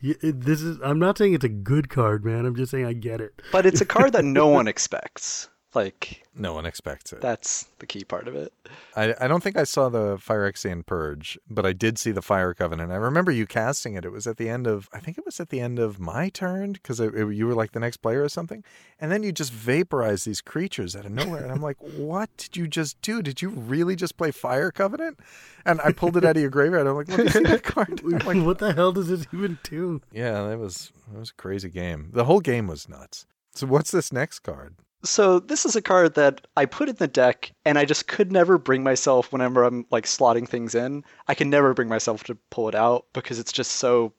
Yeah, 0.00 0.14
this 0.22 0.62
is. 0.62 0.78
I'm 0.82 0.98
not 0.98 1.18
saying 1.18 1.34
it's 1.34 1.44
a 1.44 1.48
good 1.48 1.88
card, 1.90 2.24
man. 2.24 2.44
I'm 2.46 2.54
just 2.56 2.70
saying 2.70 2.86
I 2.86 2.92
get 2.92 3.20
it. 3.20 3.40
But 3.52 3.66
it's 3.66 3.80
a 3.80 3.84
card 3.86 4.12
that 4.12 4.24
no 4.24 4.46
one 4.48 4.68
expects. 4.68 5.48
Like, 5.72 6.24
no 6.34 6.52
one 6.52 6.66
expects 6.66 7.12
it. 7.12 7.20
that's 7.20 7.68
the 7.78 7.86
key 7.86 8.02
part 8.02 8.26
of 8.26 8.34
it. 8.34 8.52
I, 8.96 9.14
I 9.20 9.28
don't 9.28 9.42
think 9.42 9.56
I 9.56 9.64
saw 9.64 9.88
the 9.88 10.18
Fire 10.18 10.50
Phyrexian 10.50 10.84
Purge, 10.84 11.38
but 11.48 11.64
I 11.66 11.72
did 11.72 11.98
see 11.98 12.10
the 12.12 12.22
Fire 12.22 12.54
Covenant. 12.54 12.90
I 12.92 12.96
remember 12.96 13.30
you 13.30 13.46
casting 13.46 13.94
it. 13.94 14.04
It 14.04 14.10
was 14.10 14.26
at 14.26 14.36
the 14.36 14.48
end 14.48 14.66
of, 14.66 14.88
I 14.92 15.00
think 15.00 15.18
it 15.18 15.24
was 15.24 15.38
at 15.38 15.50
the 15.50 15.60
end 15.60 15.78
of 15.78 16.00
my 16.00 16.28
turn 16.28 16.72
because 16.72 16.98
you 16.98 17.46
were 17.46 17.54
like 17.54 17.72
the 17.72 17.80
next 17.80 17.98
player 17.98 18.22
or 18.22 18.28
something. 18.28 18.64
And 19.00 19.12
then 19.12 19.22
you 19.22 19.32
just 19.32 19.52
vaporize 19.52 20.24
these 20.24 20.40
creatures 20.40 20.96
out 20.96 21.04
of 21.04 21.12
nowhere. 21.12 21.42
And 21.42 21.52
I'm 21.52 21.62
like, 21.62 21.76
what 21.96 22.30
did 22.36 22.56
you 22.56 22.66
just 22.66 23.00
do? 23.02 23.22
Did 23.22 23.42
you 23.42 23.50
really 23.50 23.96
just 23.96 24.16
play 24.16 24.30
Fire 24.30 24.70
Covenant? 24.70 25.20
And 25.64 25.80
I 25.82 25.92
pulled 25.92 26.16
it 26.16 26.24
out 26.24 26.36
of 26.36 26.40
your 26.40 26.50
graveyard. 26.50 26.86
I'm 26.86 26.96
like, 26.96 27.08
let 27.08 27.24
me 27.24 27.28
see 27.28 27.40
that 27.40 27.62
card. 27.62 28.00
I'm 28.04 28.18
like, 28.20 28.46
what 28.46 28.58
the 28.58 28.72
hell 28.72 28.92
does 28.92 29.08
this 29.08 29.26
even 29.32 29.58
do? 29.62 30.00
yeah, 30.12 30.48
that 30.48 30.58
was, 30.58 30.92
that 31.12 31.18
was 31.18 31.30
a 31.30 31.34
crazy 31.34 31.68
game. 31.68 32.10
The 32.12 32.24
whole 32.24 32.40
game 32.40 32.66
was 32.66 32.88
nuts. 32.88 33.26
So 33.54 33.66
what's 33.66 33.90
this 33.90 34.12
next 34.12 34.40
card? 34.40 34.76
So 35.02 35.38
this 35.38 35.64
is 35.64 35.76
a 35.76 35.82
card 35.82 36.14
that 36.14 36.46
I 36.56 36.66
put 36.66 36.90
in 36.90 36.96
the 36.96 37.08
deck, 37.08 37.52
and 37.64 37.78
I 37.78 37.86
just 37.86 38.06
could 38.06 38.30
never 38.30 38.58
bring 38.58 38.82
myself. 38.82 39.32
Whenever 39.32 39.64
I'm 39.64 39.86
like 39.90 40.04
slotting 40.04 40.46
things 40.46 40.74
in, 40.74 41.04
I 41.26 41.34
can 41.34 41.48
never 41.48 41.72
bring 41.72 41.88
myself 41.88 42.24
to 42.24 42.34
pull 42.50 42.68
it 42.68 42.74
out 42.74 43.06
because 43.14 43.38
it's 43.38 43.52
just 43.52 43.72
so 43.72 44.12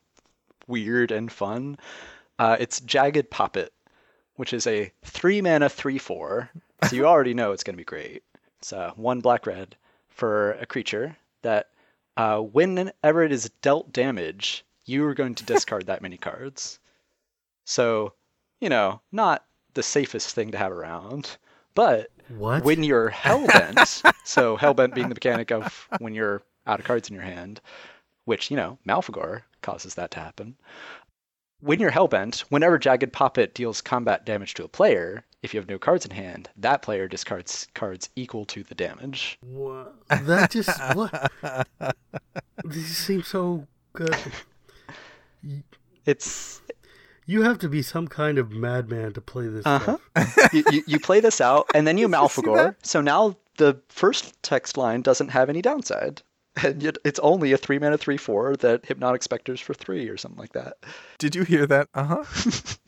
weird 0.68 1.12
and 1.12 1.32
fun. 1.32 1.78
Uh, 2.40 2.58
it's 2.60 2.82
Jagged 2.82 3.30
Poppet, 3.30 3.72
which 4.36 4.54
is 4.54 4.66
a 4.66 4.92
three 5.04 5.42
mana 5.42 5.70
three 5.70 6.00
four. 6.00 6.50
So 6.90 6.96
you 6.96 7.06
already 7.06 7.36
know 7.36 7.52
it's 7.52 7.64
going 7.64 7.76
to 7.76 7.78
be 7.78 7.84
great. 7.84 8.24
It's 8.58 8.74
one 8.96 9.20
black 9.20 9.46
red 9.46 9.76
for 10.10 10.54
a 10.54 10.66
creature 10.66 11.16
that 11.44 11.70
uh, 12.18 12.40
whenever 12.40 13.24
it 13.24 13.32
is 13.32 13.52
dealt 13.62 13.94
damage, 13.94 14.66
you 14.86 15.06
are 15.06 15.14
going 15.14 15.36
to 15.36 15.46
discard 15.46 15.86
that 15.86 16.02
many 16.02 16.18
cards. 16.18 16.80
So, 17.66 18.14
you 18.60 18.70
know, 18.70 19.02
not 19.12 19.46
the 19.74 19.84
safest 19.84 20.36
thing 20.36 20.52
to 20.52 20.58
have 20.58 20.72
around. 20.72 21.38
But 21.74 22.10
What? 22.38 22.64
when 22.64 22.84
you're 22.84 23.10
hellbent, 23.10 24.04
so 24.26 24.58
hellbent 24.58 24.94
being 24.94 25.08
the 25.10 25.16
mechanic 25.16 25.52
of 25.52 25.88
when 26.00 26.14
you're 26.14 26.42
out 26.68 26.80
of 26.80 26.86
cards 26.86 27.10
in 27.10 27.16
your 27.16 27.24
hand, 27.24 27.62
which, 28.26 28.52
you 28.52 28.58
know, 28.58 28.78
Malfegor 28.88 29.42
causes 29.62 29.96
that 29.96 30.12
to 30.12 30.20
happen. 30.20 30.56
When 31.62 31.80
you're 31.80 31.92
hellbent, 31.92 32.40
whenever 32.50 32.78
Jagged 32.80 33.14
Poppet 33.14 33.54
deals 33.54 33.82
combat 33.82 34.26
damage 34.26 34.56
to 34.56 34.64
a 34.64 34.68
player, 34.68 35.24
if 35.44 35.54
you 35.54 35.60
have 35.60 35.70
no 35.70 35.78
cards 35.78 36.06
in 36.06 36.12
hand, 36.12 36.50
that 36.58 36.82
player 36.82 37.08
discards 37.08 37.68
cards 37.76 38.10
equal 38.16 38.46
to 38.46 38.64
the 38.64 38.76
damage. 38.76 39.38
What? 39.42 39.96
That 40.10 40.52
just 40.52 40.80
what? 40.96 41.32
This 42.64 42.98
seems 42.98 43.28
so 43.28 43.68
good. 43.94 44.16
It's 46.06 46.62
You 47.26 47.44
have 47.44 47.60
to 47.60 47.70
be 47.70 47.82
some 47.82 48.08
kind 48.08 48.38
of 48.38 48.52
madman 48.52 49.14
to 49.14 49.22
play 49.22 49.48
this 49.48 49.66
Uh-huh. 49.66 49.98
you, 50.54 50.64
you, 50.72 50.84
you 50.88 51.00
play 51.00 51.20
this 51.20 51.40
out, 51.40 51.68
and 51.76 51.86
then 51.88 51.98
you 51.98 52.08
Did 52.08 52.18
you 52.22 52.28
see 52.30 52.42
Malfegor. 52.42 52.56
that? 52.58 52.86
So 52.86 53.02
now 53.02 53.36
the 53.58 53.80
first 53.90 54.42
text 54.44 54.76
line 54.78 55.02
doesn't 55.02 55.30
have 55.30 55.50
any 55.50 55.62
downside. 55.62 56.24
And 56.62 56.84
yet 56.84 56.98
it's 57.06 57.20
only 57.20 57.54
a 57.54 57.58
three 57.58 57.80
mana 57.80 57.98
three 57.98 58.18
four 58.18 58.56
that 58.58 58.86
hypnotic 58.86 59.24
specters 59.24 59.62
for 59.62 59.74
three 59.74 60.10
or 60.10 60.18
something 60.18 60.40
like 60.40 60.52
that. 60.54 60.78
Did 61.18 61.34
you 61.36 61.44
hear 61.44 61.66
that? 61.68 61.88
Uh 61.94 62.24
huh. 62.24 62.24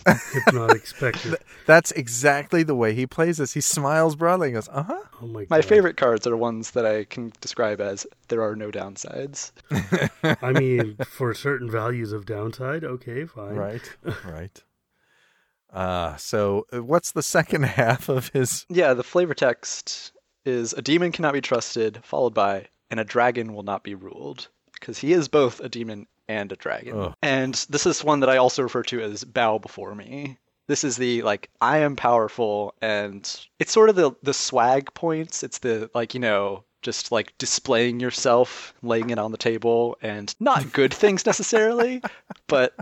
Hypnotic 0.33 0.85
Specter. 0.85 1.37
That's 1.65 1.91
exactly 1.91 2.63
the 2.63 2.75
way 2.75 2.93
he 2.93 3.07
plays 3.07 3.37
this. 3.37 3.53
He 3.53 3.61
smiles 3.61 4.17
broadly 4.17 4.49
and 4.49 4.55
goes, 4.55 4.67
uh 4.69 4.83
huh. 4.83 5.01
Oh 5.21 5.27
my 5.27 5.41
god. 5.41 5.49
My 5.49 5.61
favorite 5.61 5.95
cards 5.95 6.27
are 6.27 6.35
ones 6.35 6.71
that 6.71 6.85
I 6.85 7.05
can 7.05 7.31
describe 7.39 7.79
as 7.79 8.05
there 8.27 8.41
are 8.41 8.55
no 8.55 8.69
downsides. 8.69 9.51
I 10.41 10.51
mean, 10.51 10.97
for 11.05 11.33
certain 11.33 11.71
values 11.71 12.11
of 12.11 12.25
downside, 12.25 12.83
okay, 12.83 13.25
fine. 13.25 13.55
Right, 13.55 13.95
right. 14.25 14.63
Uh, 15.71 16.15
so 16.17 16.67
uh, 16.73 16.83
what's 16.83 17.13
the 17.13 17.23
second 17.23 17.63
half 17.63 18.09
of 18.09 18.27
his? 18.29 18.65
Yeah, 18.69 18.93
the 18.93 19.03
flavor 19.03 19.33
text 19.33 20.11
is 20.45 20.73
a 20.73 20.81
demon 20.81 21.11
cannot 21.13 21.33
be 21.33 21.41
trusted, 21.41 22.01
followed 22.03 22.33
by 22.33 22.67
and 22.93 22.99
a 22.99 23.03
dragon 23.03 23.55
will 23.55 23.63
not 23.63 23.83
be 23.83 23.95
ruled. 23.95 24.47
Because 24.73 24.99
he 24.99 25.13
is 25.13 25.27
both 25.27 25.59
a 25.61 25.67
demon 25.67 26.05
and 26.27 26.51
a 26.51 26.55
dragon. 26.55 26.99
Ugh. 26.99 27.13
And 27.23 27.55
this 27.67 27.87
is 27.87 28.03
one 28.03 28.19
that 28.19 28.29
I 28.29 28.37
also 28.37 28.61
refer 28.61 28.83
to 28.83 29.01
as 29.01 29.23
bow 29.23 29.57
before 29.57 29.95
me. 29.95 30.37
This 30.67 30.83
is 30.83 30.95
the 30.95 31.23
like 31.23 31.49
I 31.59 31.79
am 31.79 31.95
powerful 31.95 32.75
and 32.83 33.23
it's 33.59 33.71
sort 33.71 33.89
of 33.89 33.95
the 33.95 34.11
the 34.21 34.33
swag 34.33 34.93
points. 34.93 35.41
It's 35.41 35.57
the 35.57 35.89
like, 35.95 36.13
you 36.13 36.19
know, 36.19 36.65
just 36.83 37.11
like 37.11 37.35
displaying 37.39 37.99
yourself, 37.99 38.75
laying 38.83 39.09
it 39.09 39.17
on 39.17 39.31
the 39.31 39.37
table 39.37 39.97
and 40.03 40.35
not 40.39 40.71
good 40.79 40.93
things 40.93 41.25
necessarily, 41.25 41.99
but 42.45 42.75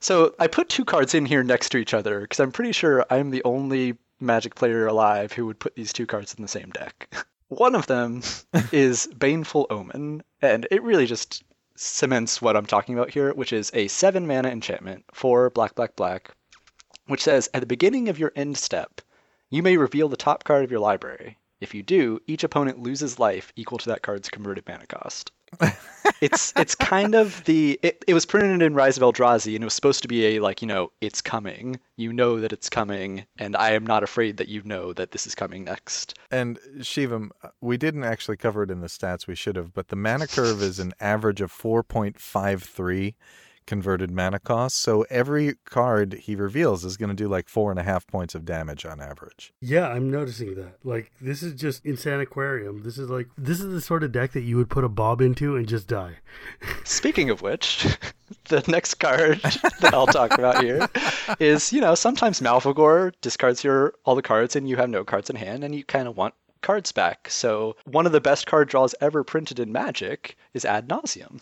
so 0.00 0.34
I 0.38 0.46
put 0.46 0.70
two 0.70 0.86
cards 0.86 1.14
in 1.14 1.26
here 1.26 1.42
next 1.42 1.68
to 1.70 1.78
each 1.78 1.92
other 1.92 2.22
because 2.22 2.40
I'm 2.40 2.52
pretty 2.52 2.72
sure 2.72 3.04
I'm 3.10 3.30
the 3.30 3.44
only 3.44 3.98
Magic 4.18 4.54
player 4.54 4.86
alive 4.86 5.32
who 5.32 5.44
would 5.46 5.58
put 5.58 5.74
these 5.74 5.92
two 5.92 6.06
cards 6.06 6.32
in 6.34 6.42
the 6.42 6.48
same 6.48 6.70
deck. 6.70 7.12
One 7.58 7.74
of 7.74 7.86
them 7.86 8.22
is 8.72 9.08
Baneful 9.08 9.66
Omen, 9.68 10.22
and 10.40 10.66
it 10.70 10.82
really 10.82 11.04
just 11.04 11.44
cements 11.76 12.40
what 12.40 12.56
I'm 12.56 12.64
talking 12.64 12.96
about 12.96 13.10
here, 13.10 13.34
which 13.34 13.52
is 13.52 13.70
a 13.74 13.88
seven 13.88 14.26
mana 14.26 14.48
enchantment 14.48 15.04
for 15.12 15.50
black, 15.50 15.74
black, 15.74 15.94
black, 15.94 16.34
which 17.08 17.22
says 17.22 17.50
at 17.52 17.60
the 17.60 17.66
beginning 17.66 18.08
of 18.08 18.18
your 18.18 18.32
end 18.34 18.56
step, 18.56 19.02
you 19.50 19.62
may 19.62 19.76
reveal 19.76 20.08
the 20.08 20.16
top 20.16 20.44
card 20.44 20.64
of 20.64 20.70
your 20.70 20.80
library. 20.80 21.36
If 21.60 21.74
you 21.74 21.82
do, 21.82 22.20
each 22.26 22.42
opponent 22.42 22.78
loses 22.78 23.18
life 23.18 23.52
equal 23.54 23.76
to 23.80 23.90
that 23.90 24.00
card's 24.00 24.30
converted 24.30 24.66
mana 24.66 24.86
cost. 24.86 25.30
It's 26.20 26.52
it's 26.56 26.74
kind 26.74 27.14
of 27.14 27.44
the 27.44 27.78
it, 27.82 28.04
it 28.06 28.14
was 28.14 28.26
printed 28.26 28.62
in 28.62 28.74
Rise 28.74 28.96
of 28.96 29.02
Eldrazi 29.02 29.54
and 29.54 29.62
it 29.62 29.66
was 29.66 29.74
supposed 29.74 30.02
to 30.02 30.08
be 30.08 30.26
a 30.26 30.40
like 30.40 30.62
you 30.62 30.68
know 30.68 30.90
it's 31.00 31.20
coming 31.20 31.78
you 31.96 32.12
know 32.12 32.40
that 32.40 32.52
it's 32.52 32.68
coming 32.68 33.26
and 33.38 33.56
I 33.56 33.72
am 33.72 33.84
not 33.84 34.02
afraid 34.02 34.36
that 34.38 34.48
you 34.48 34.62
know 34.64 34.92
that 34.92 35.12
this 35.12 35.26
is 35.26 35.34
coming 35.34 35.64
next. 35.64 36.14
And 36.30 36.58
Shivam, 36.78 37.30
we 37.60 37.76
didn't 37.76 38.04
actually 38.04 38.36
cover 38.36 38.62
it 38.62 38.70
in 38.70 38.80
the 38.80 38.86
stats. 38.86 39.26
We 39.26 39.34
should 39.34 39.56
have, 39.56 39.74
but 39.74 39.88
the 39.88 39.96
mana 39.96 40.26
curve 40.26 40.62
is 40.62 40.78
an 40.78 40.92
average 41.00 41.40
of 41.40 41.50
four 41.50 41.82
point 41.82 42.20
five 42.20 42.62
three 42.62 43.14
converted 43.66 44.10
mana 44.10 44.38
cost. 44.38 44.76
So 44.76 45.02
every 45.10 45.54
card 45.64 46.14
he 46.14 46.34
reveals 46.34 46.84
is 46.84 46.96
going 46.96 47.08
to 47.10 47.14
do 47.14 47.28
like 47.28 47.48
four 47.48 47.70
and 47.70 47.78
a 47.78 47.82
half 47.82 48.06
points 48.06 48.34
of 48.34 48.44
damage 48.44 48.84
on 48.84 49.00
average. 49.00 49.52
Yeah, 49.60 49.88
I'm 49.88 50.10
noticing 50.10 50.54
that. 50.56 50.78
Like, 50.84 51.12
this 51.20 51.42
is 51.42 51.54
just 51.54 51.84
insane 51.84 52.20
aquarium. 52.20 52.82
This 52.82 52.98
is 52.98 53.08
like, 53.08 53.28
this 53.36 53.60
is 53.60 53.72
the 53.72 53.80
sort 53.80 54.04
of 54.04 54.12
deck 54.12 54.32
that 54.32 54.42
you 54.42 54.56
would 54.56 54.70
put 54.70 54.84
a 54.84 54.88
bob 54.88 55.20
into 55.20 55.56
and 55.56 55.66
just 55.66 55.86
die. 55.86 56.16
Speaking 56.84 57.30
of 57.30 57.42
which, 57.42 57.86
the 58.48 58.64
next 58.68 58.94
card 58.94 59.40
that 59.80 59.94
I'll 59.94 60.06
talk 60.06 60.32
about 60.32 60.62
here 60.62 60.88
is, 61.38 61.72
you 61.72 61.80
know, 61.80 61.94
sometimes 61.94 62.40
Malfegor 62.40 63.12
discards 63.20 63.64
your 63.64 63.94
all 64.04 64.14
the 64.14 64.22
cards 64.22 64.56
and 64.56 64.68
you 64.68 64.76
have 64.76 64.90
no 64.90 65.04
cards 65.04 65.30
in 65.30 65.36
hand 65.36 65.64
and 65.64 65.74
you 65.74 65.84
kind 65.84 66.08
of 66.08 66.16
want 66.16 66.34
cards 66.62 66.92
back. 66.92 67.28
So 67.28 67.76
one 67.84 68.06
of 68.06 68.12
the 68.12 68.20
best 68.20 68.46
card 68.46 68.68
draws 68.68 68.94
ever 69.00 69.24
printed 69.24 69.58
in 69.58 69.72
Magic 69.72 70.36
is 70.54 70.64
Ad 70.64 70.88
Nauseam 70.88 71.40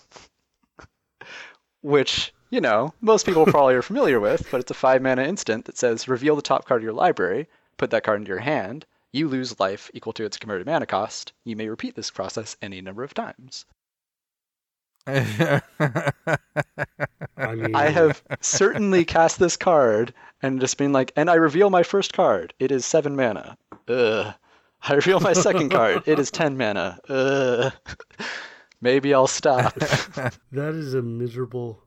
which 1.83 2.33
you 2.51 2.61
know 2.61 2.93
most 3.01 3.27
people 3.27 3.47
probably 3.47 3.75
are 3.75 3.83
familiar 3.83 4.21
with, 4.21 4.49
but 4.51 4.61
it's 4.61 4.71
a 4.71 4.75
five 4.75 5.03
mana 5.03 5.23
instant 5.23 5.65
that 5.67 5.79
says 5.79 6.09
reveal 6.09 6.37
the 6.37 6.43
top 6.43 6.67
card 6.67 6.81
of 6.81 6.85
your 6.85 6.93
library, 6.93 7.49
put 7.77 7.91
that 7.91 8.05
card 8.05 8.21
into 8.21 8.29
your 8.29 8.39
hand. 8.39 8.87
You 9.13 9.29
lose 9.29 9.59
life 9.59 9.91
equal 9.93 10.13
to 10.15 10.25
its 10.25 10.37
converted 10.37 10.67
mana 10.67 10.87
cost. 10.87 11.33
You 11.45 11.57
may 11.57 11.69
repeat 11.69 11.97
this 11.97 12.11
process 12.11 12.57
any 12.63 12.81
number 12.81 13.03
of 13.03 13.15
times. 13.15 13.65
I 15.07 15.63
mean, 17.55 17.75
I 17.75 17.89
have 17.89 18.23
certainly 18.41 19.05
cast 19.05 19.39
this 19.39 19.57
card 19.57 20.13
and 20.43 20.61
just 20.61 20.77
been 20.77 20.93
like, 20.93 21.13
and 21.17 21.31
I 21.31 21.35
reveal 21.35 21.71
my 21.71 21.83
first 21.83 22.13
card. 22.13 22.55
It 22.59 22.71
is 22.71 22.85
seven 22.85 23.17
mana. 23.17 23.57
Ugh. 23.89 24.35
I 24.83 24.95
reveal 24.95 25.21
my 25.21 25.33
second 25.33 25.71
card. 25.71 26.05
It 26.07 26.19
is 26.19 26.31
ten 26.31 26.57
mana. 26.57 26.99
Ugh. 27.09 27.73
Maybe 28.81 29.13
I'll 29.15 29.27
stop. 29.27 29.75
that 30.53 30.75
is 30.75 30.95
a 30.95 31.03
miserable. 31.03 31.83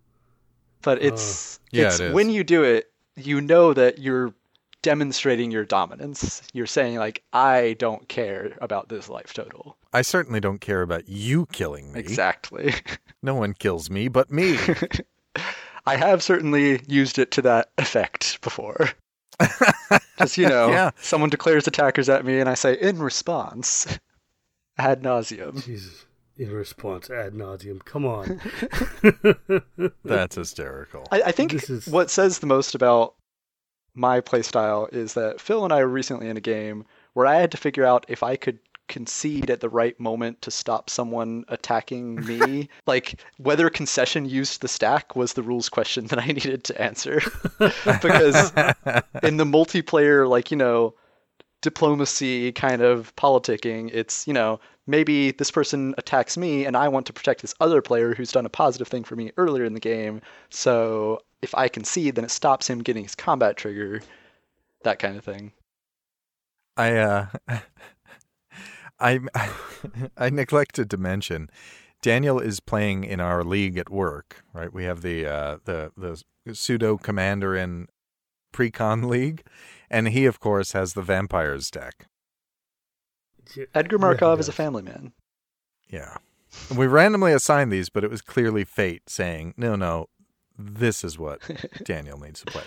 But 0.81 0.99
uh, 0.99 1.07
it's 1.07 1.59
Yeah, 1.71 1.87
it's 1.87 1.99
it 1.99 2.07
is. 2.07 2.13
when 2.13 2.29
you 2.29 2.43
do 2.43 2.63
it, 2.63 2.91
you 3.15 3.41
know 3.41 3.73
that 3.73 3.99
you're 3.99 4.33
demonstrating 4.81 5.49
your 5.49 5.63
dominance. 5.65 6.41
You're 6.53 6.65
saying 6.67 6.97
like, 6.97 7.23
I 7.31 7.75
don't 7.79 8.07
care 8.09 8.57
about 8.61 8.89
this 8.89 9.07
life 9.07 9.33
total. 9.33 9.77
I 9.93 10.01
certainly 10.01 10.39
don't 10.41 10.59
care 10.59 10.81
about 10.81 11.07
you 11.07 11.45
killing 11.47 11.93
me. 11.93 11.99
Exactly. 11.99 12.73
No 13.21 13.35
one 13.35 13.53
kills 13.53 13.89
me 13.89 14.09
but 14.09 14.29
me. 14.29 14.57
I 15.85 15.95
have 15.95 16.21
certainly 16.21 16.81
used 16.87 17.17
it 17.19 17.31
to 17.31 17.41
that 17.43 17.69
effect 17.77 18.41
before. 18.41 18.89
Just 20.19 20.37
you 20.37 20.49
know, 20.49 20.69
Yeah. 20.69 20.91
someone 20.99 21.29
declares 21.29 21.65
attackers 21.67 22.09
at 22.09 22.25
me, 22.25 22.39
and 22.39 22.49
I 22.49 22.53
say 22.55 22.73
in 22.73 22.99
response, 23.01 23.87
ad 24.77 25.03
nauseam. 25.03 25.61
Jesus. 25.61 26.05
In 26.43 26.51
response, 26.51 27.09
ad 27.09 27.33
nauseam. 27.33 27.79
Come 27.85 28.05
on. 28.05 28.41
That's 30.03 30.35
hysterical. 30.35 31.07
I, 31.11 31.21
I 31.23 31.31
think 31.31 31.51
This 31.51 31.69
is- 31.69 31.87
what 31.87 32.09
says 32.09 32.39
the 32.39 32.47
most 32.47 32.75
about 32.75 33.15
my 33.95 34.21
playstyle 34.21 34.91
is 34.93 35.13
that 35.13 35.39
Phil 35.39 35.63
and 35.63 35.71
I 35.71 35.79
were 35.81 35.87
recently 35.87 36.27
in 36.29 36.35
a 36.37 36.41
game 36.41 36.85
where 37.13 37.27
I 37.27 37.35
had 37.35 37.51
to 37.51 37.57
figure 37.57 37.85
out 37.85 38.05
if 38.09 38.23
I 38.23 38.35
could 38.35 38.59
concede 38.89 39.49
at 39.49 39.61
the 39.61 39.69
right 39.69 39.97
moment 39.99 40.41
to 40.41 40.51
stop 40.51 40.89
someone 40.89 41.45
attacking 41.47 42.15
me. 42.25 42.67
like 42.87 43.21
whether 43.37 43.69
concession 43.69 44.25
used 44.25 44.61
the 44.61 44.67
stack 44.67 45.15
was 45.15 45.33
the 45.33 45.43
rules 45.43 45.69
question 45.69 46.05
that 46.07 46.19
I 46.19 46.25
needed 46.27 46.63
to 46.65 46.81
answer. 46.81 47.21
because 47.57 48.51
in 49.23 49.37
the 49.37 49.45
multiplayer, 49.45 50.27
like, 50.27 50.51
you 50.51 50.57
know, 50.57 50.95
diplomacy 51.61 52.51
kind 52.51 52.81
of 52.81 53.15
politicking, 53.15 53.89
it's, 53.93 54.27
you 54.27 54.33
know, 54.33 54.59
maybe 54.87 55.31
this 55.31 55.51
person 55.51 55.95
attacks 55.97 56.37
me 56.37 56.65
and 56.65 56.75
I 56.75 56.87
want 56.87 57.05
to 57.07 57.13
protect 57.13 57.41
this 57.41 57.55
other 57.59 57.81
player 57.81 58.13
who's 58.13 58.31
done 58.31 58.45
a 58.45 58.49
positive 58.49 58.87
thing 58.87 59.03
for 59.03 59.15
me 59.15 59.31
earlier 59.37 59.65
in 59.65 59.73
the 59.73 59.79
game. 59.79 60.21
So 60.49 61.21
if 61.41 61.55
I 61.55 61.67
concede, 61.67 62.15
then 62.15 62.25
it 62.25 62.31
stops 62.31 62.69
him 62.69 62.79
getting 62.79 63.03
his 63.03 63.15
combat 63.15 63.57
trigger, 63.57 64.01
that 64.83 64.99
kind 64.99 65.17
of 65.17 65.23
thing. 65.23 65.51
I 66.75 66.97
uh 66.97 67.27
I 68.99 69.19
I 70.17 70.29
neglected 70.29 70.89
to 70.89 70.97
mention 70.97 71.49
Daniel 72.01 72.39
is 72.39 72.59
playing 72.59 73.03
in 73.05 73.19
our 73.19 73.43
league 73.43 73.77
at 73.77 73.89
work, 73.89 74.43
right? 74.53 74.73
We 74.73 74.83
have 74.85 75.01
the 75.01 75.25
uh 75.25 75.57
the 75.65 75.91
the 75.95 76.21
pseudo 76.53 76.97
commander 76.97 77.55
in 77.55 77.87
pre-con 78.51 79.01
league 79.09 79.43
and 79.89 80.09
he 80.09 80.25
of 80.25 80.39
course 80.39 80.73
has 80.73 80.93
the 80.93 81.01
vampires 81.01 81.71
deck. 81.71 82.07
Edgar 83.73 83.97
Markov 83.97 84.37
he 84.37 84.41
is 84.41 84.49
a 84.49 84.53
family 84.53 84.81
man. 84.83 85.13
Yeah. 85.89 86.17
We 86.75 86.87
randomly 86.87 87.33
assigned 87.33 87.71
these, 87.71 87.89
but 87.89 88.03
it 88.03 88.11
was 88.11 88.21
clearly 88.21 88.63
fate 88.63 89.09
saying, 89.09 89.55
"No, 89.57 89.75
no, 89.75 90.09
this 90.57 91.03
is 91.03 91.17
what 91.17 91.39
Daniel 91.83 92.19
needs 92.19 92.41
to 92.41 92.45
play." 92.45 92.63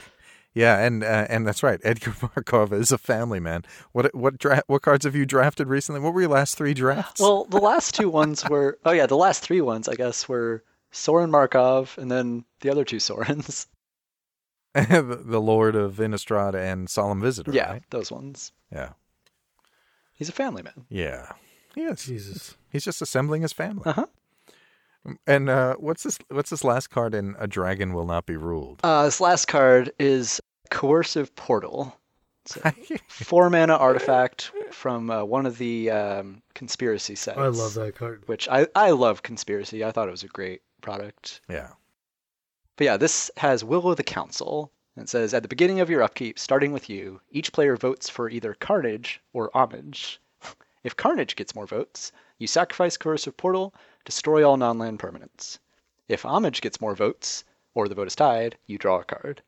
Yeah, 0.54 0.78
and 0.78 1.04
uh, 1.04 1.26
and 1.28 1.46
that's 1.46 1.62
right. 1.62 1.78
Edgar 1.84 2.14
Markov 2.22 2.72
is 2.72 2.90
a 2.90 2.98
family 2.98 3.40
man. 3.40 3.64
What 3.92 4.14
what 4.14 4.38
dra- 4.38 4.62
what 4.66 4.82
cards 4.82 5.04
have 5.04 5.14
you 5.14 5.26
drafted 5.26 5.68
recently? 5.68 6.00
What 6.00 6.14
were 6.14 6.22
your 6.22 6.30
last 6.30 6.56
three 6.56 6.72
drafts? 6.74 7.20
Well, 7.20 7.44
the 7.44 7.58
last 7.60 7.94
two 7.94 8.08
ones 8.08 8.48
were, 8.48 8.78
oh 8.84 8.92
yeah, 8.92 9.06
the 9.06 9.16
last 9.16 9.42
three 9.42 9.60
ones, 9.60 9.86
I 9.86 9.94
guess, 9.94 10.28
were 10.28 10.64
Sorin 10.92 11.30
Markov 11.30 11.94
and 11.98 12.10
then 12.10 12.44
the 12.62 12.70
other 12.70 12.84
two 12.84 12.96
Sorins. 12.96 13.66
the, 14.74 15.20
the 15.24 15.40
Lord 15.40 15.76
of 15.76 15.96
Innistrad 15.96 16.54
and 16.54 16.88
Solemn 16.88 17.20
Visitor. 17.20 17.52
yeah, 17.52 17.72
right? 17.72 17.82
those 17.90 18.10
ones. 18.10 18.52
yeah, 18.72 18.92
He's 20.16 20.28
a 20.28 20.32
family 20.32 20.62
man. 20.62 20.86
yeah. 20.88 21.32
Yes, 21.76 22.06
Jesus. 22.06 22.56
he's 22.70 22.84
just 22.84 23.02
assembling 23.02 23.42
his 23.42 23.52
family. 23.52 23.82
Uh 23.84 23.92
huh. 23.92 24.06
And 25.26 25.48
uh, 25.50 25.74
what's 25.78 26.02
this? 26.04 26.18
What's 26.30 26.48
this 26.50 26.64
last 26.64 26.88
card 26.88 27.14
in 27.14 27.36
A 27.38 27.46
Dragon 27.46 27.92
Will 27.92 28.06
Not 28.06 28.24
Be 28.26 28.36
Ruled? 28.36 28.80
Uh, 28.82 29.04
this 29.04 29.20
last 29.20 29.46
card 29.46 29.92
is 29.98 30.40
Coercive 30.70 31.34
Portal. 31.36 31.94
It's 32.46 32.56
a 32.56 32.72
four 33.08 33.50
mana 33.50 33.74
artifact 33.74 34.52
from 34.72 35.10
uh, 35.10 35.22
one 35.24 35.44
of 35.46 35.58
the 35.58 35.90
um, 35.90 36.42
conspiracy 36.54 37.14
sets. 37.14 37.38
I 37.38 37.48
love 37.48 37.74
that 37.74 37.94
card. 37.94 38.22
Which 38.26 38.48
I, 38.48 38.66
I 38.74 38.90
love 38.92 39.22
conspiracy. 39.22 39.84
I 39.84 39.92
thought 39.92 40.08
it 40.08 40.12
was 40.12 40.22
a 40.24 40.28
great 40.28 40.62
product. 40.80 41.40
yeah. 41.48 41.68
But 42.76 42.84
yeah, 42.84 42.96
this 42.96 43.30
has 43.36 43.64
Will 43.64 43.88
of 43.90 43.96
the 43.96 44.02
Council. 44.02 44.72
It 44.98 45.10
says 45.10 45.34
at 45.34 45.42
the 45.42 45.48
beginning 45.48 45.80
of 45.80 45.90
your 45.90 46.02
upkeep, 46.02 46.38
starting 46.38 46.72
with 46.72 46.88
you, 46.88 47.20
each 47.30 47.52
player 47.52 47.76
votes 47.76 48.08
for 48.08 48.30
either 48.30 48.54
Carnage 48.54 49.20
or 49.34 49.50
Homage. 49.52 50.18
If 50.82 50.96
Carnage 50.96 51.36
gets 51.36 51.54
more 51.54 51.66
votes, 51.66 52.12
you 52.38 52.46
sacrifice 52.46 52.96
Coercive 52.96 53.36
Portal, 53.36 53.74
destroy 54.06 54.42
all 54.42 54.56
non-land 54.56 54.98
permanents. 54.98 55.58
If 56.08 56.24
Homage 56.24 56.62
gets 56.62 56.80
more 56.80 56.94
votes, 56.94 57.44
or 57.74 57.88
the 57.88 57.94
vote 57.94 58.06
is 58.06 58.16
tied, 58.16 58.56
you 58.66 58.78
draw 58.78 59.00
a 59.00 59.04
card. 59.04 59.42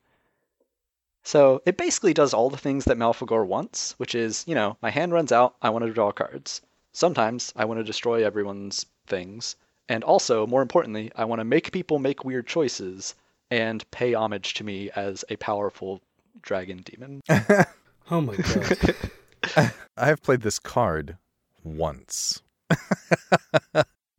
So 1.23 1.63
it 1.65 1.77
basically 1.77 2.13
does 2.13 2.31
all 2.31 2.51
the 2.51 2.57
things 2.57 2.85
that 2.85 2.97
Malfegor 2.97 3.43
wants, 3.43 3.93
which 3.97 4.13
is, 4.13 4.43
you 4.47 4.53
know, 4.53 4.77
my 4.83 4.91
hand 4.91 5.13
runs 5.13 5.31
out, 5.31 5.55
I 5.63 5.71
want 5.71 5.83
to 5.83 5.91
draw 5.91 6.11
cards. 6.11 6.61
Sometimes 6.93 7.53
I 7.55 7.65
want 7.65 7.79
to 7.79 7.83
destroy 7.83 8.23
everyone's 8.23 8.85
things. 9.07 9.55
And 9.87 10.03
also, 10.03 10.45
more 10.45 10.61
importantly, 10.61 11.11
I 11.15 11.25
want 11.25 11.39
to 11.39 11.43
make 11.43 11.71
people 11.71 11.97
make 11.97 12.23
weird 12.23 12.45
choices 12.45 13.15
and 13.51 13.89
pay 13.91 14.13
homage 14.13 14.53
to 14.55 14.63
me 14.63 14.89
as 14.95 15.23
a 15.29 15.35
powerful 15.37 16.01
dragon 16.41 16.83
demon. 16.85 17.21
Oh 18.11 18.21
my 18.21 18.35
god. 18.37 18.95
I 19.95 20.05
have 20.07 20.23
played 20.23 20.41
this 20.41 20.57
card 20.57 21.17
once. 21.63 22.41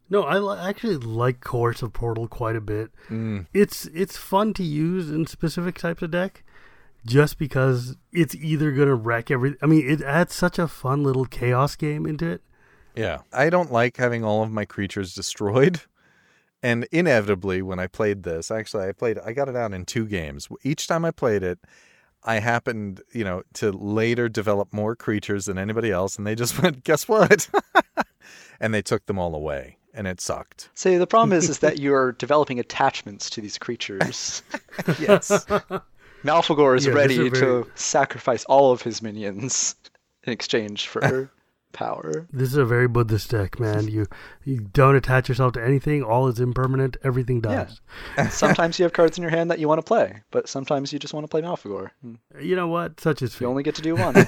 no, 0.09 0.23
I 0.23 0.39
li- 0.39 0.61
actually 0.61 0.97
like 0.97 1.41
Coercive 1.41 1.93
Portal 1.93 2.29
quite 2.29 2.55
a 2.55 2.61
bit. 2.61 2.91
Mm. 3.09 3.47
It's 3.53 3.87
it's 3.87 4.17
fun 4.17 4.55
to 4.55 4.63
use 4.63 5.11
in 5.11 5.27
specific 5.27 5.77
types 5.77 6.03
of 6.03 6.13
deck, 6.13 6.45
just 7.05 7.37
because 7.39 7.97
it's 8.13 8.35
either 8.37 8.71
gonna 8.73 8.95
wreck 8.95 9.31
every. 9.31 9.57
I 9.61 9.67
mean, 9.67 9.89
it 9.89 10.03
adds 10.03 10.35
such 10.35 10.59
a 10.59 10.69
fun 10.69 11.03
little 11.03 11.25
chaos 11.25 11.75
game 11.75 12.07
into 12.07 12.29
it. 12.31 12.43
Yeah. 12.95 13.19
I 13.33 13.51
don't 13.51 13.73
like 13.73 13.97
having 13.97 14.25
all 14.25 14.43
of 14.43 14.51
my 14.53 14.65
creatures 14.65 15.15
destroyed. 15.15 15.81
And 16.63 16.87
inevitably, 16.93 17.63
when 17.63 17.79
I 17.79 17.87
played 17.87 18.23
this, 18.23 18.51
actually, 18.51 18.87
I 18.89 18.93
played, 18.93 19.19
I 19.19 19.33
got 19.33 19.49
it 19.49 19.57
out 19.57 19.73
in 19.73 19.85
two 19.87 20.07
games. 20.07 20.49
Each 20.63 20.87
time 20.87 21.05
I 21.05 21.11
played 21.11 21.43
it, 21.43 21.59
I 22.23 22.35
happened, 22.41 23.01
you 23.13 23.25
know, 23.25 23.43
to 23.55 23.73
later 23.73 24.29
develop 24.29 24.73
more 24.73 24.95
creatures 24.95 25.47
than 25.47 25.57
anybody 25.57 25.91
else. 25.91 26.17
And 26.17 26.27
they 26.27 26.35
just 26.35 26.61
went, 26.63 26.85
guess 26.85 27.09
what? 27.09 27.49
and 28.61 28.75
they 28.75 28.83
took 28.83 29.07
them 29.07 29.19
all 29.19 29.35
away. 29.35 29.79
And 29.95 30.07
it 30.07 30.21
sucked. 30.21 30.69
See, 30.75 30.99
the 30.99 31.07
problem 31.07 31.37
is, 31.37 31.49
is 31.49 31.59
that 31.61 31.79
you're 31.81 32.13
developing 32.13 32.61
attachments 32.61 33.29
to 33.31 33.41
these 33.41 33.59
creatures. 33.59 34.43
Yes. 35.01 35.47
Malfegor 36.23 36.77
is 36.77 36.87
Yeah, 36.87 36.93
ready 36.93 37.17
very- 37.17 37.31
to 37.31 37.71
sacrifice 37.75 38.45
all 38.45 38.71
of 38.71 38.83
his 38.83 39.01
minions 39.03 39.75
in 40.25 40.33
exchange 40.33 40.87
for 40.87 41.31
power. 41.73 42.27
This 42.33 42.49
is 42.49 42.57
a 42.57 42.65
very 42.65 42.89
Buddhist 42.89 43.31
deck, 43.31 43.61
man. 43.61 43.89
You 43.89 44.07
you 44.45 44.61
don't 44.61 44.97
attach 44.97 45.29
yourself 45.29 45.53
to 45.55 45.65
anything. 45.65 46.03
All 46.03 46.29
is 46.29 46.41
impermanent. 46.41 46.97
Everything 47.03 47.41
dies. 47.41 47.81
sometimes 48.31 48.79
you 48.79 48.85
have 48.85 48.93
cards 48.93 49.19
in 49.19 49.23
your 49.23 49.31
hand 49.31 49.51
that 49.51 49.59
you 49.59 49.69
want 49.69 49.79
to 49.79 49.87
play, 49.87 50.23
but 50.31 50.49
sometimes 50.49 50.93
you 50.93 50.99
just 50.99 51.15
want 51.15 51.25
to 51.25 51.29
play 51.29 51.43
Malfegor. 51.43 51.91
Hmm. 52.03 52.15
You 52.41 52.57
know 52.57 52.69
what? 52.69 53.01
Such 53.01 53.23
is 53.23 53.35
fate. 53.35 53.43
You 53.43 53.51
only 53.51 53.63
get 53.63 53.75
to 53.77 53.83
do 53.83 53.95
one. 53.95 54.15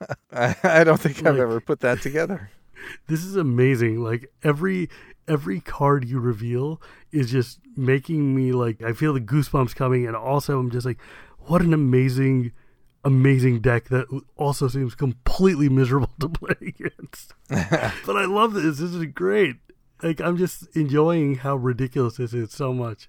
I, 0.32 0.54
I 0.62 0.84
don't 0.84 1.00
think 1.00 1.24
I've 1.26 1.38
ever 1.38 1.60
put 1.60 1.80
that 1.80 2.00
together. 2.00 2.50
This 3.08 3.24
is 3.24 3.36
amazing. 3.36 4.02
Like 4.02 4.32
every 4.42 4.88
every 5.28 5.60
card 5.60 6.04
you 6.06 6.18
reveal 6.18 6.80
is 7.12 7.30
just 7.30 7.60
making 7.76 8.34
me 8.34 8.52
like 8.52 8.82
I 8.82 8.94
feel 8.94 9.12
the 9.12 9.20
goosebumps 9.20 9.76
coming, 9.76 10.06
and 10.06 10.16
also 10.16 10.58
I'm 10.58 10.70
just 10.70 10.86
like, 10.86 10.98
what 11.40 11.60
an 11.60 11.74
amazing, 11.74 12.52
amazing 13.04 13.60
deck 13.60 13.88
that 13.88 14.06
also 14.36 14.68
seems 14.68 14.94
completely 14.94 15.68
miserable 15.68 16.10
to 16.20 16.28
play 16.28 16.54
against. 16.60 17.34
but 17.48 18.16
I 18.16 18.24
love 18.24 18.54
this. 18.54 18.78
This 18.78 18.94
is 18.94 19.04
great. 19.06 19.56
Like 20.02 20.20
I'm 20.20 20.36
just 20.36 20.74
enjoying 20.76 21.36
how 21.36 21.56
ridiculous 21.56 22.16
this 22.16 22.32
is 22.32 22.52
so 22.52 22.72
much. 22.72 23.08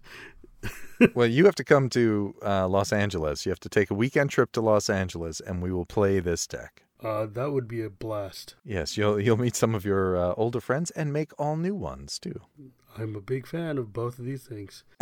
well, 1.15 1.27
you 1.27 1.45
have 1.45 1.55
to 1.55 1.63
come 1.63 1.89
to 1.89 2.35
uh, 2.45 2.67
Los 2.67 2.93
Angeles. 2.93 3.45
You 3.45 3.51
have 3.51 3.59
to 3.61 3.69
take 3.69 3.89
a 3.89 3.93
weekend 3.93 4.29
trip 4.29 4.51
to 4.53 4.61
Los 4.61 4.89
Angeles, 4.89 5.39
and 5.39 5.61
we 5.61 5.71
will 5.71 5.85
play 5.85 6.19
this 6.19 6.45
deck. 6.45 6.83
Uh, 7.01 7.25
that 7.25 7.51
would 7.51 7.67
be 7.67 7.81
a 7.81 7.89
blast. 7.89 8.55
Yes, 8.63 8.95
you'll 8.95 9.19
you'll 9.19 9.37
meet 9.37 9.55
some 9.55 9.73
of 9.73 9.85
your 9.85 10.15
uh, 10.15 10.33
older 10.37 10.61
friends 10.61 10.91
and 10.91 11.11
make 11.11 11.31
all 11.39 11.55
new 11.55 11.73
ones 11.73 12.19
too. 12.19 12.39
I'm 12.97 13.15
a 13.15 13.21
big 13.21 13.47
fan 13.47 13.77
of 13.77 13.93
both 13.93 14.19
of 14.19 14.25
these 14.25 14.43
things. 14.43 14.83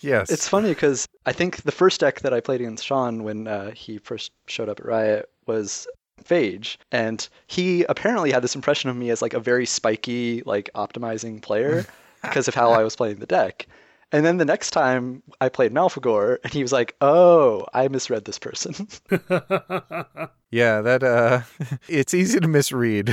yes, 0.00 0.30
It's 0.30 0.48
funny 0.48 0.70
because 0.70 1.06
I 1.26 1.32
think 1.32 1.62
the 1.62 1.72
first 1.72 2.00
deck 2.00 2.20
that 2.20 2.34
I 2.34 2.40
played 2.40 2.60
against 2.60 2.84
Sean 2.84 3.22
when 3.22 3.46
uh, 3.46 3.70
he 3.72 3.98
first 3.98 4.32
showed 4.46 4.68
up 4.68 4.80
at 4.80 4.86
Riot 4.86 5.28
was 5.46 5.86
Phage, 6.24 6.76
and 6.92 7.26
he 7.46 7.84
apparently 7.84 8.30
had 8.32 8.42
this 8.42 8.54
impression 8.54 8.90
of 8.90 8.96
me 8.96 9.10
as 9.10 9.22
like 9.22 9.34
a 9.34 9.40
very 9.40 9.66
spiky, 9.66 10.42
like 10.44 10.70
optimizing 10.74 11.40
player 11.40 11.86
because 12.22 12.48
of 12.48 12.54
how 12.54 12.70
I 12.70 12.82
was 12.82 12.96
playing 12.96 13.16
the 13.16 13.26
deck. 13.26 13.66
And 14.12 14.26
then 14.26 14.38
the 14.38 14.44
next 14.44 14.70
time 14.72 15.22
I 15.40 15.48
played 15.48 15.72
Malfegor, 15.72 16.38
and 16.42 16.52
he 16.52 16.62
was 16.62 16.72
like, 16.72 16.96
"Oh, 17.00 17.64
I 17.72 17.86
misread 17.88 18.24
this 18.24 18.38
person." 18.38 18.74
Yeah, 20.52 20.80
that 20.80 21.04
uh 21.04 21.42
it's 21.88 22.12
easy 22.12 22.40
to 22.40 22.48
misread 22.48 23.08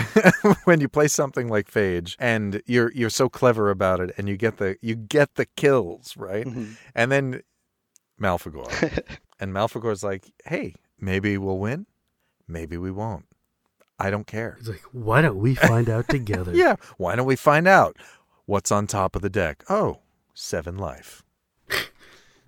when 0.63 0.81
you 0.81 0.89
play 0.89 1.07
something 1.07 1.49
like 1.49 1.69
Phage 1.71 2.15
and 2.17 2.63
you're 2.65 2.91
you're 2.93 3.11
so 3.11 3.29
clever 3.29 3.69
about 3.69 3.99
it 3.99 4.11
and 4.17 4.27
you 4.27 4.37
get 4.37 4.57
the 4.57 4.75
you 4.81 4.95
get 4.95 5.35
the 5.35 5.45
kills, 5.45 6.17
right? 6.17 6.47
Mhm. 6.47 6.77
And 6.95 7.11
then 7.11 7.41
Malfegor. 8.19 9.03
and 9.39 9.53
Malfegor's 9.53 10.03
like, 10.03 10.31
"Hey, 10.45 10.73
maybe 10.99 11.37
we'll 11.37 11.59
win, 11.59 11.85
maybe 12.47 12.75
we 12.75 12.89
won't. 12.89 13.25
I 13.99 14.09
don't 14.09 14.25
care." 14.25 14.57
It's 14.59 14.69
like, 14.69 14.81
why 14.91 15.21
don't 15.21 15.37
we 15.37 15.53
find 15.53 15.91
out 15.91 16.09
together? 16.09 16.55
Yeah, 16.55 16.77
why 16.97 17.15
don't 17.15 17.27
we 17.27 17.35
find 17.35 17.67
out 17.67 17.97
what's 18.47 18.71
on 18.71 18.87
top 18.87 19.15
of 19.15 19.21
the 19.21 19.29
deck? 19.29 19.63
Oh, 19.69 19.99
seven 20.37 20.77
life. 20.77 21.23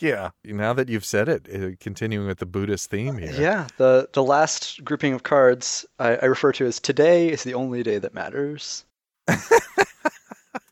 Yeah. 0.00 0.30
Now 0.44 0.72
that 0.72 0.88
you've 0.88 1.04
said 1.04 1.28
it, 1.28 1.48
uh, 1.54 1.76
continuing 1.78 2.26
with 2.26 2.38
the 2.38 2.46
Buddhist 2.46 2.90
theme 2.90 3.16
here. 3.16 3.32
Yeah, 3.32 3.68
the 3.76 4.08
the 4.12 4.24
last 4.24 4.82
grouping 4.84 5.12
of 5.12 5.22
cards 5.22 5.86
I, 6.00 6.16
I 6.16 6.24
refer 6.24 6.50
to 6.54 6.66
as 6.66 6.80
"Today 6.80 7.30
is 7.30 7.44
the 7.44 7.54
only 7.54 7.84
day 7.84 7.98
that 7.98 8.12
matters." 8.12 8.84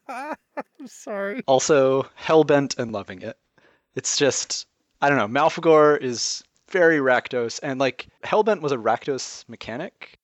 I'm 0.09 0.37
sorry. 0.87 1.45
Also, 1.47 2.05
hellbent 2.21 2.77
and 2.79 2.91
loving 2.91 3.23
it. 3.23 3.39
It's 3.95 4.17
just 4.17 4.67
I 5.01 5.09
don't 5.09 5.19
know. 5.19 5.29
Malfegor 5.29 6.01
is 6.03 6.43
very 6.69 6.99
Rakdos, 6.99 7.61
and 7.63 7.79
like 7.79 8.09
hellbent 8.25 8.61
was 8.61 8.73
a 8.73 8.77
Rakdos 8.77 9.49
mechanic, 9.49 10.19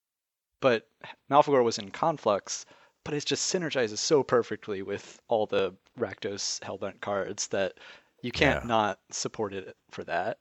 but 0.61 0.88
Malfegor 1.30 1.62
was 1.62 1.78
in 1.78 1.92
Conflux. 1.92 2.66
But 3.05 3.15
it 3.15 3.25
just 3.27 3.53
synergizes 3.53 3.99
so 3.99 4.23
perfectly 4.23 4.83
with 4.83 5.21
all 5.29 5.47
the 5.47 5.75
Rakdos 5.99 6.61
hellbent 6.61 7.01
cards 7.01 7.49
that 7.49 7.79
you 8.23 8.33
can't 8.33 8.63
Yeah. 8.63 8.67
not 8.67 8.99
support 9.11 9.53
it 9.55 9.77
for 9.91 10.05
that. 10.05 10.39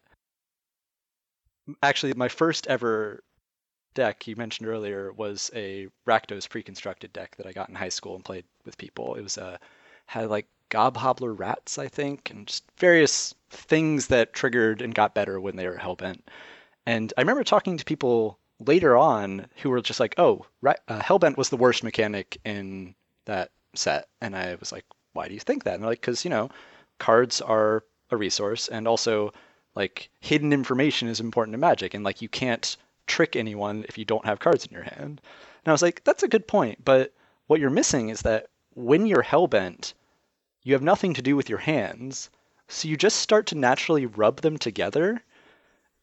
Actually, 1.82 2.14
my 2.14 2.28
first 2.30 2.68
ever 2.68 3.24
deck 3.93 4.28
you 4.28 4.36
mentioned 4.36 4.68
earlier 4.68 5.14
was 5.14 5.51
a 5.53 5.88
Rakdos 6.07 6.49
pre-constructed 6.49 7.14
deck 7.14 7.36
that 7.38 7.45
I 7.45 7.51
got 7.53 7.70
in 7.70 7.76
high 7.76 7.89
school 7.89 8.16
and 8.16 8.26
played 8.26 8.45
with 8.66 8.78
people. 8.78 9.16
It 9.16 9.22
was 9.22 9.38
a 9.38 9.59
had 10.07 10.30
like 10.30 10.47
gobhobbler 10.70 11.38
rats, 11.38 11.78
I 11.78 11.88
think, 11.88 12.30
and 12.32 12.47
just 12.47 12.64
various 12.78 13.36
things 13.49 14.07
that 14.07 14.34
triggered 14.34 14.82
and 14.82 14.95
got 14.95 15.14
better 15.14 15.39
when 15.39 15.55
they 15.55 15.68
were 15.68 15.78
hellbent. 15.78 16.22
And 16.86 17.14
I 17.18 17.22
remember 17.22 17.43
talking 17.43 17.78
to 17.78 17.86
people 17.86 18.39
later 18.68 18.95
on 18.97 19.47
who 19.57 19.70
were 19.70 19.82
just 19.82 19.99
like, 19.99 20.16
"Oh, 20.18 20.45
ra- 20.61 20.74
uh, 20.88 21.01
hellbent 21.01 21.38
was 21.38 21.49
the 21.49 21.57
worst 21.57 21.84
mechanic 21.84 22.39
in 22.45 22.95
that 23.26 23.51
set," 23.76 24.07
and 24.22 24.36
I 24.36 24.55
was 24.55 24.72
like, 24.72 24.86
"Why 25.14 25.28
do 25.28 25.34
you 25.34 25.39
think 25.39 25.64
that?" 25.64 25.76
And 25.76 25.84
they're 25.84 25.91
like, 25.91 26.01
"Because 26.01 26.24
you 26.24 26.30
know, 26.30 26.49
cards 26.99 27.41
are 27.41 27.84
a 28.11 28.18
resource, 28.18 28.68
and 28.68 28.88
also 28.88 29.34
like 29.76 30.09
hidden 30.20 30.53
information 30.53 31.07
is 31.07 31.20
important 31.20 31.53
in 31.53 31.59
Magic, 31.59 31.93
and 31.93 32.03
like 32.03 32.22
you 32.22 32.30
can't 32.30 32.78
trick 33.07 33.36
anyone 33.36 33.86
if 33.88 33.97
you 33.97 34.05
don't 34.05 34.26
have 34.26 34.39
cards 34.39 34.66
in 34.66 34.74
your 34.74 34.84
hand." 34.84 35.22
And 35.66 35.68
I 35.68 35.72
was 35.72 35.82
like, 35.82 36.03
"That's 36.03 36.24
a 36.24 36.28
good 36.28 36.47
point, 36.47 36.84
but 36.84 37.14
what 37.47 37.59
you're 37.59 37.70
missing 37.70 38.09
is 38.09 38.22
that 38.22 38.47
when 38.76 39.05
you're 39.05 39.24
hellbent, 39.24 39.93
you 40.64 40.74
have 40.74 40.82
nothing 40.82 41.14
to 41.16 41.22
do 41.22 41.36
with 41.36 41.49
your 41.49 41.59
hands, 41.59 42.30
so 42.68 42.88
you 42.88 42.97
just 42.97 43.18
start 43.18 43.47
to 43.47 43.55
naturally 43.55 44.05
rub 44.05 44.41
them 44.41 44.57
together." 44.57 45.24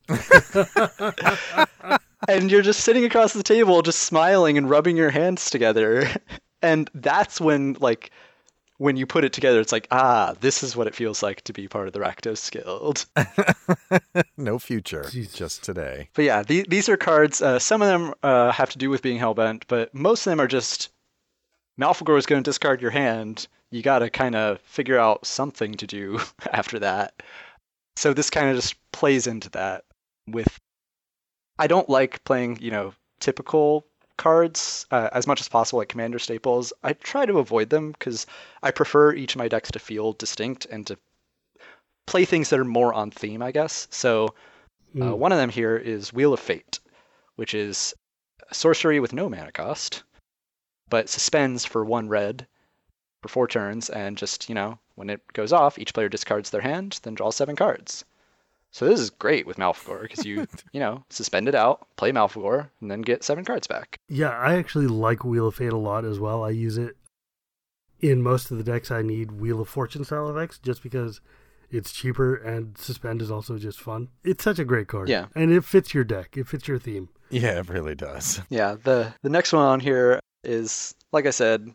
and 2.28 2.50
you're 2.50 2.62
just 2.62 2.80
sitting 2.80 3.04
across 3.04 3.32
the 3.32 3.42
table 3.42 3.82
just 3.82 4.00
smiling 4.00 4.58
and 4.58 4.68
rubbing 4.68 4.96
your 4.96 5.10
hands 5.10 5.50
together 5.50 6.08
and 6.62 6.90
that's 6.94 7.40
when 7.40 7.76
like 7.80 8.10
when 8.78 8.96
you 8.96 9.06
put 9.06 9.24
it 9.24 9.32
together 9.32 9.60
it's 9.60 9.72
like 9.72 9.86
ah 9.90 10.34
this 10.40 10.62
is 10.62 10.76
what 10.76 10.86
it 10.86 10.94
feels 10.94 11.22
like 11.22 11.42
to 11.42 11.52
be 11.52 11.68
part 11.68 11.86
of 11.86 11.92
the 11.92 12.00
Rakdos 12.00 12.50
Guild 12.50 13.06
no 14.36 14.58
future, 14.58 15.06
Jesus. 15.10 15.34
just 15.34 15.62
today. 15.62 16.08
but 16.14 16.24
yeah 16.24 16.42
the, 16.42 16.64
these 16.68 16.88
are 16.88 16.96
cards 16.96 17.42
uh, 17.42 17.58
some 17.58 17.82
of 17.82 17.88
them 17.88 18.14
uh, 18.22 18.52
have 18.52 18.70
to 18.70 18.78
do 18.78 18.90
with 18.90 19.02
being 19.02 19.18
hellbent 19.18 19.64
but 19.68 19.94
most 19.94 20.26
of 20.26 20.30
them 20.30 20.40
are 20.40 20.48
just 20.48 20.90
Malfegor 21.80 22.18
is 22.18 22.26
going 22.26 22.42
to 22.42 22.48
discard 22.48 22.82
your 22.82 22.90
hand 22.90 23.46
you 23.70 23.82
got 23.82 24.00
to 24.00 24.10
kind 24.10 24.34
of 24.34 24.60
figure 24.62 24.98
out 24.98 25.24
something 25.24 25.74
to 25.74 25.86
do 25.86 26.18
after 26.52 26.78
that 26.78 27.22
so 27.96 28.12
this 28.14 28.30
kind 28.30 28.48
of 28.48 28.56
just 28.56 28.74
plays 28.92 29.26
into 29.26 29.50
that 29.50 29.84
with 30.26 30.58
I 31.60 31.66
don't 31.66 31.88
like 31.90 32.24
playing, 32.24 32.58
you 32.60 32.70
know, 32.70 32.94
typical 33.20 33.86
cards 34.16 34.86
uh, 34.90 35.10
as 35.12 35.26
much 35.26 35.40
as 35.40 35.48
possible, 35.48 35.78
like 35.78 35.88
commander 35.90 36.18
staples. 36.18 36.72
I 36.82 36.94
try 36.94 37.26
to 37.26 37.38
avoid 37.38 37.68
them 37.68 37.92
because 37.92 38.26
I 38.62 38.70
prefer 38.70 39.12
each 39.12 39.34
of 39.34 39.38
my 39.38 39.48
decks 39.48 39.70
to 39.72 39.78
feel 39.78 40.14
distinct 40.14 40.64
and 40.66 40.86
to 40.86 40.98
play 42.06 42.24
things 42.24 42.48
that 42.48 42.58
are 42.58 42.64
more 42.64 42.94
on 42.94 43.10
theme, 43.10 43.42
I 43.42 43.52
guess. 43.52 43.86
So 43.90 44.34
uh, 45.00 45.12
Mm. 45.12 45.18
one 45.18 45.32
of 45.32 45.38
them 45.38 45.50
here 45.50 45.76
is 45.76 46.12
Wheel 46.12 46.32
of 46.32 46.40
Fate, 46.40 46.80
which 47.36 47.54
is 47.54 47.94
a 48.50 48.54
sorcery 48.54 48.98
with 48.98 49.12
no 49.12 49.28
mana 49.28 49.52
cost, 49.52 50.02
but 50.88 51.08
suspends 51.08 51.64
for 51.64 51.84
one 51.84 52.08
red 52.08 52.46
for 53.22 53.28
four 53.28 53.46
turns, 53.46 53.90
and 53.90 54.18
just, 54.18 54.48
you 54.48 54.54
know, 54.54 54.78
when 54.96 55.10
it 55.10 55.20
goes 55.34 55.52
off, 55.52 55.78
each 55.78 55.94
player 55.94 56.08
discards 56.08 56.50
their 56.50 56.62
hand, 56.62 56.98
then 57.02 57.14
draws 57.14 57.36
seven 57.36 57.54
cards. 57.54 58.04
So 58.72 58.86
this 58.86 59.00
is 59.00 59.10
great 59.10 59.46
with 59.46 59.56
Malfegor 59.56 60.02
because 60.02 60.24
you, 60.24 60.46
you 60.72 60.80
know, 60.80 61.04
suspend 61.10 61.48
it 61.48 61.54
out, 61.54 61.86
play 61.96 62.12
Malfegor, 62.12 62.70
and 62.80 62.90
then 62.90 63.00
get 63.02 63.24
seven 63.24 63.44
cards 63.44 63.66
back. 63.66 63.98
Yeah, 64.08 64.30
I 64.30 64.54
actually 64.56 64.86
like 64.86 65.24
Wheel 65.24 65.48
of 65.48 65.56
Fate 65.56 65.72
a 65.72 65.76
lot 65.76 66.04
as 66.04 66.18
well. 66.20 66.44
I 66.44 66.50
use 66.50 66.78
it 66.78 66.96
in 68.00 68.22
most 68.22 68.50
of 68.50 68.58
the 68.58 68.64
decks. 68.64 68.90
I 68.90 69.02
need 69.02 69.32
Wheel 69.32 69.60
of 69.60 69.68
Fortune 69.68 70.04
style 70.04 70.30
effects 70.30 70.58
just 70.58 70.82
because 70.82 71.20
it's 71.70 71.92
cheaper 71.92 72.34
and 72.34 72.76
suspend 72.78 73.22
is 73.22 73.30
also 73.30 73.58
just 73.58 73.80
fun. 73.80 74.08
It's 74.24 74.44
such 74.44 74.58
a 74.58 74.64
great 74.64 74.88
card. 74.88 75.08
Yeah. 75.08 75.26
and 75.34 75.52
it 75.52 75.64
fits 75.64 75.94
your 75.94 76.04
deck. 76.04 76.36
It 76.36 76.48
fits 76.48 76.66
your 76.68 76.78
theme. 76.78 77.08
Yeah, 77.28 77.60
it 77.60 77.68
really 77.68 77.94
does. 77.94 78.40
Yeah, 78.50 78.76
the 78.82 79.14
the 79.22 79.28
next 79.30 79.52
one 79.52 79.62
on 79.64 79.78
here 79.80 80.18
is, 80.42 80.94
like 81.12 81.26
I 81.26 81.30
said, 81.30 81.70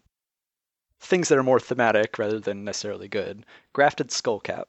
things 0.99 1.29
that 1.29 1.37
are 1.37 1.43
more 1.43 1.59
thematic 1.59 2.17
rather 2.17 2.39
than 2.39 2.65
necessarily 2.65 3.07
good. 3.07 3.45
Grafted 3.73 4.09
Skullcap 4.09 4.65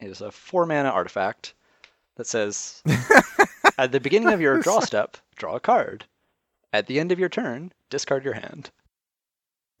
is 0.00 0.20
a 0.22 0.30
four 0.30 0.64
mana 0.64 0.88
artifact 0.88 1.54
that 2.16 2.26
says 2.26 2.82
at 3.78 3.92
the 3.92 4.00
beginning 4.00 4.32
of 4.32 4.40
your 4.40 4.60
draw 4.60 4.80
step, 4.80 5.16
draw 5.36 5.56
a 5.56 5.60
card. 5.60 6.04
At 6.72 6.86
the 6.86 7.00
end 7.00 7.10
of 7.10 7.18
your 7.18 7.28
turn, 7.28 7.72
discard 7.88 8.24
your 8.24 8.34
hand. 8.34 8.70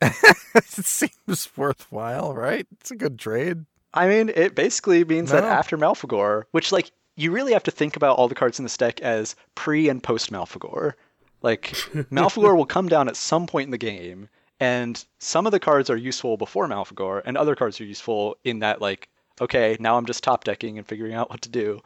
it 0.02 0.64
seems 0.64 1.48
worthwhile, 1.56 2.34
right? 2.34 2.66
It's 2.80 2.90
a 2.90 2.96
good 2.96 3.18
trade. 3.18 3.66
I 3.92 4.08
mean, 4.08 4.30
it 4.34 4.54
basically 4.54 5.04
means 5.04 5.30
that 5.30 5.44
after 5.44 5.76
Malfegor, 5.76 6.44
which 6.52 6.72
like 6.72 6.90
you 7.16 7.32
really 7.32 7.52
have 7.52 7.62
to 7.64 7.70
think 7.70 7.96
about 7.96 8.16
all 8.16 8.28
the 8.28 8.34
cards 8.34 8.58
in 8.58 8.64
this 8.64 8.76
deck 8.76 9.00
as 9.00 9.36
pre 9.54 9.88
and 9.88 10.02
post 10.02 10.30
Malfegor. 10.30 10.94
Like 11.42 11.64
Malfegor 12.10 12.56
will 12.56 12.66
come 12.66 12.88
down 12.88 13.08
at 13.08 13.16
some 13.16 13.46
point 13.46 13.66
in 13.66 13.70
the 13.70 13.78
game, 13.78 14.28
and 14.58 15.04
some 15.18 15.46
of 15.46 15.52
the 15.52 15.60
cards 15.60 15.90
are 15.90 15.96
useful 15.96 16.36
before 16.36 16.66
Malfegor, 16.66 17.22
and 17.24 17.36
other 17.36 17.54
cards 17.54 17.80
are 17.80 17.84
useful 17.84 18.36
in 18.44 18.60
that 18.60 18.80
like, 18.80 19.08
okay, 19.40 19.76
now 19.80 19.96
I'm 19.96 20.06
just 20.06 20.24
top 20.24 20.44
decking 20.44 20.78
and 20.78 20.86
figuring 20.86 21.14
out 21.14 21.30
what 21.30 21.42
to 21.42 21.48
do. 21.48 21.80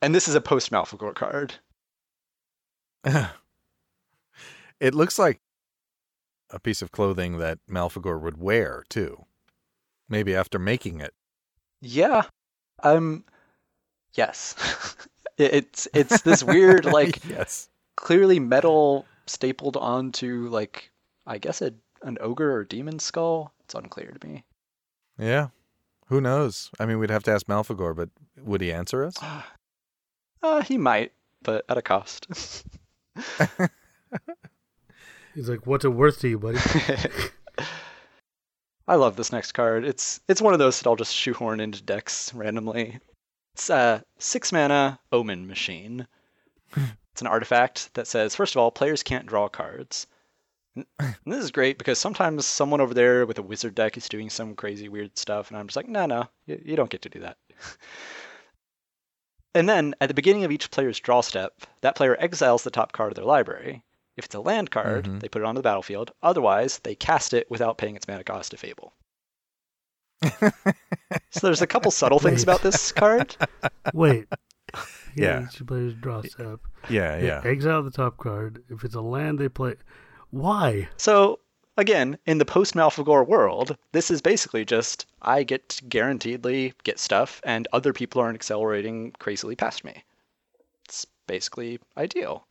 And 0.00 0.14
this 0.14 0.28
is 0.28 0.34
a 0.34 0.40
post 0.40 0.70
Malfegor 0.70 1.14
card. 1.14 1.54
It 4.80 4.94
looks 4.94 5.18
like 5.18 5.40
a 6.50 6.60
piece 6.60 6.82
of 6.82 6.92
clothing 6.92 7.38
that 7.38 7.58
Malfegor 7.68 8.20
would 8.20 8.38
wear 8.38 8.84
too. 8.88 9.24
Maybe 10.08 10.36
after 10.36 10.58
making 10.58 11.00
it. 11.00 11.14
Yeah. 11.80 12.22
Um 12.82 13.24
yes. 14.14 14.54
It- 15.36 15.54
it's 15.54 15.88
it's 15.94 16.22
this 16.22 16.42
weird 16.42 16.84
like 16.98 17.24
yes. 17.24 17.68
clearly 17.96 18.38
metal 18.40 19.04
stapled 19.26 19.76
onto 19.76 20.48
like 20.48 20.90
I 21.26 21.38
guess 21.38 21.60
a 21.62 21.72
an 22.02 22.16
ogre 22.20 22.52
or 22.52 22.64
demon 22.64 22.98
skull. 23.00 23.52
It's 23.64 23.74
unclear 23.74 24.16
to 24.20 24.26
me. 24.28 24.44
Yeah. 25.18 25.48
Who 26.06 26.20
knows? 26.20 26.70
I 26.80 26.86
mean, 26.86 26.98
we'd 26.98 27.10
have 27.10 27.24
to 27.24 27.32
ask 27.32 27.46
Malfegor, 27.46 27.94
but 27.94 28.10
would 28.44 28.60
he 28.60 28.72
answer 28.72 29.04
us? 29.04 29.16
Uh, 30.42 30.62
he 30.62 30.78
might, 30.78 31.12
but 31.42 31.64
at 31.68 31.78
a 31.78 31.82
cost. 31.82 32.26
He's 35.34 35.48
like, 35.48 35.66
"What's 35.66 35.84
it 35.84 35.90
worth 35.90 36.20
to 36.20 36.28
you, 36.28 36.38
buddy?" 36.38 36.58
I 38.88 38.94
love 38.94 39.16
this 39.16 39.32
next 39.32 39.52
card. 39.52 39.84
It's 39.84 40.20
it's 40.28 40.40
one 40.40 40.54
of 40.54 40.58
those 40.58 40.78
that 40.78 40.88
I'll 40.88 40.96
just 40.96 41.14
shoehorn 41.14 41.60
into 41.60 41.82
decks 41.82 42.32
randomly. 42.32 42.98
It's 43.54 43.70
a 43.70 44.04
six 44.18 44.52
mana 44.52 44.98
Omen 45.12 45.46
Machine. 45.46 46.06
it's 46.76 47.20
an 47.20 47.26
artifact 47.26 47.92
that 47.94 48.06
says, 48.06 48.34
first 48.34 48.54
of 48.54 48.60
all, 48.60 48.70
players 48.70 49.02
can't 49.02 49.26
draw 49.26 49.48
cards. 49.48 50.06
And 50.74 50.86
and 50.98 51.16
this 51.26 51.44
is 51.44 51.50
great 51.50 51.76
because 51.76 51.98
sometimes 51.98 52.46
someone 52.46 52.80
over 52.80 52.94
there 52.94 53.26
with 53.26 53.38
a 53.38 53.42
wizard 53.42 53.74
deck 53.74 53.96
is 53.96 54.08
doing 54.08 54.30
some 54.30 54.54
crazy 54.54 54.88
weird 54.88 55.18
stuff, 55.18 55.50
and 55.50 55.58
I'm 55.58 55.66
just 55.66 55.76
like, 55.76 55.88
no, 55.88 56.06
no, 56.06 56.28
you, 56.46 56.62
you 56.64 56.76
don't 56.76 56.90
get 56.90 57.02
to 57.02 57.08
do 57.08 57.20
that. 57.20 57.36
And 59.54 59.68
then 59.68 59.94
at 60.00 60.08
the 60.08 60.14
beginning 60.14 60.44
of 60.44 60.50
each 60.52 60.70
player's 60.70 61.00
draw 61.00 61.20
step, 61.20 61.52
that 61.80 61.96
player 61.96 62.16
exiles 62.20 62.62
the 62.64 62.70
top 62.70 62.92
card 62.92 63.12
of 63.12 63.16
their 63.16 63.24
library. 63.24 63.82
If 64.16 64.24
it's 64.26 64.34
a 64.34 64.40
land 64.40 64.70
card, 64.70 65.04
Mhm. 65.06 65.20
they 65.20 65.28
put 65.28 65.42
it 65.42 65.44
onto 65.44 65.58
the 65.60 65.62
battlefield. 65.62 66.10
Otherwise, 66.22 66.80
they 66.80 66.94
cast 66.96 67.32
it 67.32 67.48
without 67.50 67.78
paying 67.78 67.94
its 67.96 68.08
mana 68.08 68.24
cost 68.24 68.50
to 68.50 68.56
Fable. 68.56 68.94
So 71.30 71.40
there's 71.46 71.62
a 71.62 71.66
couple 71.66 71.90
subtle 71.90 72.18
things 72.18 72.42
about 72.42 72.62
this 72.62 72.90
card. 72.92 73.36
Wait. 73.94 74.26
Yeah. 75.16 75.46
Each 75.50 75.66
player's 75.66 75.94
draw 75.94 76.22
step. 76.22 76.60
Yeah, 76.88 77.16
They 77.18 77.26
yeah. 77.26 77.40
Exile 77.44 77.82
the 77.82 77.90
top 77.90 78.18
card. 78.18 78.62
If 78.68 78.84
it's 78.84 78.94
a 78.94 79.00
land, 79.00 79.38
they 79.40 79.48
play. 79.48 79.74
Why? 80.30 80.88
So 80.96 81.40
again, 81.78 82.18
in 82.26 82.36
the 82.36 82.44
post 82.44 82.74
Malfegor 82.74 83.26
world, 83.26 83.76
this 83.92 84.10
is 84.10 84.20
basically 84.20 84.64
just 84.66 85.06
I 85.22 85.42
get 85.44 85.68
to 85.70 85.84
guaranteedly 85.84 86.74
get 86.84 86.98
stuff, 86.98 87.40
and 87.44 87.66
other 87.72 87.94
people 87.94 88.20
aren't 88.20 88.34
accelerating 88.34 89.12
crazily 89.18 89.56
past 89.56 89.84
me. 89.84 90.04
It's 90.84 91.06
basically 91.26 91.78
ideal. 91.96 92.46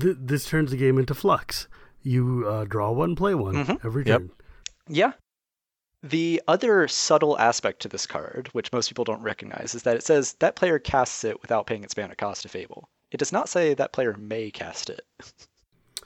Th- 0.00 0.16
this 0.18 0.46
turns 0.46 0.70
the 0.70 0.76
game 0.76 0.98
into 0.98 1.14
flux. 1.14 1.66
You 2.02 2.44
uh, 2.48 2.64
draw 2.64 2.92
one, 2.92 3.16
play 3.16 3.34
one 3.34 3.54
Mhm. 3.54 3.84
every 3.84 4.04
Yep. 4.06 4.20
turn. 4.20 4.30
Yeah. 4.88 5.12
The 6.02 6.40
other 6.46 6.86
subtle 6.86 7.36
aspect 7.38 7.80
to 7.82 7.88
this 7.88 8.06
card, 8.06 8.48
which 8.52 8.72
most 8.72 8.88
people 8.88 9.04
don't 9.04 9.22
recognize, 9.22 9.74
is 9.74 9.82
that 9.84 9.96
it 9.96 10.04
says 10.04 10.34
that 10.40 10.54
player 10.54 10.78
casts 10.78 11.24
it 11.24 11.40
without 11.42 11.66
paying 11.66 11.82
its 11.82 11.96
mana 11.96 12.14
cost 12.14 12.42
to 12.42 12.48
Fable. 12.48 12.88
It 13.10 13.16
does 13.16 13.32
not 13.32 13.48
say 13.48 13.74
that 13.74 13.92
player 13.92 14.14
may 14.18 14.50
cast 14.50 14.90
it. 14.90 15.00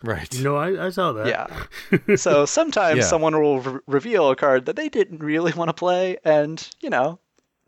Right. 0.03 0.32
You 0.34 0.44
know, 0.44 0.57
I, 0.57 0.86
I 0.86 0.90
saw 0.90 1.12
that. 1.12 1.26
Yeah. 1.26 1.64
So 2.16 2.46
sometimes 2.46 2.98
Yeah. 3.01 3.05
someone 3.05 3.40
will 3.40 3.61
re- 3.61 3.80
reveal 3.86 4.30
a 4.30 4.36
card 4.36 4.66
that 4.66 4.76
they 4.76 4.88
didn't 4.88 5.22
really 5.22 5.53
want 5.53 5.68
to 5.68 5.74
play, 5.74 6.16
and, 6.24 6.66
you 6.80 6.88
know, 6.90 7.18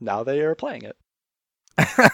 now 0.01 0.22
they 0.24 0.41
are 0.41 0.55
playing 0.55 0.83
it. 0.83 0.97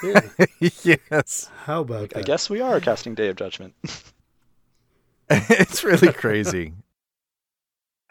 Yeah. 0.03 0.21
yes. 1.11 1.51
How 1.65 1.81
about 1.83 2.11
that? 2.11 2.19
I 2.19 2.23
guess 2.23 2.49
we 2.51 2.61
are 2.61 2.81
casting 2.81 3.15
Day 3.15 3.29
of 3.29 3.37
Judgment. 3.37 3.75
it's 5.31 5.85
really 5.85 6.13
crazy. 6.13 6.73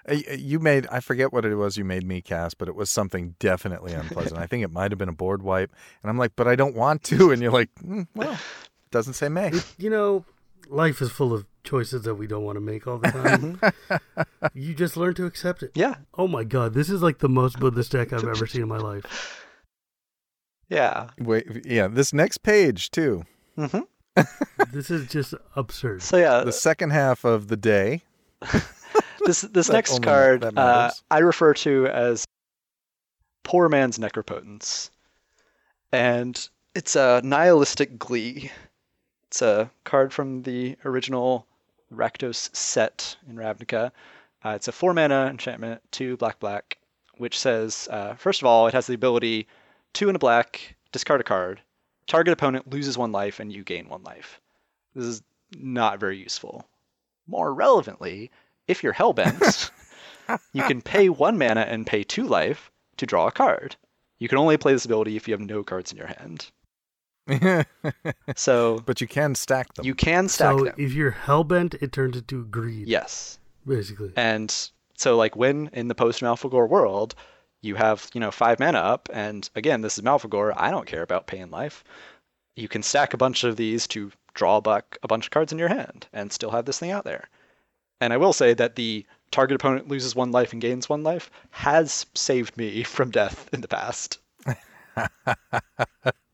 Uh, 0.09 0.15
You 0.37 0.59
made, 0.59 0.87
I 0.91 0.99
forget 0.99 1.33
what 1.33 1.45
it 1.45 1.55
was 1.55 1.77
you 1.77 1.83
made 1.85 2.05
me 2.05 2.21
cast, 2.21 2.57
but 2.57 2.67
it 2.67 2.75
was 2.75 2.89
something 2.89 3.35
definitely 3.39 3.93
unpleasant. 3.93 4.39
I 4.39 4.45
think 4.47 4.63
it 4.63 4.71
might 4.71 4.91
have 4.91 4.97
been 4.97 5.09
a 5.09 5.13
board 5.13 5.41
wipe. 5.41 5.73
And 6.03 6.09
I'm 6.09 6.17
like, 6.17 6.35
but 6.35 6.47
I 6.47 6.55
don't 6.55 6.75
want 6.75 7.03
to. 7.05 7.31
And 7.31 7.41
you're 7.41 7.51
like, 7.51 7.69
mm, 7.83 8.07
well, 8.15 8.37
doesn't 8.91 9.13
say 9.13 9.27
may. 9.29 9.51
You 9.77 9.89
know, 9.89 10.25
life 10.69 11.01
is 11.01 11.11
full 11.11 11.33
of 11.33 11.45
choices 11.63 12.03
that 12.03 12.15
we 12.15 12.27
don't 12.27 12.43
want 12.43 12.55
to 12.55 12.61
make 12.61 12.87
all 12.87 12.97
the 12.97 13.11
time. 13.11 14.25
you 14.53 14.73
just 14.73 14.95
learn 14.97 15.13
to 15.15 15.25
accept 15.25 15.63
it. 15.63 15.71
Yeah. 15.75 15.95
Oh 16.17 16.27
my 16.27 16.43
god, 16.43 16.73
this 16.73 16.89
is 16.89 17.01
like 17.01 17.19
the 17.19 17.29
most 17.29 17.59
Buddhist 17.59 17.91
deck 17.91 18.13
I've 18.13 18.23
ever 18.23 18.47
seen 18.47 18.61
in 18.63 18.67
my 18.67 18.77
life. 18.77 19.43
Yeah. 20.69 21.11
Wait, 21.17 21.65
yeah, 21.65 21.87
this 21.87 22.11
next 22.11 22.39
page, 22.39 22.91
too. 22.91 23.23
hmm 23.55 23.79
This 24.73 24.91
is 24.91 25.07
just 25.07 25.33
absurd. 25.55 26.01
So 26.01 26.17
yeah, 26.17 26.43
The 26.43 26.51
second 26.51 26.89
half 26.89 27.23
of 27.23 27.47
the 27.47 27.55
day. 27.55 28.01
this 29.25 29.41
this 29.41 29.69
next 29.69 30.03
card 30.03 30.43
uh. 30.43 30.91
I 31.09 31.19
refer 31.19 31.53
to 31.53 31.87
as 31.87 32.25
Poor 33.43 33.69
Man's 33.69 33.97
Necropotence, 33.97 34.89
and 35.93 36.49
it's 36.75 36.97
a 36.97 37.21
nihilistic 37.23 37.97
glee. 37.97 38.51
It's 39.27 39.41
a 39.41 39.69
card 39.83 40.13
from 40.13 40.43
the 40.43 40.77
original 40.85 41.45
Rakdos 41.93 42.55
set 42.55 43.17
in 43.27 43.35
Ravnica. 43.35 43.91
Uh, 44.43 44.49
it's 44.51 44.67
a 44.67 44.71
four 44.71 44.93
mana 44.93 45.27
enchantment, 45.29 45.81
two 45.91 46.15
black 46.17 46.39
black, 46.39 46.77
which 47.17 47.37
says 47.37 47.87
uh, 47.91 48.15
first 48.15 48.41
of 48.41 48.45
all 48.45 48.67
it 48.67 48.73
has 48.73 48.87
the 48.87 48.93
ability 48.93 49.47
two 49.93 50.07
and 50.09 50.15
a 50.15 50.19
black, 50.19 50.75
discard 50.91 51.21
a 51.21 51.23
card, 51.23 51.59
target 52.07 52.31
opponent 52.31 52.69
loses 52.69 52.97
one 52.97 53.11
life 53.11 53.39
and 53.39 53.51
you 53.51 53.63
gain 53.63 53.89
one 53.89 54.03
life. 54.03 54.39
This 54.95 55.05
is 55.05 55.23
not 55.57 55.99
very 55.99 56.17
useful. 56.17 56.65
More 57.27 57.53
relevantly, 57.53 58.31
if 58.67 58.83
you're 58.83 58.93
hellbent, 58.93 59.71
you 60.53 60.63
can 60.63 60.81
pay 60.81 61.09
one 61.09 61.37
mana 61.37 61.61
and 61.61 61.85
pay 61.85 62.03
two 62.03 62.27
life 62.27 62.71
to 62.97 63.05
draw 63.05 63.27
a 63.27 63.31
card. 63.31 63.75
You 64.19 64.27
can 64.27 64.37
only 64.37 64.57
play 64.57 64.73
this 64.73 64.85
ability 64.85 65.15
if 65.15 65.27
you 65.27 65.33
have 65.33 65.41
no 65.41 65.63
cards 65.63 65.91
in 65.91 65.97
your 65.97 66.07
hand. 66.07 66.49
So 68.35 68.81
but 68.85 69.01
you 69.01 69.07
can 69.07 69.35
stack 69.35 69.73
them. 69.73 69.85
you 69.85 69.95
can 69.95 70.27
stack 70.27 70.57
so 70.57 70.65
them. 70.65 70.75
if 70.77 70.93
you're 70.93 71.11
hellbent, 71.11 71.81
it 71.81 71.91
turns 71.91 72.17
into 72.17 72.45
greed. 72.45 72.87
Yes. 72.87 73.39
Basically. 73.65 74.11
And 74.15 74.53
so 74.95 75.15
like 75.17 75.35
when 75.35 75.69
in 75.73 75.87
the 75.87 75.95
post 75.95 76.21
Malfegor 76.21 76.67
world, 76.67 77.15
you 77.61 77.75
have, 77.75 78.09
you 78.13 78.19
know, 78.19 78.31
five 78.31 78.59
mana 78.59 78.77
up, 78.79 79.09
and 79.11 79.49
again, 79.55 79.81
this 79.81 79.97
is 79.97 80.03
Malfegor, 80.03 80.53
I 80.55 80.71
don't 80.71 80.85
care 80.85 81.01
about 81.01 81.27
paying 81.27 81.49
life. 81.49 81.83
You 82.55 82.67
can 82.67 82.83
stack 82.83 83.13
a 83.13 83.17
bunch 83.17 83.43
of 83.43 83.55
these 83.55 83.87
to 83.87 84.11
draw 84.33 84.61
back 84.61 84.97
a 85.03 85.07
bunch 85.07 85.25
of 85.25 85.31
cards 85.31 85.51
in 85.51 85.59
your 85.59 85.67
hand 85.67 86.07
and 86.13 86.31
still 86.31 86.51
have 86.51 86.65
this 86.65 86.79
thing 86.79 86.91
out 86.91 87.03
there. 87.03 87.27
And 87.99 88.13
I 88.13 88.17
will 88.17 88.33
say 88.33 88.53
that 88.53 88.75
the 88.75 89.05
target 89.31 89.55
opponent 89.55 89.87
loses 89.87 90.15
one 90.15 90.31
life 90.31 90.53
and 90.53 90.61
gains 90.61 90.87
one 90.87 91.03
life 91.03 91.29
has 91.51 92.05
saved 92.13 92.55
me 92.57 92.83
from 92.95 93.11
death 93.11 93.49
in 93.51 93.61
the 93.61 93.67
past. 93.67 94.19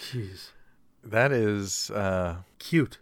Jeez. 0.00 0.48
that 1.04 1.32
is, 1.32 1.90
uh, 1.90 2.36
Cute. 2.58 2.98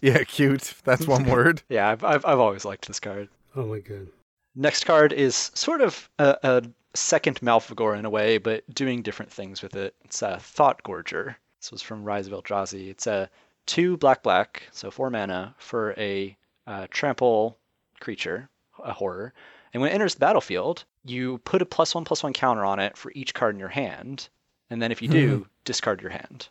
yeah, 0.00 0.22
cute. 0.24 0.74
That's 0.84 1.06
one 1.06 1.24
word. 1.30 1.62
Yeah, 1.68 1.88
I've, 1.88 2.04
I've, 2.04 2.24
I've 2.24 2.38
always 2.38 2.64
liked 2.64 2.86
this 2.86 3.00
card. 3.00 3.28
Oh 3.56 3.66
my 3.66 3.78
god. 3.78 4.08
Next 4.54 4.84
card 4.84 5.12
is 5.12 5.50
sort 5.54 5.80
of 5.80 6.10
a, 6.18 6.36
a 6.42 6.62
second 6.94 7.40
Malfegor 7.40 7.98
in 7.98 8.04
a 8.04 8.10
way, 8.10 8.36
but 8.38 8.64
doing 8.74 9.00
different 9.02 9.32
things 9.32 9.62
with 9.62 9.76
it. 9.76 9.94
It's 10.04 10.20
a 10.22 10.38
Thought 10.40 10.82
Gorger. 10.82 11.36
This 11.60 11.72
was 11.72 11.80
from 11.82 12.04
Rise 12.04 12.26
of 12.26 12.32
Eldrazi. 12.34 12.88
It's 12.90 13.06
a 13.06 13.30
two 13.66 13.96
black 13.96 14.22
black, 14.22 14.64
so 14.72 14.90
four 14.90 15.08
mana 15.10 15.54
for 15.58 15.94
a 15.96 16.36
uh, 16.66 16.86
trample 16.90 17.56
creature, 18.00 18.48
a 18.84 18.92
horror. 18.92 19.32
And 19.72 19.80
when 19.80 19.90
it 19.90 19.94
enters 19.94 20.14
the 20.14 20.20
battlefield, 20.20 20.84
you 21.04 21.38
put 21.38 21.62
a 21.62 21.66
plus 21.66 21.94
one 21.94 22.04
plus 22.04 22.22
one 22.22 22.34
counter 22.34 22.64
on 22.64 22.78
it 22.78 22.96
for 22.96 23.10
each 23.14 23.32
card 23.32 23.54
in 23.54 23.60
your 23.60 23.68
hand, 23.70 24.28
and 24.72 24.80
then 24.80 24.90
if 24.90 25.02
you 25.02 25.08
do, 25.08 25.46
discard 25.64 26.00
your 26.00 26.10
hand. 26.10 26.48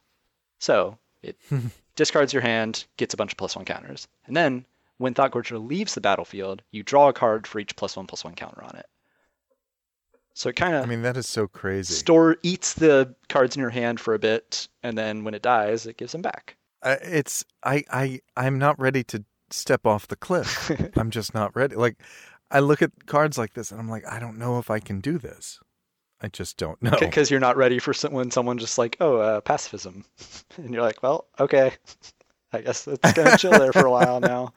So 0.59 0.97
it 1.23 1.37
discards 1.95 2.33
your 2.33 2.43
hand, 2.43 2.85
gets 2.97 3.13
a 3.13 3.17
bunch 3.17 3.33
of 3.33 3.37
plus 3.37 3.55
one 3.55 3.65
counters, 3.65 4.07
and 4.25 4.35
then 4.35 4.65
when 4.97 5.15
Thought 5.15 5.31
Gorger 5.31 5.67
leaves 5.67 5.95
the 5.95 6.01
battlefield, 6.01 6.61
you 6.69 6.83
draw 6.83 7.09
a 7.09 7.13
card 7.13 7.47
for 7.47 7.59
each 7.59 7.75
plus 7.75 7.97
one 7.97 8.05
plus 8.05 8.23
one 8.23 8.35
counter 8.35 8.63
on 8.63 8.75
it. 8.75 8.85
So 10.35 10.49
it 10.49 10.55
kind 10.55 10.75
of 10.75 10.83
I 10.83 10.85
mean, 10.85 11.01
that 11.01 11.17
is 11.17 11.27
so 11.27 11.47
crazy. 11.47 11.93
store 11.93 12.37
eats 12.43 12.75
the 12.75 13.15
cards 13.27 13.55
in 13.55 13.59
your 13.59 13.71
hand 13.71 13.99
for 13.99 14.13
a 14.13 14.19
bit, 14.19 14.67
and 14.83 14.97
then 14.97 15.23
when 15.23 15.33
it 15.33 15.41
dies, 15.41 15.87
it 15.87 15.97
gives 15.97 16.11
them 16.11 16.21
back. 16.21 16.55
Uh, 16.83 16.97
it's 17.01 17.43
I 17.63 17.83
I 17.91 18.21
I'm 18.37 18.59
not 18.59 18.79
ready 18.79 19.03
to 19.05 19.25
step 19.49 19.85
off 19.85 20.07
the 20.07 20.15
cliff. 20.15 20.71
I'm 20.95 21.09
just 21.09 21.33
not 21.33 21.55
ready. 21.55 21.75
Like 21.75 21.97
I 22.51 22.59
look 22.59 22.81
at 22.81 23.07
cards 23.07 23.37
like 23.37 23.53
this 23.53 23.71
and 23.71 23.79
I'm 23.79 23.89
like, 23.89 24.05
I 24.07 24.19
don't 24.19 24.37
know 24.37 24.59
if 24.59 24.69
I 24.69 24.79
can 24.79 24.99
do 24.99 25.17
this. 25.17 25.59
I 26.21 26.27
just 26.27 26.57
don't 26.57 26.81
know. 26.83 26.95
Because 26.99 27.31
you're 27.31 27.39
not 27.39 27.57
ready 27.57 27.79
for 27.79 27.93
some, 27.93 28.13
when 28.13 28.31
someone 28.31 28.57
just 28.57 28.77
like, 28.77 28.97
oh, 28.99 29.17
uh, 29.17 29.41
pacifism, 29.41 30.05
and 30.57 30.73
you're 30.73 30.83
like, 30.83 31.01
well, 31.03 31.27
okay, 31.39 31.73
I 32.53 32.61
guess 32.61 32.87
it's 32.87 33.13
gonna 33.13 33.37
chill 33.39 33.51
there 33.51 33.73
for 33.73 33.85
a 33.85 33.91
while 33.91 34.19
now. 34.19 34.53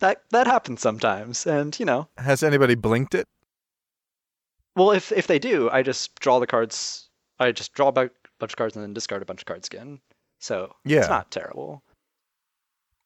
That 0.00 0.22
that 0.30 0.46
happens 0.46 0.80
sometimes, 0.82 1.46
and 1.46 1.78
you 1.80 1.86
know, 1.86 2.08
Has 2.18 2.42
anybody 2.42 2.74
blinked 2.74 3.14
it? 3.14 3.26
well, 4.76 4.90
if 4.90 5.10
if 5.12 5.26
they 5.26 5.38
do, 5.38 5.70
I 5.70 5.82
just 5.82 6.18
draw 6.20 6.38
the 6.38 6.46
cards. 6.46 7.08
I 7.38 7.50
just 7.52 7.72
draw 7.72 7.88
a 7.88 7.92
bunch 7.92 8.12
of 8.40 8.56
cards 8.56 8.76
and 8.76 8.82
then 8.82 8.94
discard 8.94 9.22
a 9.22 9.26
bunch 9.26 9.40
of 9.42 9.46
cards 9.46 9.68
again. 9.68 10.00
So 10.38 10.74
Yeah. 10.84 10.98
it's 11.00 11.08
not 11.08 11.30
terrible. 11.30 11.82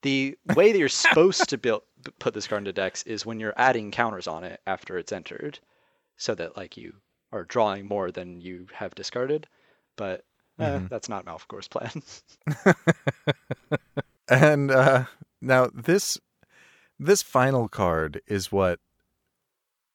The 0.02 0.36
way 0.56 0.72
that 0.72 0.78
you're 0.78 0.88
supposed 0.88 1.48
to 1.50 1.58
build 1.58 1.82
put 2.18 2.32
this 2.34 2.46
card 2.48 2.60
into 2.60 2.72
decks 2.72 3.02
is 3.04 3.24
when 3.26 3.38
you're 3.38 3.54
adding 3.56 3.90
counters 3.92 4.26
on 4.26 4.42
it 4.44 4.60
after 4.66 4.98
it's 4.98 5.12
entered, 5.12 5.58
so 6.16 6.34
that 6.34 6.56
like 6.56 6.76
you 6.76 6.94
are 7.32 7.44
drawing 7.44 7.86
more 7.86 8.10
than 8.10 8.40
you 8.40 8.66
have 8.72 8.94
discarded. 8.94 9.46
But 9.96 10.24
eh, 10.60 10.80
Mhm. 10.80 10.88
that's 10.88 11.08
not 11.08 11.24
Malfegor's 11.24 11.68
plan. 11.68 12.02
And 14.28 14.70
uh, 14.70 15.04
now 15.40 15.68
this 15.74 16.18
this 16.98 17.22
final 17.22 17.68
card 17.68 18.20
is 18.26 18.52
what 18.52 18.78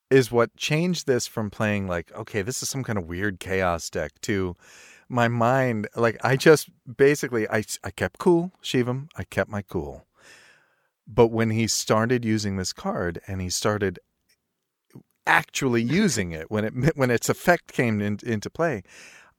is 0.09 0.31
what 0.31 0.55
changed 0.55 1.07
this 1.07 1.27
from 1.27 1.49
playing 1.49 1.87
like 1.87 2.11
okay 2.15 2.41
this 2.41 2.61
is 2.61 2.69
some 2.69 2.83
kind 2.83 2.97
of 2.97 3.07
weird 3.07 3.39
chaos 3.39 3.89
deck 3.89 4.11
to 4.21 4.55
my 5.09 5.27
mind 5.27 5.87
like 5.95 6.17
I 6.23 6.35
just 6.35 6.69
basically 6.97 7.47
I 7.49 7.63
I 7.83 7.91
kept 7.91 8.19
cool 8.19 8.51
Shivam 8.61 9.09
I 9.15 9.23
kept 9.23 9.49
my 9.49 9.61
cool 9.63 10.05
but 11.07 11.27
when 11.27 11.49
he 11.51 11.67
started 11.67 12.23
using 12.25 12.57
this 12.57 12.73
card 12.73 13.19
and 13.27 13.41
he 13.41 13.49
started 13.49 13.99
actually 15.27 15.81
using 15.81 16.31
it 16.31 16.49
when 16.51 16.65
it 16.65 16.73
when 16.95 17.11
its 17.11 17.29
effect 17.29 17.71
came 17.73 18.01
in, 18.01 18.19
into 18.23 18.49
play 18.49 18.83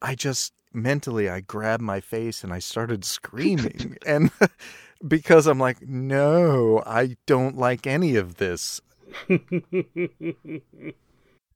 I 0.03 0.14
just 0.14 0.53
mentally 0.72 1.28
I 1.28 1.41
grabbed 1.41 1.82
my 1.82 2.01
face 2.01 2.45
and 2.45 2.53
I 2.53 2.59
started 2.59 3.05
screaming 3.05 3.97
and 4.07 4.30
because 5.09 5.47
I'm 5.47 5.59
like 5.59 5.82
no 5.82 6.82
I 6.87 7.16
don't 7.26 7.57
like 7.57 7.87
any 7.87 8.16
of 8.16 8.37
this 8.37 8.80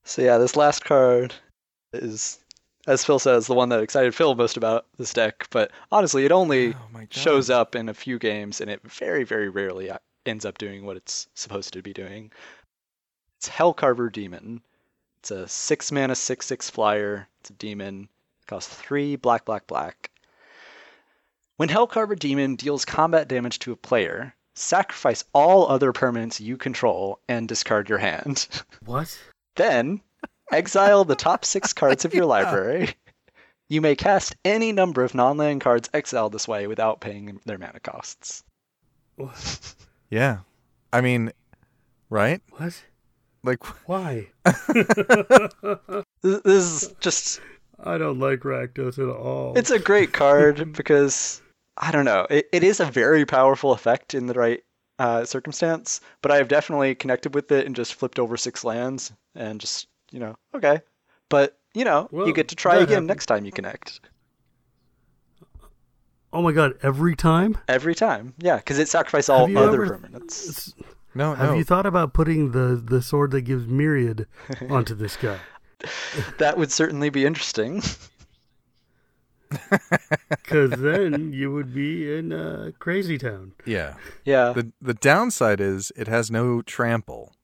So 0.04 0.22
yeah, 0.22 0.38
this 0.38 0.56
last 0.56 0.84
card 0.84 1.34
is, 1.92 2.38
as 2.86 3.04
Phil 3.04 3.18
says, 3.18 3.46
the 3.46 3.54
one 3.54 3.68
that 3.68 3.82
excited 3.82 4.14
Phil 4.14 4.34
most 4.34 4.56
about 4.56 4.86
this 4.96 5.12
deck. 5.12 5.46
But 5.50 5.70
honestly, 5.92 6.24
it 6.24 6.32
only 6.32 6.74
Oh 6.74 7.00
shows 7.10 7.50
up 7.50 7.74
in 7.76 7.88
a 7.88 7.94
few 7.94 8.18
games, 8.18 8.60
and 8.60 8.70
it 8.70 8.80
very, 8.82 9.24
very 9.24 9.48
rarely 9.48 9.90
uh, 9.90 9.98
ends 10.26 10.44
up 10.44 10.58
doing 10.58 10.84
what 10.84 10.96
it's 10.96 11.28
supposed 11.34 11.72
to 11.74 11.82
be 11.82 11.92
doing. 11.92 12.32
It's 13.40 13.48
Hellcarver 13.48 14.12
Demon. 14.12 14.60
It's 15.20 15.30
a 15.30 15.48
six 15.48 15.90
mana, 15.90 16.14
six 16.14 16.44
six 16.44 16.68
flyer. 16.68 17.26
It's 17.40 17.48
a 17.48 17.54
demon. 17.54 18.10
It 18.42 18.46
costs 18.46 18.74
three 18.74 19.16
black, 19.16 19.46
black, 19.46 19.66
black. 19.66 20.10
When 21.56 21.70
Hellcarver 21.70 22.18
Demon 22.18 22.56
deals 22.56 22.84
combat 22.84 23.28
damage 23.28 23.58
to 23.60 23.72
a 23.72 23.76
player, 23.76 24.34
sacrifice 24.52 25.24
all 25.32 25.66
other 25.66 25.90
permanents 25.94 26.38
you 26.38 26.58
control 26.58 27.18
and 27.28 27.48
discard 27.48 27.88
your 27.88 27.96
hand. 27.96 28.46
What? 28.84 29.18
Then 29.56 30.02
exile 30.52 31.06
the 31.06 31.16
top 31.16 31.46
six 31.46 31.72
cards 31.80 32.04
of 32.04 32.12
your 32.12 32.26
library. 32.26 32.94
You 33.70 33.80
may 33.80 33.96
cast 33.96 34.36
any 34.44 34.70
number 34.70 35.02
of 35.02 35.14
non 35.14 35.38
land 35.38 35.62
cards 35.62 35.88
exiled 35.94 36.32
this 36.32 36.46
way 36.46 36.66
without 36.66 37.00
paying 37.00 37.40
their 37.46 37.56
mana 37.56 37.80
costs. 37.80 38.44
yeah 40.10 40.40
I 40.92 41.00
mean 41.00 41.32
right 42.10 42.42
What? 42.58 42.82
Like 43.42 43.64
Why? 43.88 44.28
This 46.22 46.40
is 46.44 46.94
just, 47.00 47.40
I 47.82 47.96
don't 47.96 48.18
like 48.18 48.40
Rakdos 48.40 48.98
at 48.98 49.08
all. 49.16 49.56
it's 49.56 49.70
a 49.70 49.78
great 49.78 50.12
card 50.12 50.72
because, 50.76 51.40
I 51.78 51.90
don't 51.92 52.04
know, 52.04 52.26
it, 52.28 52.46
it 52.52 52.62
is 52.62 52.78
a 52.80 52.84
very 52.84 53.24
powerful 53.24 53.72
effect 53.72 54.12
in 54.14 54.26
the 54.26 54.34
right 54.34 54.62
uh, 54.98 55.24
circumstance, 55.24 56.00
but 56.20 56.30
I 56.30 56.36
have 56.36 56.48
definitely 56.48 56.94
connected 56.94 57.34
with 57.34 57.50
it 57.52 57.64
and 57.64 57.74
just 57.74 57.94
flipped 57.94 58.18
over 58.18 58.36
six 58.36 58.64
lands 58.64 59.12
and 59.34 59.58
just, 59.60 59.86
you 60.10 60.20
know, 60.20 60.36
okay. 60.54 60.80
But, 61.30 61.56
you 61.72 61.84
know, 61.86 62.08
Well, 62.10 62.26
you 62.26 62.34
get 62.34 62.48
to 62.48 62.54
try 62.54 62.74
again 62.76 62.88
happened. 62.88 63.06
next 63.06 63.26
time 63.26 63.46
you 63.46 63.52
connect. 63.52 64.00
oh 66.34 66.42
my 66.42 66.52
god! 66.52 66.74
Every 66.82 67.16
time. 67.16 67.56
Every 67.66 67.94
time. 67.94 68.34
Yeah, 68.38 68.56
because 68.56 68.78
it 68.78 68.88
sacrifices 68.88 69.30
all 69.30 69.44
other 69.56 69.84
ever- 69.84 69.96
permanents. 69.98 70.48
It's- 70.50 70.74
no 71.14 71.34
Have 71.34 71.50
no 71.50 71.54
you 71.56 71.64
thought 71.64 71.86
about 71.86 72.12
putting 72.14 72.52
the 72.52 72.76
the 72.76 73.02
sword 73.02 73.30
that 73.32 73.42
gives 73.42 73.66
myriad 73.66 74.26
onto 74.70 74.94
this 74.94 75.16
guy? 75.16 75.38
That 76.38 76.58
would 76.58 76.70
certainly 76.72 77.10
be 77.10 77.24
interesting. 77.24 77.82
Because 80.30 80.70
then 80.70 81.32
you 81.32 81.52
would 81.52 81.74
be 81.74 82.16
in 82.16 82.32
uh, 82.32 82.70
Crazy 82.78 83.18
Town. 83.18 83.52
yeah 83.64 83.94
Yeah. 84.24 84.52
the 84.52 84.70
the 84.80 84.94
downside 84.94 85.60
is 85.60 85.90
it 85.96 86.06
has 86.06 86.30
no 86.30 86.62
trample 86.62 87.34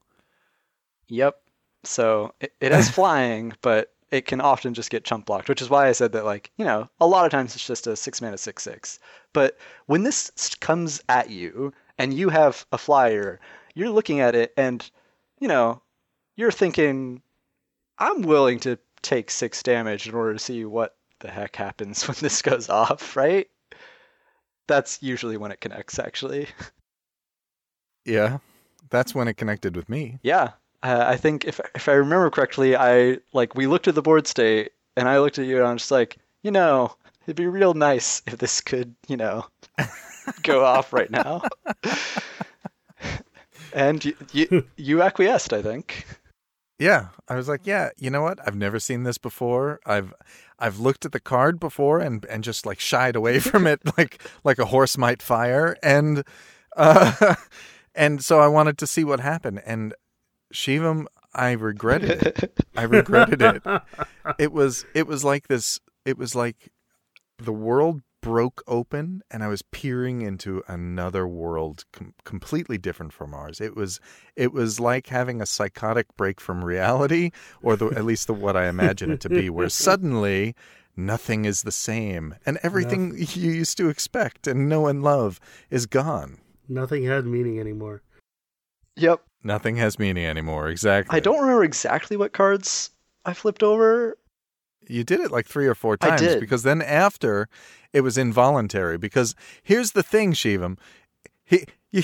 Yep. 1.09 1.35
So 1.83 2.33
it, 2.41 2.53
it 2.59 2.71
has 2.71 2.89
flying, 2.99 3.53
but 3.61 3.93
it 4.11 4.25
can 4.25 4.41
often 4.41 4.73
just 4.73 4.89
get 4.89 5.03
chump 5.05 5.25
blocked, 5.25 5.47
which 5.49 5.61
is 5.61 5.69
why 5.69 5.87
I 5.87 5.91
said 5.93 6.11
that, 6.13 6.25
like, 6.25 6.51
you 6.57 6.65
know, 6.65 6.89
a 6.99 7.07
lot 7.07 7.25
of 7.25 7.31
times 7.31 7.55
it's 7.55 7.65
just 7.67 7.87
a 7.87 7.95
six 7.95 8.21
mana, 8.21 8.37
six, 8.37 8.63
six. 8.63 8.99
But 9.33 9.57
when 9.85 10.03
this 10.03 10.31
comes 10.59 11.01
at 11.09 11.29
you 11.29 11.73
and 11.97 12.13
you 12.13 12.29
have 12.29 12.65
a 12.71 12.77
flyer, 12.77 13.39
you're 13.75 13.89
looking 13.89 14.19
at 14.19 14.35
it 14.35 14.53
and, 14.57 14.89
you 15.39 15.47
know, 15.47 15.81
you're 16.35 16.51
thinking, 16.51 17.21
I'm 17.97 18.21
willing 18.21 18.59
to 18.61 18.77
take 19.01 19.31
six 19.31 19.63
damage 19.63 20.07
in 20.07 20.15
order 20.15 20.33
to 20.33 20.39
see 20.39 20.65
what 20.65 20.95
the 21.19 21.29
heck 21.29 21.55
happens 21.55 22.05
when 22.07 22.17
this 22.19 22.41
goes 22.41 22.69
off, 22.69 23.15
right? 23.15 23.47
That's 24.67 25.01
usually 25.01 25.37
when 25.37 25.51
it 25.51 25.61
connects, 25.61 25.97
actually. 25.99 26.47
yeah 28.05 28.37
that's 28.89 29.13
when 29.13 29.27
it 29.27 29.35
connected 29.35 29.75
with 29.75 29.89
me 29.89 30.17
Yeah, 30.23 30.51
uh, 30.83 31.05
I 31.07 31.17
think 31.17 31.45
if 31.45 31.59
if 31.75 31.89
I 31.89 31.93
remember 31.93 32.29
correctly, 32.29 32.75
I 32.75 33.17
like 33.33 33.55
we 33.55 33.67
looked 33.67 33.87
at 33.87 33.95
the 33.95 34.01
board 34.01 34.27
state, 34.27 34.71
and 34.95 35.07
I 35.09 35.19
looked 35.19 35.39
at 35.39 35.45
you, 35.45 35.57
and 35.57 35.67
I'm 35.67 35.77
just 35.77 35.91
like, 35.91 36.17
you 36.43 36.51
know, 36.51 36.95
it'd 37.25 37.35
be 37.35 37.47
real 37.47 37.73
nice 37.73 38.21
if 38.27 38.37
this 38.37 38.61
could, 38.61 38.95
you 39.07 39.17
know, 39.17 39.45
go 40.43 40.63
off 40.65 40.93
right 40.93 41.09
now. 41.09 41.41
and 43.73 44.03
you, 44.03 44.15
you 44.31 44.67
you 44.75 45.01
acquiesced, 45.01 45.53
I 45.53 45.61
think. 45.61 46.05
Yeah, 46.79 47.07
I 47.27 47.35
was 47.35 47.47
like, 47.47 47.65
yeah, 47.65 47.89
you 47.97 48.11
know 48.11 48.21
what? 48.21 48.39
I've 48.45 48.55
never 48.55 48.79
seen 48.79 49.03
this 49.03 49.17
before. 49.17 49.79
I've 49.85 50.13
I've 50.59 50.79
looked 50.79 51.05
at 51.05 51.11
the 51.11 51.19
card 51.19 51.59
before 51.59 51.99
and 51.99 52.23
and 52.25 52.43
just 52.43 52.65
like 52.65 52.79
shied 52.79 53.15
away 53.15 53.39
from 53.49 53.67
it 53.67 53.81
like 53.97 54.21
like 54.43 54.59
a 54.59 54.65
horse 54.65 54.97
might 54.97 55.21
fire 55.21 55.75
and 55.81 56.23
uh 56.75 57.35
and 57.95 58.23
so 58.23 58.39
I 58.39 58.47
wanted 58.47 58.77
to 58.79 58.87
see 58.87 59.03
what 59.03 59.19
happened 59.19 59.61
and 59.65 59.93
Shivam 60.53 61.07
I 61.33 61.51
regretted 61.51 62.23
it. 62.23 62.53
I 62.75 62.83
regretted 62.83 63.41
it. 63.41 63.63
It 64.39 64.51
was 64.51 64.85
it 64.93 65.07
was 65.07 65.23
like 65.23 65.47
this 65.47 65.79
it 66.05 66.17
was 66.17 66.35
like 66.35 66.69
the 67.37 67.53
world 67.53 68.01
broke 68.27 68.61
open 68.67 69.21
and 69.31 69.41
I 69.41 69.47
was 69.47 69.61
peering 69.61 70.21
into 70.21 70.61
another 70.67 71.25
world 71.25 71.85
com- 71.93 72.13
completely 72.25 72.77
different 72.77 73.13
from 73.13 73.33
ours. 73.33 73.61
It 73.61 73.73
was 73.73 74.01
it 74.35 74.51
was 74.51 74.81
like 74.81 75.07
having 75.07 75.41
a 75.41 75.45
psychotic 75.45 76.07
break 76.17 76.41
from 76.41 76.65
reality 76.65 77.31
or 77.61 77.77
the, 77.77 77.87
at 77.87 78.03
least 78.03 78.27
the 78.27 78.33
what 78.33 78.57
I 78.57 78.67
imagine 78.67 79.11
it 79.11 79.21
to 79.21 79.29
be 79.29 79.49
where 79.49 79.69
suddenly 79.89 80.55
nothing 80.97 81.45
is 81.45 81.61
the 81.61 81.71
same 81.71 82.35
and 82.45 82.59
everything 82.63 83.15
you 83.17 83.51
used 83.51 83.77
to 83.77 83.87
expect 83.87 84.45
and 84.45 84.67
know 84.67 84.87
and 84.87 85.01
love 85.01 85.39
is 85.69 85.85
gone. 85.85 86.37
Nothing 86.67 87.03
had 87.03 87.25
meaning 87.25 87.61
anymore. 87.61 88.01
Yep. 88.97 89.21
Nothing 89.41 89.77
has 89.77 89.97
meaning 89.97 90.25
anymore. 90.25 90.67
Exactly. 90.67 91.15
I 91.15 91.21
don't 91.21 91.39
remember 91.39 91.63
exactly 91.63 92.17
what 92.17 92.33
cards 92.33 92.89
I 93.23 93.33
flipped 93.33 93.63
over. 93.63 94.17
You 94.89 95.03
did 95.03 95.19
it 95.19 95.31
like 95.31 95.45
three 95.45 95.67
or 95.67 95.75
four 95.75 95.97
times 95.97 96.35
because 96.39 96.63
then 96.63 96.81
after 96.81 97.47
it 97.93 98.01
was 98.01 98.17
involuntary. 98.17 98.97
Because 98.97 99.35
here's 99.63 99.91
the 99.91 100.03
thing, 100.03 100.33
Shivam, 100.33 100.77
he, 101.43 101.65
he 101.91 102.03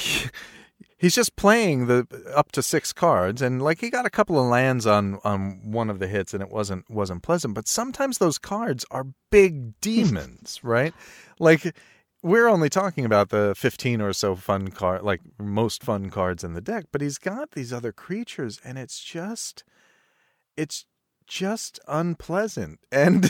he's 0.97 1.15
just 1.15 1.35
playing 1.35 1.87
the 1.87 2.07
up 2.35 2.51
to 2.53 2.63
six 2.63 2.93
cards, 2.93 3.41
and 3.41 3.61
like 3.61 3.81
he 3.81 3.89
got 3.89 4.05
a 4.05 4.09
couple 4.09 4.39
of 4.39 4.45
lands 4.45 4.87
on 4.87 5.19
on 5.23 5.59
one 5.63 5.89
of 5.89 5.99
the 5.99 6.07
hits, 6.07 6.33
and 6.33 6.41
it 6.41 6.49
wasn't 6.49 6.89
wasn't 6.89 7.23
pleasant. 7.23 7.53
But 7.53 7.67
sometimes 7.67 8.17
those 8.17 8.37
cards 8.37 8.85
are 8.91 9.07
big 9.29 9.79
demons, 9.81 10.59
right? 10.63 10.93
Like 11.39 11.75
we're 12.23 12.47
only 12.47 12.69
talking 12.69 13.03
about 13.03 13.29
the 13.29 13.53
15 13.55 14.01
or 14.01 14.13
so 14.13 14.33
fun 14.33 14.69
card 14.69 15.03
like 15.03 15.19
most 15.37 15.83
fun 15.83 16.09
cards 16.09 16.41
in 16.41 16.53
the 16.53 16.61
deck 16.61 16.85
but 16.89 17.01
he's 17.01 17.17
got 17.17 17.51
these 17.51 17.73
other 17.73 17.91
creatures 17.91 18.61
and 18.63 18.77
it's 18.77 19.03
just 19.03 19.65
it's 20.55 20.85
just 21.27 21.79
unpleasant. 21.87 22.79
And 22.91 23.29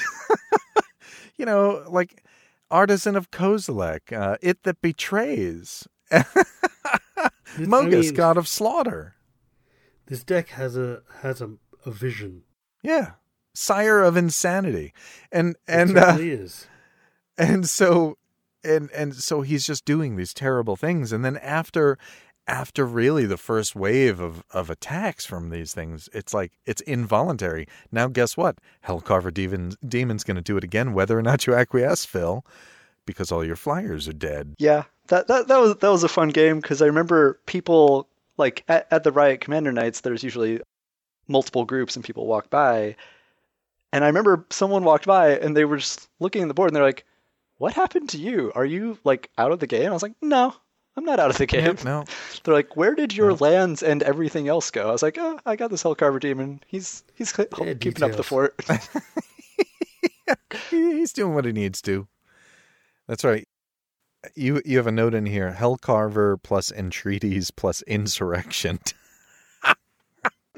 you 1.38 1.46
know 1.46 1.84
like 1.90 2.24
artisan 2.70 3.16
of 3.16 3.32
kozilek 3.32 4.12
uh, 4.12 4.38
it 4.42 4.64
that 4.64 4.82
betrays 4.82 5.88
Mogis 7.58 7.94
I 7.94 8.02
mean, 8.02 8.14
god 8.14 8.38
of 8.38 8.48
slaughter. 8.48 9.16
This 10.08 10.24
deck 10.24 10.50
has 10.50 10.76
a 10.78 11.02
has 11.22 11.42
a, 11.42 11.52
a 11.86 11.92
vision. 11.92 12.44
yeah. 12.82 13.12
Sire 13.56 14.02
of 14.02 14.18
insanity. 14.18 14.94
And 15.32 15.56
and 15.68 15.96
uh, 15.96 16.18
is. 16.20 16.68
and 17.38 17.70
so 17.70 18.18
and 18.64 18.90
and 18.92 19.14
so 19.14 19.42
he's 19.42 19.68
just 19.68 19.86
doing 19.86 20.16
these 20.16 20.34
terrible 20.34 20.76
things. 20.76 21.12
And 21.12 21.24
then 21.24 21.38
after 21.38 22.00
after 22.48 22.86
really 22.86 23.26
the 23.26 23.38
first 23.38 23.76
wave 23.76 24.20
of 24.20 24.44
of 24.52 24.70
attacks 24.70 25.26
from 25.26 25.50
these 25.50 25.74
things 25.74 26.10
it's 26.14 26.34
like 26.34 26.52
it's 26.66 26.82
involuntary 26.82 27.68
now 27.92 28.08
guess 28.08 28.36
what 28.36 28.58
hellcarver 28.86 29.34
demon 29.34 29.74
demon's 29.88 30.26
going 30.26 30.36
to 30.36 30.42
do 30.42 30.58
it 30.58 30.64
again 30.64 30.94
whether 30.94 31.18
or 31.18 31.22
not 31.22 31.48
you 31.48 31.56
acquiesce 31.56 32.04
phil 32.04 32.44
because 33.06 33.32
all 33.32 33.44
your 33.44 33.56
flyers 33.56 34.08
are 34.08 34.14
dead. 34.14 34.56
Yeah, 34.58 34.84
that 35.08 35.28
that 35.28 35.48
that 35.48 35.58
was 35.58 35.76
that 35.78 35.90
was 35.90 36.04
a 36.04 36.10
fun 36.10 36.30
game 36.30 36.60
because 36.60 36.82
I 36.82 36.86
remember 36.86 37.40
people 37.46 38.08
like 38.38 38.64
at, 38.68 38.88
at 38.92 39.04
the 39.04 39.12
Riot 39.12 39.42
Commander 39.42 39.72
nights. 39.72 40.02
There's 40.02 40.24
usually 40.24 40.62
multiple 41.28 41.66
groups 41.66 41.96
and 41.96 42.06
people 42.06 42.26
walk 42.26 42.50
by, 42.50 42.96
and 43.92 44.04
I 44.04 44.08
remember 44.08 44.46
someone 44.50 44.84
walked 44.84 45.06
by 45.06 45.38
and 45.38 45.56
they 45.56 45.66
were 45.66 45.78
just 45.78 46.08
looking 46.20 46.42
at 46.42 46.48
the 46.48 46.54
board 46.54 46.70
and 46.70 46.76
they're 46.76 46.84
like, 46.84 47.06
"What 47.58 47.74
happened 47.74 48.10
to 48.10 48.18
you? 48.18 48.52
Are 48.56 48.66
you 48.66 48.98
like 49.04 49.30
out 49.38 49.52
of 49.52 49.60
the 49.60 49.68
game?" 49.68 49.90
I 49.90 49.94
was 49.94 50.04
like, 50.04 50.16
"No, 50.22 50.56
I'm 50.96 51.06
not 51.06 51.20
out 51.20 51.30
of 51.30 51.38
the 51.38 51.46
game." 51.46 51.66
Yep, 51.66 51.84
no. 51.86 52.04
They're 52.44 52.54
like, 52.54 52.76
"Where 52.76 52.96
did 52.96 53.14
your 53.16 53.30
No. 53.30 53.38
lands 53.40 53.82
and 53.84 54.04
everything 54.04 54.48
else 54.48 54.70
go?" 54.72 54.90
I 54.90 54.92
was 54.92 55.02
like, 55.04 55.18
"Oh, 55.20 55.40
I 55.46 55.56
got 55.56 55.70
this 55.72 55.84
Hellcarver 55.84 56.20
demon. 56.20 56.62
He's 56.68 57.04
he's 57.16 57.34
Yeah, 57.38 57.74
keeping 57.74 58.04
up 58.04 58.16
the 58.16 58.24
fort." 58.24 58.60
He's 60.70 61.14
doing 61.14 61.34
what 61.36 61.46
he 61.46 61.52
needs 61.52 61.82
to. 61.84 62.08
That's 63.08 63.24
right. 63.24 63.48
You 64.36 64.62
you 64.66 64.78
have 64.78 64.88
a 64.88 64.92
note 64.92 65.14
in 65.14 65.26
here: 65.26 65.56
Hellcarver 65.58 66.42
plus 66.42 66.72
entreaties 66.72 67.52
plus 67.52 67.82
insurrection. 67.84 68.80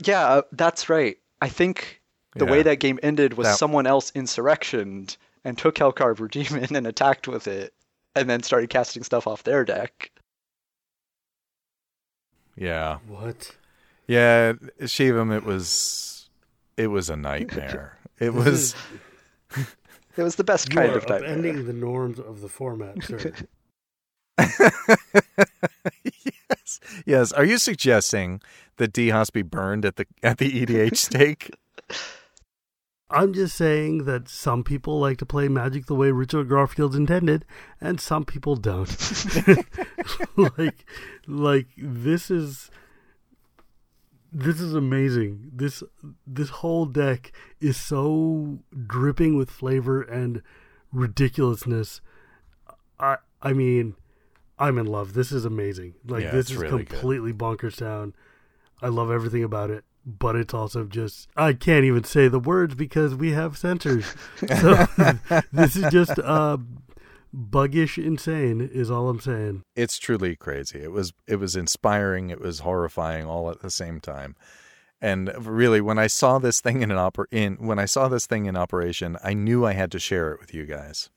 yeah, 0.03 0.25
uh, 0.27 0.41
that's 0.51 0.89
right. 0.89 1.17
I 1.41 1.49
think 1.49 2.01
the 2.35 2.45
way 2.45 2.61
that 2.63 2.79
game 2.79 2.99
ended 3.01 3.33
was 3.35 3.47
That- 3.47 3.57
someone 3.57 3.87
else 3.87 4.11
insurrectioned 4.13 5.17
and 5.43 5.57
took 5.57 5.75
Hellcarver 5.75 6.29
Demon 6.29 6.75
and 6.75 6.85
attacked 6.87 7.27
with 7.27 7.47
it, 7.47 7.73
and 8.15 8.29
then 8.29 8.43
started 8.43 8.69
casting 8.69 9.03
stuff 9.03 9.25
off 9.27 9.43
their 9.43 9.65
deck. 9.65 10.11
Yeah, 12.57 12.99
What? 13.07 13.51
yeah. 14.07 14.53
Shivam, 14.81 15.35
it 15.35 15.43
was 15.43 16.29
it 16.77 16.87
was 16.87 17.09
a 17.09 17.15
nightmare. 17.15 17.97
It 18.19 18.33
was. 18.33 18.47
is- 18.47 18.75
It 20.17 20.23
was 20.23 20.35
the 20.37 20.45
best 20.45 20.69
you 20.69 20.75
kind 20.77 20.93
are 20.93 20.97
of 20.97 21.09
nightmare. 21.09 21.35
upending 21.37 21.65
the 21.65 21.73
norms 21.73 22.19
of 22.19 22.39
the 22.39 22.47
format, 22.47 23.03
sir. 23.03 23.33
yes, 26.03 26.79
yes. 27.05 27.31
Are 27.33 27.43
you 27.45 27.57
suggesting 27.57 28.41
that 28.77 28.93
D 28.93 29.09
Haas 29.09 29.29
be 29.29 29.41
burned 29.41 29.85
at 29.85 29.97
the 29.97 30.05
at 30.23 30.37
the 30.37 30.49
EDH 30.65 30.97
stake? 30.97 31.51
I'm 33.09 33.33
just 33.33 33.55
saying 33.55 34.05
that 34.05 34.27
some 34.27 34.63
people 34.63 34.99
like 34.99 35.17
to 35.19 35.25
play 35.25 35.47
Magic 35.47 35.85
the 35.85 35.95
way 35.95 36.11
Richard 36.11 36.49
Garfield 36.49 36.95
intended, 36.95 37.45
and 37.79 38.01
some 38.01 38.25
people 38.25 38.55
don't. 38.55 38.89
like, 40.37 40.85
like 41.27 41.67
this 41.77 42.31
is 42.31 42.71
this 44.31 44.59
is 44.59 44.73
amazing. 44.73 45.51
This 45.53 45.81
this 46.27 46.49
whole 46.49 46.85
deck 46.85 47.31
is 47.61 47.77
so 47.77 48.59
dripping 48.85 49.37
with 49.37 49.49
flavor 49.49 50.01
and 50.01 50.41
ridiculousness. 50.91 52.01
I 52.99 53.17
I 53.41 53.53
mean, 53.53 53.95
I'm 54.57 54.77
in 54.77 54.87
love. 54.87 55.13
This 55.13 55.31
is 55.31 55.45
amazing. 55.45 55.93
Like 56.05 56.23
Yeah, 56.23 56.31
this 56.31 56.49
is 56.49 56.57
really 56.57 56.83
good. 56.83 56.89
completely 56.89 57.33
bonkers 57.33 57.77
town. 57.77 58.13
I 58.81 58.89
love 58.89 59.09
everything 59.09 59.43
about 59.43 59.69
it, 59.69 59.85
but 60.05 60.35
it's 60.35 60.53
also 60.53 60.85
just 60.85 61.27
I 61.35 61.53
can't 61.53 61.85
even 61.85 62.03
say 62.03 62.27
the 62.27 62.39
words 62.39 62.75
because 62.75 63.15
we 63.15 63.31
have 63.31 63.57
censors. 63.57 64.05
So 64.59 64.85
this 65.51 65.75
is 65.75 65.91
just 65.91 66.19
uh 66.19 66.57
buggish 67.35 68.03
insane 68.03 68.61
is 68.73 68.89
all 68.89 69.09
I'm 69.09 69.19
saying. 69.19 69.63
it's 69.75 69.97
truly 69.97 70.35
crazy. 70.35 70.79
It 70.81 70.91
was 70.91 71.13
it 71.27 71.37
was 71.37 71.55
inspiring. 71.55 72.29
It 72.29 72.39
was 72.39 72.59
horrifying 72.59 73.25
all 73.25 73.49
at 73.49 73.61
the 73.61 73.71
same 73.71 73.99
time. 73.99 74.35
And 75.01 75.29
really, 75.45 75.81
when 75.81 75.99
I 75.99 76.07
saw 76.07 76.39
this 76.39 76.61
thing 76.61 76.81
in 76.81 76.89
an 76.89 76.97
oper- 76.97 77.25
in 77.31 77.55
when 77.57 77.79
I 77.79 77.85
saw 77.85 78.07
this 78.07 78.25
thing 78.25 78.45
in 78.45 78.55
operation, 78.55 79.17
I 79.23 79.33
knew 79.33 79.65
I 79.65 79.73
had 79.73 79.91
to 79.91 79.99
share 79.99 80.31
it 80.31 80.39
with 80.39 80.53
you 80.53 80.65
guys. 80.65 81.09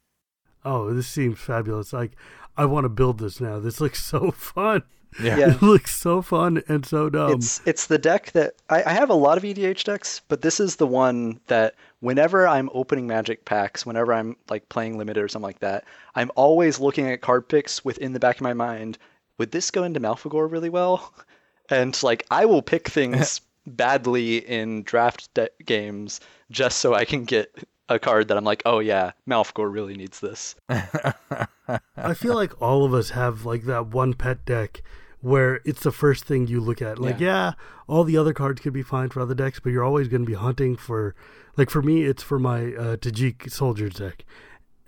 Oh, 0.64 0.92
this 0.92 1.06
seems 1.06 1.38
fabulous. 1.38 1.92
Like 1.92 2.12
I 2.56 2.64
want 2.64 2.84
to 2.84 2.88
build 2.88 3.18
this 3.20 3.40
now. 3.40 3.60
This 3.60 3.80
looks 3.80 4.04
so 4.12 4.30
fun. 4.32 4.82
Yeah. 5.20 5.36
Yeah. 5.36 5.46
It 5.54 5.62
looks 5.62 5.94
so 5.96 6.22
fun 6.22 6.62
and 6.68 6.84
so 6.86 7.08
dumb. 7.10 7.32
it's 7.32 7.60
it's 7.66 7.86
the 7.86 7.98
deck 7.98 8.32
that 8.32 8.54
I, 8.70 8.82
I 8.84 8.92
have 8.92 9.10
a 9.10 9.14
lot 9.14 9.36
of 9.38 9.44
EDH 9.44 9.84
decks, 9.84 10.20
but 10.28 10.42
this 10.42 10.60
is 10.60 10.76
the 10.76 10.86
one 10.86 11.40
that 11.46 11.74
whenever 12.00 12.46
I'm 12.46 12.70
opening 12.72 13.06
Magic 13.06 13.44
packs, 13.44 13.84
whenever 13.84 14.12
I'm 14.12 14.36
like 14.48 14.68
playing 14.68 14.98
limited 14.98 15.22
or 15.22 15.28
something 15.28 15.46
like 15.46 15.60
that, 15.60 15.84
I'm 16.14 16.30
always 16.36 16.78
looking 16.78 17.10
at 17.10 17.20
card 17.20 17.48
picks 17.48 17.84
within 17.84 18.12
the 18.12 18.20
back 18.20 18.36
of 18.36 18.42
my 18.42 18.54
mind. 18.54 18.98
Would 19.38 19.50
this 19.52 19.70
go 19.70 19.84
into 19.84 20.00
Malfegor 20.00 20.50
really 20.50 20.70
well? 20.70 21.12
And 21.70 22.02
like 22.02 22.24
I 22.30 22.46
will 22.46 22.62
pick 22.62 22.88
things 22.88 23.42
badly 23.66 24.38
in 24.38 24.84
draft 24.84 25.28
de- 25.34 25.50
games 25.66 26.18
just 26.50 26.78
so 26.78 26.94
I 26.94 27.04
can 27.04 27.24
get 27.26 27.54
a 27.88 27.98
card 27.98 28.28
that 28.28 28.36
I'm 28.36 28.44
like, 28.44 28.62
oh 28.66 28.78
yeah, 28.80 29.12
Malfegor 29.28 29.72
really 29.72 29.96
needs 29.96 30.20
this. 30.20 30.54
I 30.68 32.14
feel 32.14 32.34
like 32.34 32.60
all 32.60 32.84
of 32.84 32.94
us 32.94 33.10
have 33.10 33.44
like 33.44 33.64
that 33.64 33.88
one 33.88 34.14
pet 34.14 34.44
deck 34.44 34.82
where 35.20 35.60
it's 35.64 35.82
the 35.82 35.92
first 35.92 36.24
thing 36.24 36.46
you 36.46 36.60
look 36.60 36.80
at. 36.80 36.98
Like, 36.98 37.18
yeah, 37.18 37.52
all 37.88 38.04
the 38.04 38.16
other 38.16 38.32
cards 38.32 38.60
could 38.60 38.72
be 38.72 38.82
fine 38.82 39.10
for 39.10 39.20
other 39.20 39.34
decks, 39.34 39.58
but 39.60 39.70
you're 39.70 39.84
always 39.84 40.08
going 40.08 40.22
to 40.22 40.26
be 40.26 40.34
hunting 40.34 40.76
for. 40.76 41.14
Like 41.56 41.70
for 41.70 41.82
me, 41.82 42.04
it's 42.04 42.22
for 42.22 42.38
my 42.38 42.66
uh, 42.74 42.96
Tajic 42.96 43.50
Soldiers 43.50 43.94
deck. 43.94 44.24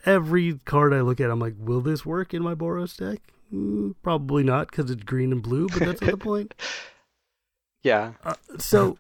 Every 0.07 0.55
card 0.64 0.94
I 0.94 1.01
look 1.01 1.20
at, 1.20 1.30
I'm 1.30 1.40
like, 1.40 1.55
will 1.59 1.80
this 1.80 2.07
work 2.07 2.32
in 2.32 2.42
my 2.42 2.55
Boros 2.55 2.96
deck? 2.96 3.20
Mm, 3.53 3.96
probably 4.03 4.44
not 4.44 4.70
because 4.70 4.90
it's 4.90 5.03
green 5.03 5.32
and 5.32 5.42
blue, 5.42 5.68
but 5.68 5.80
that's 5.80 6.01
not 6.01 6.11
the 6.12 6.16
point. 6.16 6.55
Yeah. 7.82 8.12
Uh, 8.22 8.34
so, 8.59 8.98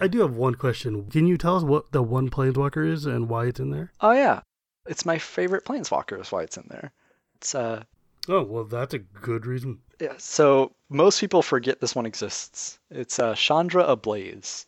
I 0.00 0.08
do 0.08 0.20
have 0.20 0.36
one 0.36 0.54
question. 0.56 1.08
Can 1.10 1.26
you 1.26 1.38
tell 1.38 1.56
us 1.56 1.62
what 1.62 1.90
the 1.92 2.02
one 2.02 2.28
Planeswalker 2.30 2.86
is 2.90 3.06
and 3.06 3.28
why 3.28 3.46
it's 3.46 3.60
in 3.60 3.70
there? 3.70 3.92
Oh 4.00 4.12
yeah. 4.12 4.40
It's 4.86 5.06
my 5.06 5.18
favorite 5.18 5.64
Planeswalker 5.64 6.20
is 6.20 6.30
why 6.30 6.42
it's 6.42 6.56
in 6.56 6.66
there. 6.68 6.92
It's 7.36 7.54
uh 7.54 7.82
Oh, 8.28 8.42
well, 8.42 8.64
that's 8.64 8.92
a 8.92 8.98
good 8.98 9.46
reason. 9.46 9.78
Yeah, 10.00 10.14
so 10.18 10.72
most 10.88 11.20
people 11.20 11.42
forget 11.42 11.80
this 11.80 11.94
one 11.94 12.06
exists. 12.06 12.78
It's 12.90 13.20
uh, 13.20 13.34
Chandra 13.36 13.84
Ablaze. 13.84 14.66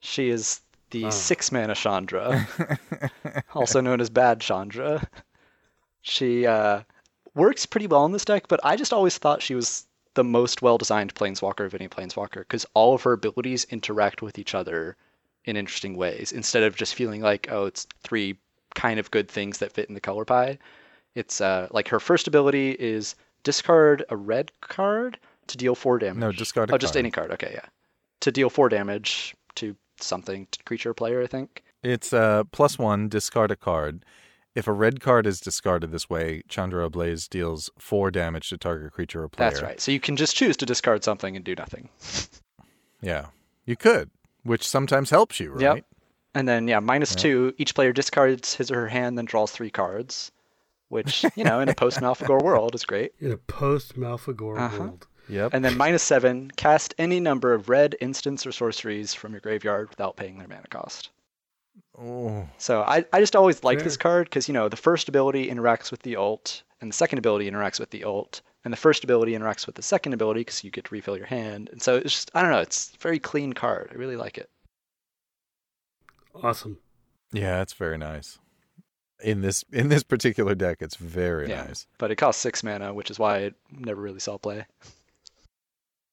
She 0.00 0.30
is 0.30 0.60
the 0.90 1.06
Ah. 1.06 1.10
six 1.10 1.50
mana 1.50 1.74
Chandra, 1.74 2.46
also 3.54 3.80
known 3.80 4.00
as 4.00 4.08
Bad 4.08 4.40
Chandra. 4.40 5.02
She 6.02 6.46
uh, 6.46 6.82
works 7.34 7.66
pretty 7.66 7.88
well 7.88 8.04
in 8.06 8.12
this 8.12 8.24
deck, 8.24 8.46
but 8.48 8.60
I 8.62 8.76
just 8.76 8.92
always 8.92 9.18
thought 9.18 9.42
she 9.42 9.54
was 9.56 9.86
the 10.14 10.24
most 10.24 10.62
well 10.62 10.78
designed 10.78 11.14
Planeswalker 11.14 11.64
of 11.64 11.74
any 11.74 11.88
Planeswalker 11.88 12.40
because 12.40 12.66
all 12.74 12.94
of 12.94 13.02
her 13.02 13.12
abilities 13.12 13.64
interact 13.70 14.22
with 14.22 14.38
each 14.38 14.54
other 14.54 14.96
in 15.44 15.56
interesting 15.56 15.96
ways 15.96 16.32
instead 16.32 16.62
of 16.62 16.76
just 16.76 16.94
feeling 16.94 17.20
like, 17.20 17.48
oh, 17.50 17.66
it's 17.66 17.86
three 18.02 18.36
kind 18.74 18.98
of 18.98 19.10
good 19.10 19.28
things 19.28 19.58
that 19.58 19.72
fit 19.72 19.88
in 19.88 19.94
the 19.94 20.00
color 20.00 20.24
pie. 20.24 20.58
It's 21.14 21.40
uh, 21.40 21.68
like 21.70 21.88
her 21.88 22.00
first 22.00 22.26
ability 22.26 22.72
is 22.72 23.14
discard 23.42 24.04
a 24.08 24.16
red 24.16 24.52
card 24.60 25.18
to 25.48 25.56
deal 25.56 25.74
four 25.74 25.98
damage. 25.98 26.20
No, 26.20 26.32
discard 26.32 26.70
a 26.70 26.74
Oh, 26.74 26.78
just 26.78 26.96
any 26.96 27.10
card. 27.10 27.30
Okay, 27.32 27.50
yeah. 27.54 27.66
To 28.20 28.30
deal 28.30 28.48
four 28.48 28.68
damage 28.68 29.34
to 29.56 29.76
something, 30.00 30.46
to 30.50 30.62
creature 30.64 30.94
player, 30.94 31.22
I 31.22 31.26
think. 31.26 31.62
It's 31.82 32.12
uh, 32.12 32.44
plus 32.52 32.78
one, 32.78 33.08
discard 33.08 33.50
a 33.50 33.56
card. 33.56 34.04
If 34.54 34.66
a 34.68 34.72
red 34.72 35.00
card 35.00 35.26
is 35.26 35.40
discarded 35.40 35.92
this 35.92 36.10
way, 36.10 36.42
Chandra 36.48 36.90
Blaze 36.90 37.26
deals 37.26 37.70
four 37.78 38.10
damage 38.10 38.50
to 38.50 38.58
target 38.58 38.92
creature 38.92 39.22
or 39.22 39.28
player. 39.28 39.48
That's 39.50 39.62
right. 39.62 39.80
So 39.80 39.90
you 39.92 40.00
can 40.00 40.16
just 40.16 40.36
choose 40.36 40.56
to 40.58 40.66
discard 40.66 41.02
something 41.04 41.36
and 41.36 41.44
do 41.44 41.54
nothing. 41.54 41.88
Yeah, 43.04 43.26
you 43.64 43.74
could, 43.74 44.10
which 44.44 44.64
sometimes 44.66 45.10
helps 45.10 45.40
you, 45.40 45.50
right? 45.50 45.60
Yep. 45.60 45.84
And 46.36 46.46
then, 46.46 46.68
yeah, 46.68 46.78
minus 46.78 47.12
Yeah. 47.14 47.22
two, 47.22 47.54
each 47.58 47.74
player 47.74 47.92
discards 47.92 48.54
his 48.54 48.70
or 48.70 48.76
her 48.82 48.88
hand, 48.88 49.18
then 49.18 49.24
draws 49.24 49.50
three 49.50 49.70
cards, 49.70 50.30
which, 50.88 51.24
you 51.36 51.42
know, 51.42 51.58
in 51.58 51.68
a 51.68 51.74
post 51.74 51.98
Malfegor 52.00 52.40
world 52.40 52.76
is 52.76 52.84
great. 52.84 53.12
In 53.18 53.32
a 53.32 53.36
post 53.36 53.96
Malfegor 53.98 54.56
Uh-huh. 54.58 54.78
world. 54.78 55.06
Yep. 55.28 55.52
And 55.54 55.64
then 55.64 55.76
minus 55.76 56.02
seven, 56.04 56.50
cast 56.52 56.94
any 56.98 57.18
number 57.18 57.52
of 57.54 57.68
red 57.68 57.96
instants 58.00 58.46
or 58.46 58.52
sorceries 58.52 59.14
from 59.14 59.32
your 59.32 59.40
graveyard 59.40 59.88
without 59.90 60.16
paying 60.16 60.38
their 60.38 60.46
mana 60.48 60.66
cost. 60.68 61.10
Oh, 61.98 62.48
So 62.58 62.82
I, 62.82 63.04
I 63.12 63.20
just 63.20 63.36
always 63.36 63.62
like 63.64 63.78
Fair. 63.78 63.84
this 63.84 63.96
card 63.96 64.26
because, 64.28 64.48
you 64.48 64.54
know, 64.54 64.68
the 64.68 64.76
first 64.76 65.08
ability 65.08 65.48
interacts 65.48 65.90
with 65.90 66.02
the 66.02 66.16
ult, 66.16 66.62
and 66.80 66.90
the 66.90 66.94
second 66.96 67.18
ability 67.18 67.50
interacts 67.50 67.78
with 67.80 67.90
the 67.90 68.04
ult, 68.04 68.40
and 68.64 68.72
the 68.72 68.76
first 68.78 69.04
ability 69.04 69.32
interacts 69.32 69.66
with 69.66 69.74
the 69.76 69.82
second 69.82 70.12
ability 70.12 70.40
because 70.40 70.62
you 70.64 70.70
get 70.70 70.84
to 70.84 70.94
refill 70.94 71.16
your 71.16 71.26
hand. 71.26 71.68
And 71.72 71.82
so 71.82 71.96
it's 71.96 72.12
just, 72.12 72.30
I 72.34 72.42
don't 72.42 72.50
know, 72.50 72.60
it's 72.60 72.92
a 72.94 72.98
very 72.98 73.18
clean 73.18 73.52
card. 73.52 73.90
I 73.92 73.96
really 73.96 74.16
like 74.16 74.38
it. 74.38 74.48
Awesome. 76.42 76.78
yeah, 77.32 77.60
it's 77.62 77.74
very 77.74 77.98
nice. 77.98 78.38
In 79.22 79.40
this 79.42 79.64
in 79.72 79.88
this 79.88 80.02
particular 80.02 80.54
deck, 80.54 80.78
it's 80.80 80.96
very 80.96 81.48
Yeah. 81.48 81.64
nice. 81.64 81.86
But 81.98 82.10
it 82.10 82.16
costs 82.16 82.42
six 82.42 82.64
mana, 82.64 82.92
which 82.92 83.10
is 83.10 83.18
why 83.18 83.38
it 83.38 83.54
never 83.70 84.00
really 84.00 84.18
saw 84.18 84.36
play. 84.38 84.66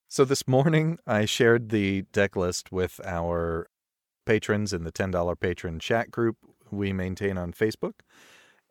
So 0.07 0.25
this 0.25 0.47
morning, 0.47 0.99
I 1.07 1.25
shared 1.25 1.69
the 1.69 2.03
deck 2.13 2.35
list 2.35 2.71
with 2.71 2.99
our 3.05 3.67
patrons 4.25 4.73
in 4.73 4.83
the 4.83 4.91
$10 4.91 5.39
patron 5.39 5.79
chat 5.79 6.11
group 6.11 6.37
we 6.71 6.93
maintain 6.93 7.37
on 7.37 7.53
Facebook. 7.53 8.01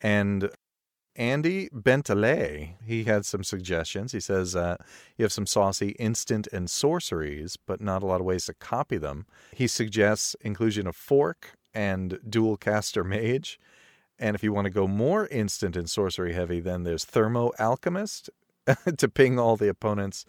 And 0.01 0.51
Andy 1.17 1.69
Bentalay, 1.71 2.75
he 2.87 3.05
had 3.05 3.27
some 3.27 3.43
suggestions. 3.43 4.13
He 4.13 4.21
says 4.21 4.55
uh, 4.55 4.77
you 5.17 5.25
have 5.25 5.33
some 5.33 5.47
saucy 5.47 5.91
instant 5.99 6.47
and 6.53 6.71
sorceries, 6.71 7.57
but 7.57 7.81
not 7.81 8.05
a 8.05 8.07
lot 8.07 8.21
of 8.21 8.27
ways 8.27 8.47
to 8.47 8.55
copy 8.55 8.99
them. 8.99 9.27
He 9.53 9.67
suggests 9.67 10.37
inclusion 10.41 10.87
of 10.87 10.95
fork 10.95 11.57
and 11.75 12.21
Dualcaster 12.29 13.05
Mage. 13.05 13.59
And 14.17 14.37
if 14.37 14.45
you 14.45 14.53
want 14.53 14.67
to 14.67 14.71
go 14.71 14.87
more 14.87 15.27
instant 15.27 15.77
and 15.77 15.91
sorcery 15.91 16.35
heavy, 16.35 16.61
then 16.61 16.85
there's 16.85 17.05
Thermo 17.05 17.51
Alchemist 17.59 18.31
to 18.97 19.09
ping 19.09 19.41
all 19.41 19.57
the 19.57 19.69
opponents 19.69 20.25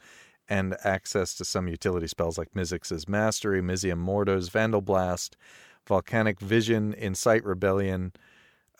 and 0.50 0.76
access 0.84 1.34
to 1.36 1.45
some 1.45 1.68
utility 1.68 2.08
spells 2.08 2.38
like 2.38 2.54
Mizzix's 2.54 3.08
Mastery, 3.08 3.62
Mizium 3.62 4.00
Mortars, 4.00 4.50
Vandalblast, 4.50 5.36
Volcanic 5.88 6.39
Vision, 6.39 6.93
Incite 6.93 7.43
Rebellion, 7.45 8.14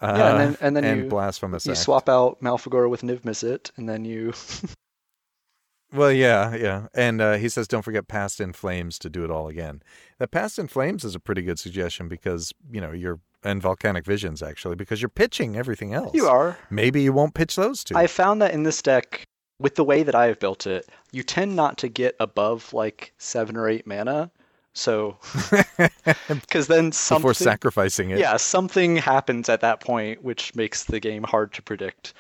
uh, 0.02 0.16
Yeah, 0.18 0.30
and 0.30 0.40
then- 0.40 0.58
and 0.62 0.76
then 0.78 0.98
you- 1.04 1.10
Blasphemous 1.10 1.66
You 1.66 1.74
Act. 1.74 1.82
swap 1.82 2.10
out 2.10 2.42
Malfegor 2.42 2.90
with 2.90 3.02
Niv 3.02 3.22
Mizzet, 3.22 3.72
and 3.78 3.88
then 3.88 4.04
you. 4.06 4.34
Well, 5.92 6.12
yeah, 6.12 6.54
yeah. 6.56 6.88
And 6.94 7.20
uh, 7.20 7.34
he 7.38 7.50
says, 7.50 7.68
don't 7.68 7.82
forget 7.82 8.08
Past 8.08 8.40
in 8.40 8.54
Flames 8.54 9.00
to 9.00 9.10
do 9.10 9.24
it 9.24 9.32
all 9.32 9.48
again. 9.48 9.82
That 10.20 10.30
Past 10.30 10.60
in 10.60 10.68
Flames 10.68 11.04
is 11.04 11.16
a 11.16 11.20
pretty 11.20 11.42
good 11.42 11.58
suggestion 11.58 12.08
because, 12.08 12.54
you 12.72 12.80
know, 12.80 12.92
you're, 12.92 13.20
and 13.44 13.60
Volcanic 13.60 14.06
Visions 14.06 14.44
actually, 14.44 14.76
because 14.76 15.02
you're 15.02 15.10
pitching 15.10 15.56
everything 15.56 15.96
else. 15.96 16.14
You 16.14 16.28
are. 16.28 16.60
Maybe 16.70 17.02
you 17.02 17.12
won't 17.12 17.34
pitch 17.34 17.56
those 17.56 17.84
two. 17.84 17.96
I 17.98 18.06
found 18.06 18.40
that 18.44 18.54
in 18.54 18.62
this 18.64 18.84
deck, 18.84 19.26
with 19.60 19.76
the 19.76 19.84
way 19.84 20.04
that 20.04 20.16
I 20.16 20.28
have 20.28 20.40
built 20.40 20.66
it, 20.66 20.88
you 21.12 21.24
tend 21.24 21.56
not 21.56 21.78
to 21.80 21.90
get 21.90 22.16
above 22.20 22.74
like 22.74 23.14
seven 23.18 23.58
or 23.58 23.68
eight 23.68 23.86
mana. 23.86 24.32
So, 24.74 25.18
because 26.28 26.68
then 26.68 26.92
something, 26.92 27.22
Before 27.24 27.34
sacrificing 27.34 28.12
it. 28.12 28.20
yeah, 28.20 28.38
something 28.38 28.96
happens 28.96 29.50
at 29.50 29.62
that 29.62 29.82
point, 29.82 30.24
which 30.24 30.56
makes 30.56 30.86
the 30.86 31.00
game 31.00 31.24
hard 31.24 31.52
to 31.54 31.62
predict. 31.62 32.14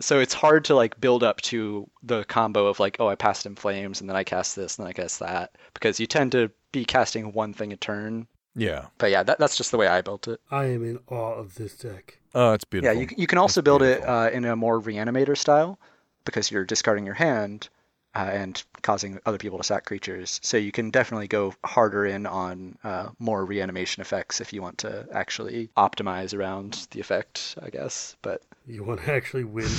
So 0.00 0.20
it's 0.20 0.34
hard 0.34 0.64
to 0.66 0.74
like 0.74 1.00
build 1.00 1.24
up 1.24 1.40
to 1.42 1.88
the 2.02 2.24
combo 2.24 2.66
of 2.66 2.78
like, 2.80 2.96
oh, 3.00 3.08
I 3.08 3.16
passed 3.16 3.44
in 3.44 3.56
flames, 3.56 4.00
and 4.00 4.08
then 4.08 4.16
I 4.16 4.24
cast 4.24 4.54
this, 4.56 4.78
and 4.78 4.84
then 4.86 4.90
I 4.90 4.92
cast 4.92 5.18
that, 5.20 5.56
because 5.74 5.98
you 5.98 6.06
tend 6.06 6.32
to 6.32 6.50
be 6.70 6.84
casting 6.84 7.32
one 7.32 7.52
thing 7.52 7.72
a 7.72 7.76
turn. 7.76 8.26
Yeah. 8.54 8.86
But 8.98 9.10
yeah, 9.10 9.22
that, 9.24 9.38
that's 9.38 9.56
just 9.56 9.70
the 9.70 9.76
way 9.78 9.88
I 9.88 10.00
built 10.00 10.28
it. 10.28 10.40
I 10.50 10.66
am 10.66 10.84
in 10.84 11.00
awe 11.08 11.34
of 11.34 11.54
this 11.56 11.76
deck. 11.76 12.18
Oh, 12.34 12.52
it's 12.52 12.64
beautiful. 12.64 12.94
Yeah, 12.94 13.00
you, 13.00 13.08
you 13.16 13.26
can 13.26 13.38
also 13.38 13.60
It's 13.60 13.64
build 13.64 13.82
it 13.82 14.02
uh, 14.06 14.30
in 14.32 14.44
a 14.44 14.54
more 14.54 14.80
reanimator 14.80 15.36
style 15.36 15.78
because 16.24 16.50
you're 16.50 16.64
discarding 16.64 17.06
your 17.06 17.14
hand 17.14 17.68
uh, 18.14 18.28
and 18.32 18.62
causing 18.82 19.20
other 19.24 19.38
people 19.38 19.58
to 19.58 19.64
sack 19.64 19.84
creatures. 19.84 20.40
So 20.42 20.56
you 20.56 20.72
can 20.72 20.90
definitely 20.90 21.28
go 21.28 21.54
harder 21.64 22.04
in 22.06 22.26
on 22.26 22.76
uh, 22.82 23.08
more 23.18 23.44
reanimation 23.44 24.00
effects 24.00 24.40
if 24.40 24.52
you 24.52 24.62
want 24.62 24.78
to 24.78 25.06
actually 25.12 25.70
optimize 25.76 26.36
around 26.36 26.86
the 26.90 27.00
effect, 27.00 27.56
I 27.62 27.70
guess. 27.70 28.16
But 28.22 28.42
You 28.66 28.84
want 28.84 29.02
to 29.04 29.12
actually 29.12 29.44
win. 29.44 29.68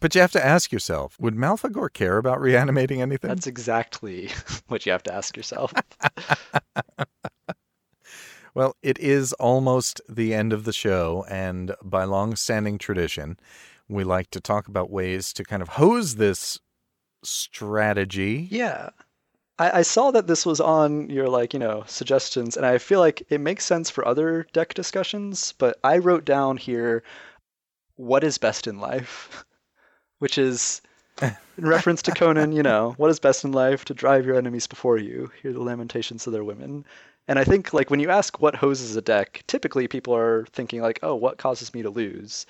But 0.00 0.14
you 0.14 0.20
have 0.20 0.32
to 0.32 0.44
ask 0.44 0.70
yourself, 0.70 1.18
would 1.18 1.34
Malfegor 1.34 1.90
care 1.90 2.18
about 2.18 2.38
reanimating 2.40 3.00
anything? 3.00 3.30
that's 3.30 3.46
exactly 3.46 4.30
what 4.68 4.84
you 4.84 4.92
have 4.92 5.02
to 5.04 5.14
ask 5.14 5.34
yourself. 5.36 5.72
Well, 8.54 8.76
it 8.82 8.98
is 9.00 9.32
almost 9.34 10.00
the 10.08 10.32
end 10.32 10.52
of 10.52 10.64
the 10.64 10.72
show, 10.72 11.24
and 11.28 11.74
by 11.82 12.04
long 12.04 12.36
standing 12.36 12.78
tradition, 12.78 13.36
we 13.88 14.04
like 14.04 14.30
to 14.30 14.40
talk 14.40 14.68
about 14.68 14.90
ways 14.90 15.32
to 15.34 15.44
kind 15.44 15.62
of 15.62 15.70
hose 15.70 16.16
this 16.16 16.58
strategy. 17.22 18.48
Yeah. 18.50 18.90
I, 19.58 19.78
I 19.78 19.82
saw 19.82 20.10
that 20.10 20.26
this 20.26 20.44
was 20.44 20.60
on 20.60 21.08
your 21.10 21.28
like, 21.28 21.52
you 21.52 21.58
know, 21.58 21.84
suggestions, 21.86 22.56
and 22.56 22.66
I 22.66 22.78
feel 22.78 23.00
like 23.00 23.22
it 23.28 23.40
makes 23.40 23.64
sense 23.64 23.90
for 23.90 24.06
other 24.06 24.46
deck 24.52 24.74
discussions, 24.74 25.52
but 25.58 25.78
I 25.84 25.98
wrote 25.98 26.24
down 26.24 26.56
here 26.56 27.02
what 27.96 28.24
is 28.24 28.38
best 28.38 28.66
in 28.66 28.80
life, 28.80 29.44
which 30.18 30.38
is 30.38 30.82
in 31.22 31.36
reference 31.58 32.02
to 32.02 32.12
Conan, 32.12 32.52
you 32.52 32.62
know, 32.62 32.94
what 32.96 33.10
is 33.10 33.20
best 33.20 33.44
in 33.44 33.52
life 33.52 33.84
to 33.84 33.94
drive 33.94 34.26
your 34.26 34.36
enemies 34.36 34.66
before 34.66 34.98
you, 34.98 35.30
hear 35.42 35.52
the 35.52 35.62
lamentations 35.62 36.26
of 36.26 36.32
their 36.32 36.44
women. 36.44 36.84
And 37.28 37.38
I 37.38 37.44
think 37.44 37.72
like 37.72 37.90
when 37.90 38.00
you 38.00 38.10
ask 38.10 38.40
what 38.40 38.56
hoses 38.56 38.96
a 38.96 39.02
deck, 39.02 39.44
typically 39.46 39.88
people 39.88 40.14
are 40.14 40.44
thinking 40.46 40.82
like, 40.82 40.98
oh, 41.02 41.14
what 41.14 41.38
causes 41.38 41.72
me 41.72 41.82
to 41.82 41.90
lose? 41.90 42.44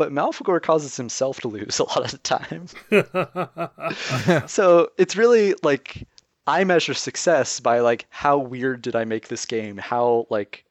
But 0.00 0.12
Malfegor 0.12 0.62
causes 0.62 0.96
himself 0.96 1.40
to 1.40 1.48
lose 1.48 1.78
a 1.78 1.84
lot 1.84 2.06
of 2.06 2.10
the 2.10 2.16
time. 2.16 2.68
so 4.48 4.88
it's 4.96 5.14
really 5.14 5.54
like 5.62 6.08
I 6.46 6.64
measure 6.64 6.94
success 6.94 7.60
by 7.60 7.80
like 7.80 8.06
how 8.08 8.38
weird 8.38 8.80
did 8.80 8.96
I 8.96 9.04
make 9.04 9.28
this 9.28 9.44
game? 9.44 9.76
How 9.76 10.26
like 10.30 10.64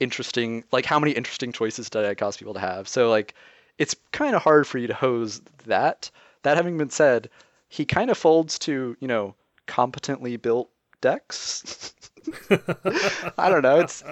interesting 0.00 0.64
like 0.72 0.86
how 0.86 0.98
many 0.98 1.12
interesting 1.12 1.52
choices 1.52 1.90
did 1.90 2.06
I 2.06 2.14
cause 2.14 2.38
people 2.38 2.54
to 2.54 2.60
have? 2.60 2.88
So 2.88 3.10
like 3.10 3.34
it's 3.76 3.94
kind 4.12 4.34
of 4.34 4.40
hard 4.40 4.66
for 4.66 4.78
you 4.78 4.86
to 4.86 4.94
hose 4.94 5.42
that. 5.66 6.10
That 6.42 6.56
having 6.56 6.78
been 6.78 6.88
said, 6.88 7.28
he 7.68 7.84
kind 7.84 8.10
of 8.10 8.16
folds 8.16 8.58
to, 8.60 8.96
you 8.98 9.08
know, 9.08 9.34
competently 9.66 10.38
built 10.38 10.70
decks. 11.00 11.94
I 13.38 13.48
don't 13.48 13.62
know. 13.62 13.80
It's 13.80 14.02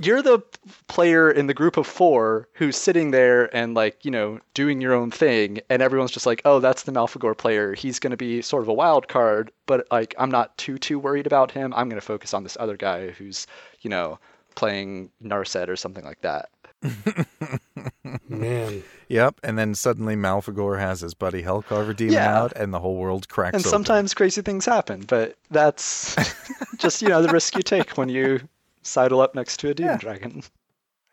you're 0.00 0.22
the 0.22 0.40
player 0.88 1.30
in 1.30 1.46
the 1.46 1.54
group 1.54 1.76
of 1.76 1.86
four 1.86 2.48
who's 2.54 2.76
sitting 2.76 3.10
there 3.10 3.54
and 3.54 3.74
like 3.74 4.04
you 4.04 4.10
know 4.10 4.40
doing 4.54 4.80
your 4.80 4.92
own 4.92 5.10
thing, 5.10 5.60
and 5.68 5.82
everyone's 5.82 6.10
just 6.10 6.26
like, 6.26 6.42
"Oh, 6.44 6.60
that's 6.60 6.82
the 6.84 6.92
Malfegor 6.92 7.36
player. 7.36 7.74
He's 7.74 7.98
going 7.98 8.10
to 8.10 8.16
be 8.16 8.42
sort 8.42 8.62
of 8.62 8.68
a 8.68 8.72
wild 8.74 9.08
card, 9.08 9.52
but 9.66 9.86
like 9.90 10.14
I'm 10.18 10.30
not 10.30 10.56
too 10.58 10.78
too 10.78 10.98
worried 10.98 11.26
about 11.26 11.50
him. 11.50 11.72
I'm 11.74 11.88
going 11.88 12.00
to 12.00 12.06
focus 12.06 12.34
on 12.34 12.42
this 12.42 12.56
other 12.60 12.76
guy 12.76 13.10
who's 13.10 13.46
you 13.80 13.90
know 13.90 14.18
playing 14.54 15.10
Narset 15.22 15.68
or 15.68 15.76
something 15.76 16.04
like 16.04 16.20
that." 16.22 16.50
Man, 18.28 18.82
Yep. 19.10 19.40
And 19.42 19.58
then 19.58 19.74
suddenly 19.74 20.14
Malfegor 20.14 20.78
has 20.78 21.00
his 21.00 21.14
buddy 21.14 21.42
Hellcarver 21.42 21.94
demon 21.96 22.14
Yeah. 22.14 22.38
out, 22.42 22.52
and 22.54 22.72
the 22.72 22.78
whole 22.80 22.96
world 22.96 23.28
cracks 23.28 23.54
And 23.54 23.60
open. 23.62 23.70
sometimes 23.70 24.14
crazy 24.14 24.40
things 24.40 24.64
happen, 24.64 25.00
but 25.02 25.36
that's 25.50 26.14
just 26.78 27.02
you 27.02 27.08
know 27.08 27.20
the 27.20 27.28
risk 27.32 27.56
you 27.56 27.62
take 27.62 27.98
when 27.98 28.08
you 28.08 28.40
sidle 28.82 29.20
up 29.20 29.34
next 29.34 29.58
to 29.60 29.70
a 29.70 29.74
demon 29.74 29.92
Yeah. 29.94 29.98
dragon. 29.98 30.42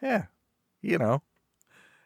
Yeah. 0.02 0.26
You 0.82 1.00
know, 1.00 1.24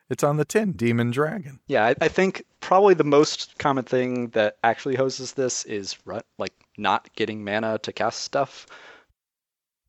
it's 0.10 0.24
on 0.24 0.38
the 0.38 0.46
tin 0.46 0.72
Demon 0.72 1.12
Dragon. 1.12 1.60
Yeah, 1.68 1.86
I, 1.88 1.96
I 2.02 2.08
think 2.08 2.46
probably 2.62 2.94
the 2.94 3.04
most 3.04 3.58
common 3.60 3.84
thing 3.84 4.30
that 4.30 4.58
actually 4.64 4.96
hoses 4.96 5.34
this 5.34 5.66
is 5.66 5.98
run, 6.06 6.22
like 6.38 6.54
not 6.78 7.14
getting 7.16 7.44
mana 7.44 7.80
to 7.80 7.92
cast 7.92 8.22
stuff. 8.24 8.66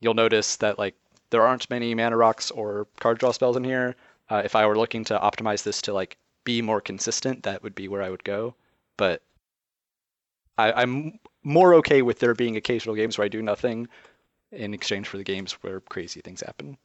You'll 0.00 0.14
notice 0.14 0.56
that 0.56 0.78
like 0.80 0.96
there 1.30 1.46
aren't 1.46 1.70
many 1.70 1.94
mana 1.94 2.16
rocks 2.16 2.50
or 2.50 2.88
card 2.98 3.18
draw 3.18 3.30
spells 3.30 3.56
in 3.56 3.62
here. 3.64 3.94
Uh, 4.32 4.40
if 4.42 4.56
I 4.56 4.64
were 4.64 4.78
looking 4.78 5.04
to 5.04 5.18
optimize 5.18 5.62
this 5.62 5.82
to 5.82 5.92
like 5.92 6.16
be 6.44 6.62
more 6.62 6.80
consistent, 6.80 7.42
that 7.42 7.62
would 7.62 7.74
be 7.74 7.86
where 7.86 8.02
I 8.02 8.08
would 8.08 8.24
go. 8.24 8.54
But 8.96 9.20
I, 10.56 10.72
I'm 10.72 11.18
more 11.42 11.74
okay 11.74 12.00
with 12.00 12.18
there 12.18 12.34
being 12.34 12.56
occasional 12.56 12.94
games 12.94 13.18
where 13.18 13.26
I 13.26 13.28
do 13.28 13.42
nothing 13.42 13.88
in 14.50 14.72
exchange 14.72 15.06
for 15.06 15.18
the 15.18 15.22
games 15.22 15.52
where 15.60 15.80
crazy 15.80 16.22
things 16.22 16.40
happen. 16.40 16.78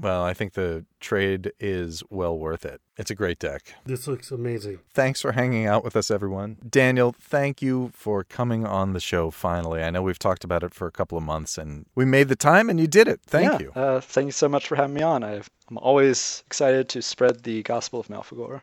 Well, 0.00 0.24
I 0.24 0.32
think 0.32 0.54
the 0.54 0.86
trade 0.98 1.52
is 1.60 2.02
well 2.08 2.38
worth 2.38 2.64
it. 2.64 2.80
It's 2.96 3.10
a 3.10 3.14
great 3.14 3.38
deck. 3.38 3.74
this 3.84 4.08
looks 4.08 4.30
amazing. 4.30 4.78
Thanks 4.94 5.20
for 5.20 5.32
hanging 5.32 5.66
out 5.66 5.84
with 5.84 5.94
us, 5.94 6.10
everyone. 6.10 6.56
Daniel, 6.68 7.14
thank 7.20 7.60
you 7.60 7.90
for 7.94 8.24
coming 8.24 8.64
on 8.66 8.94
the 8.94 9.00
show 9.00 9.30
finally. 9.30 9.82
I 9.82 9.90
know 9.90 10.00
we've 10.02 10.18
talked 10.18 10.42
about 10.42 10.62
it 10.62 10.72
for 10.72 10.86
a 10.86 10.90
couple 10.90 11.18
of 11.18 11.24
months 11.24 11.58
and 11.58 11.84
we 11.94 12.06
made 12.06 12.28
the 12.28 12.36
time 12.36 12.70
and 12.70 12.80
you 12.80 12.86
did 12.86 13.08
it. 13.08 13.20
Thank 13.26 13.52
Yeah, 13.52 13.58
you. 13.58 13.72
Uh, 13.74 14.00
thank 14.00 14.24
you 14.26 14.32
so 14.32 14.48
much 14.48 14.68
for 14.68 14.76
having 14.76 14.94
me 14.94 15.02
on. 15.02 15.22
I've, 15.22 15.50
I'm 15.68 15.76
always 15.78 16.42
excited 16.46 16.88
to 16.90 17.02
spread 17.02 17.42
the 17.42 17.62
gospel 17.62 18.00
of 18.00 18.08
Malfegor. 18.08 18.62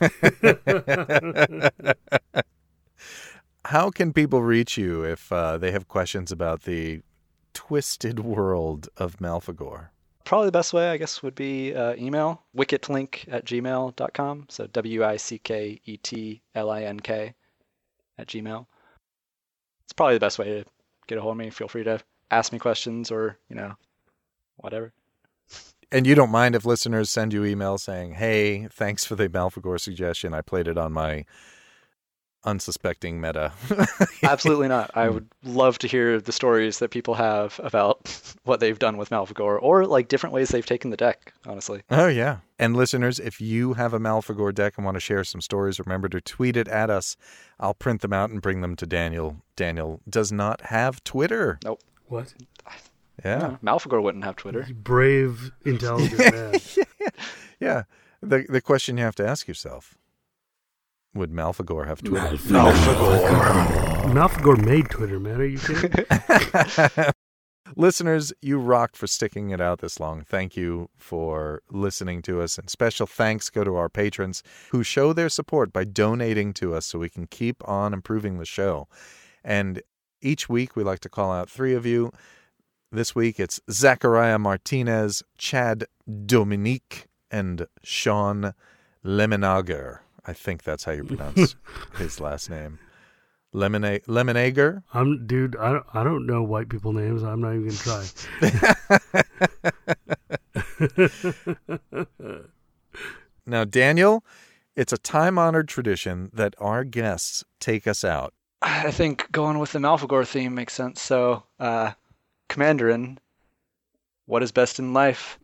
How 3.66 3.90
can 3.90 4.12
people 4.12 4.42
reach 4.42 4.76
you 4.76 5.04
if 5.04 5.32
uh, 5.32 5.56
they 5.58 5.72
have 5.72 5.88
questions 5.88 6.30
about 6.30 6.62
the 6.64 7.00
twisted 7.54 8.20
world 8.20 8.88
of 8.96 9.16
Malfegor? 9.18 9.88
Probably 10.24 10.46
the 10.46 10.52
best 10.52 10.72
way, 10.72 10.90
I 10.90 10.96
guess, 10.96 11.22
would 11.22 11.34
be 11.34 11.74
uh, 11.74 11.94
email 11.96 12.42
wicketlink 12.56 13.30
at 13.30 13.44
gmail.com. 13.44 14.46
So 14.48 14.66
W 14.66 15.04
I 15.04 15.16
C 15.16 15.38
K 15.38 15.80
E 15.84 15.96
T 15.98 16.42
L 16.54 16.70
I 16.70 16.82
N 16.82 16.98
K 17.00 17.34
at 18.18 18.26
gmail. 18.28 18.66
It's 19.84 19.92
probably 19.92 20.14
the 20.14 20.20
best 20.20 20.38
way 20.38 20.46
to 20.46 20.64
get 21.06 21.18
a 21.18 21.20
hold 21.20 21.32
of 21.32 21.38
me. 21.38 21.50
Feel 21.50 21.68
free 21.68 21.84
to 21.84 22.00
ask 22.30 22.52
me 22.52 22.58
questions 22.58 23.10
or, 23.10 23.38
you 23.50 23.56
know, 23.56 23.74
whatever. 24.56 24.92
And 25.92 26.06
you 26.06 26.14
don't 26.14 26.30
mind 26.30 26.54
if 26.54 26.64
listeners 26.64 27.10
send 27.10 27.32
you 27.32 27.42
emails 27.42 27.80
saying, 27.80 28.14
hey, 28.14 28.66
thanks 28.68 29.04
for 29.04 29.14
the 29.14 29.28
Malfegor 29.28 29.78
suggestion. 29.78 30.32
I 30.32 30.40
played 30.40 30.66
it 30.66 30.78
on 30.78 30.92
my 30.92 31.24
unsuspecting 32.44 33.20
meta. 33.20 33.52
Absolutely 34.22 34.68
not. 34.68 34.90
I 34.94 35.08
would 35.08 35.28
love 35.44 35.78
to 35.78 35.88
hear 35.88 36.20
the 36.20 36.32
stories 36.32 36.78
that 36.78 36.90
people 36.90 37.14
have 37.14 37.60
about 37.62 38.34
what 38.44 38.60
they've 38.60 38.78
done 38.78 38.96
with 38.96 39.10
Malfegor 39.10 39.58
or 39.60 39.86
like 39.86 40.08
different 40.08 40.32
ways 40.32 40.50
they've 40.50 40.64
taken 40.64 40.90
the 40.90 40.96
deck, 40.96 41.32
honestly. 41.46 41.82
Oh, 41.90 42.08
yeah. 42.08 42.38
And 42.58 42.76
listeners, 42.76 43.18
if 43.18 43.40
you 43.40 43.74
have 43.74 43.92
a 43.92 43.98
Malfegor 43.98 44.54
deck 44.54 44.74
and 44.76 44.84
want 44.84 44.94
to 44.96 45.00
share 45.00 45.24
some 45.24 45.40
stories, 45.40 45.78
remember 45.78 46.08
to 46.08 46.20
tweet 46.20 46.56
it 46.56 46.68
at 46.68 46.90
us. 46.90 47.16
I'll 47.58 47.74
print 47.74 48.00
them 48.02 48.12
out 48.12 48.30
and 48.30 48.42
bring 48.42 48.60
them 48.60 48.76
to 48.76 48.86
Daniel. 48.86 49.42
Daniel 49.56 50.00
does 50.08 50.30
not 50.30 50.60
have 50.62 51.02
Twitter. 51.04 51.58
Nope. 51.64 51.80
What? 52.06 52.34
Yeah. 53.24 53.56
Malfegor 53.62 54.02
wouldn't 54.02 54.24
have 54.24 54.36
Twitter. 54.36 54.66
Brave, 54.74 55.52
intelligent 55.64 56.18
man. 56.32 56.54
Yeah. 57.60 57.82
The, 58.20 58.46
the 58.48 58.60
question 58.60 58.96
you 58.96 59.04
have 59.04 59.14
to 59.16 59.26
ask 59.26 59.46
yourself 59.46 59.96
would 61.14 61.30
Malfegor 61.30 61.86
have 61.86 62.02
Twitter? 62.02 62.36
Malfegor 64.12 64.64
made 64.64 64.90
Twitter, 64.90 65.20
man. 65.20 65.40
Are 65.40 65.44
you 65.44 65.58
kidding? 65.58 66.04
Listeners, 67.76 68.32
you 68.40 68.58
rock 68.58 68.94
for 68.94 69.06
sticking 69.06 69.50
it 69.50 69.60
out 69.60 69.80
this 69.80 69.98
long. 69.98 70.22
Thank 70.22 70.56
you 70.56 70.90
for 70.96 71.62
listening 71.70 72.22
to 72.22 72.40
us. 72.40 72.58
And 72.58 72.70
special 72.70 73.06
thanks 73.06 73.50
go 73.50 73.64
to 73.64 73.74
our 73.74 73.88
patrons 73.88 74.42
who 74.70 74.82
show 74.84 75.12
their 75.12 75.28
support 75.28 75.72
by 75.72 75.84
donating 75.84 76.52
to 76.54 76.74
us 76.74 76.86
so 76.86 76.98
we 76.98 77.08
can 77.08 77.26
keep 77.26 77.66
on 77.68 77.92
improving 77.92 78.38
the 78.38 78.44
show. 78.44 78.86
And 79.42 79.82
each 80.20 80.48
week 80.48 80.76
we 80.76 80.84
like 80.84 81.00
to 81.00 81.08
call 81.08 81.32
out 81.32 81.50
three 81.50 81.74
of 81.74 81.84
you. 81.84 82.12
This 82.92 83.14
week 83.14 83.40
it's 83.40 83.60
Zachariah 83.70 84.38
Martinez, 84.38 85.24
Chad 85.36 85.86
Dominique, 86.26 87.06
and 87.30 87.66
Sean 87.82 88.54
Lemonager. 89.04 90.03
I 90.26 90.32
think 90.32 90.62
that's 90.62 90.84
how 90.84 90.92
you 90.92 91.04
pronounce 91.04 91.56
his 91.98 92.20
last 92.20 92.48
name. 92.50 92.78
Lemonade 93.52 94.04
Lemonager. 94.04 94.82
I'm 94.92 95.26
dude. 95.26 95.56
I 95.56 95.72
don't, 95.72 95.86
I 95.94 96.02
don't 96.02 96.26
know 96.26 96.42
white 96.42 96.68
people 96.68 96.92
names. 96.92 97.22
I'm 97.22 97.40
not 97.40 97.54
even 97.54 97.68
gonna 97.68 98.04
try. 102.10 102.40
Now, 103.46 103.64
Daniel, 103.64 104.24
it's 104.74 104.92
a 104.92 104.98
time 104.98 105.38
honored 105.38 105.68
tradition 105.68 106.30
that 106.32 106.54
our 106.58 106.82
guests 106.84 107.44
take 107.60 107.86
us 107.86 108.02
out. 108.04 108.32
I 108.62 108.90
think 108.90 109.30
going 109.30 109.58
with 109.58 109.72
the 109.72 109.78
Malfegor 109.78 110.26
theme 110.26 110.54
makes 110.54 110.72
sense. 110.72 111.02
So, 111.02 111.42
uh, 111.60 111.92
Commanderin, 112.48 113.18
what 114.24 114.42
is 114.42 114.52
best 114.52 114.78
in 114.78 114.94
life? 114.94 115.38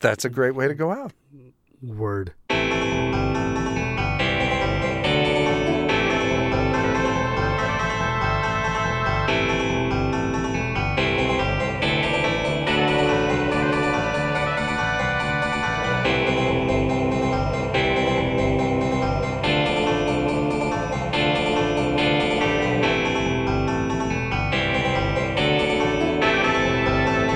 That's 0.00 0.24
a 0.24 0.28
great 0.28 0.54
way 0.54 0.68
to 0.68 0.74
go 0.74 0.90
out. 0.92 1.12
Word. 1.82 2.32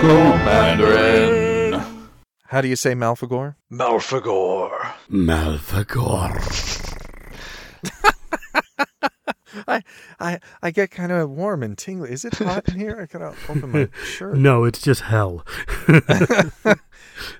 Go 0.00 0.16
Mandarin. 0.46 1.29
How 2.50 2.60
do 2.60 2.66
you 2.66 2.74
say 2.74 2.94
Malfegor? 2.94 3.54
Malfegor. 3.70 4.70
Malfegor. 5.08 6.32
I 9.68 9.82
I 10.18 10.40
I 10.60 10.70
get 10.72 10.90
kind 10.90 11.12
of 11.12 11.30
warm 11.30 11.62
and 11.62 11.78
tingly. 11.78 12.10
Is 12.10 12.24
it 12.24 12.34
hot 12.34 12.68
in 12.68 12.74
here? 12.74 12.98
I 13.00 13.06
gotta 13.06 13.36
open 13.48 13.70
my 13.70 13.88
shirt. 14.04 14.36
No, 14.36 14.64
it's 14.64 14.82
just 14.82 15.02
hell. 15.02 15.46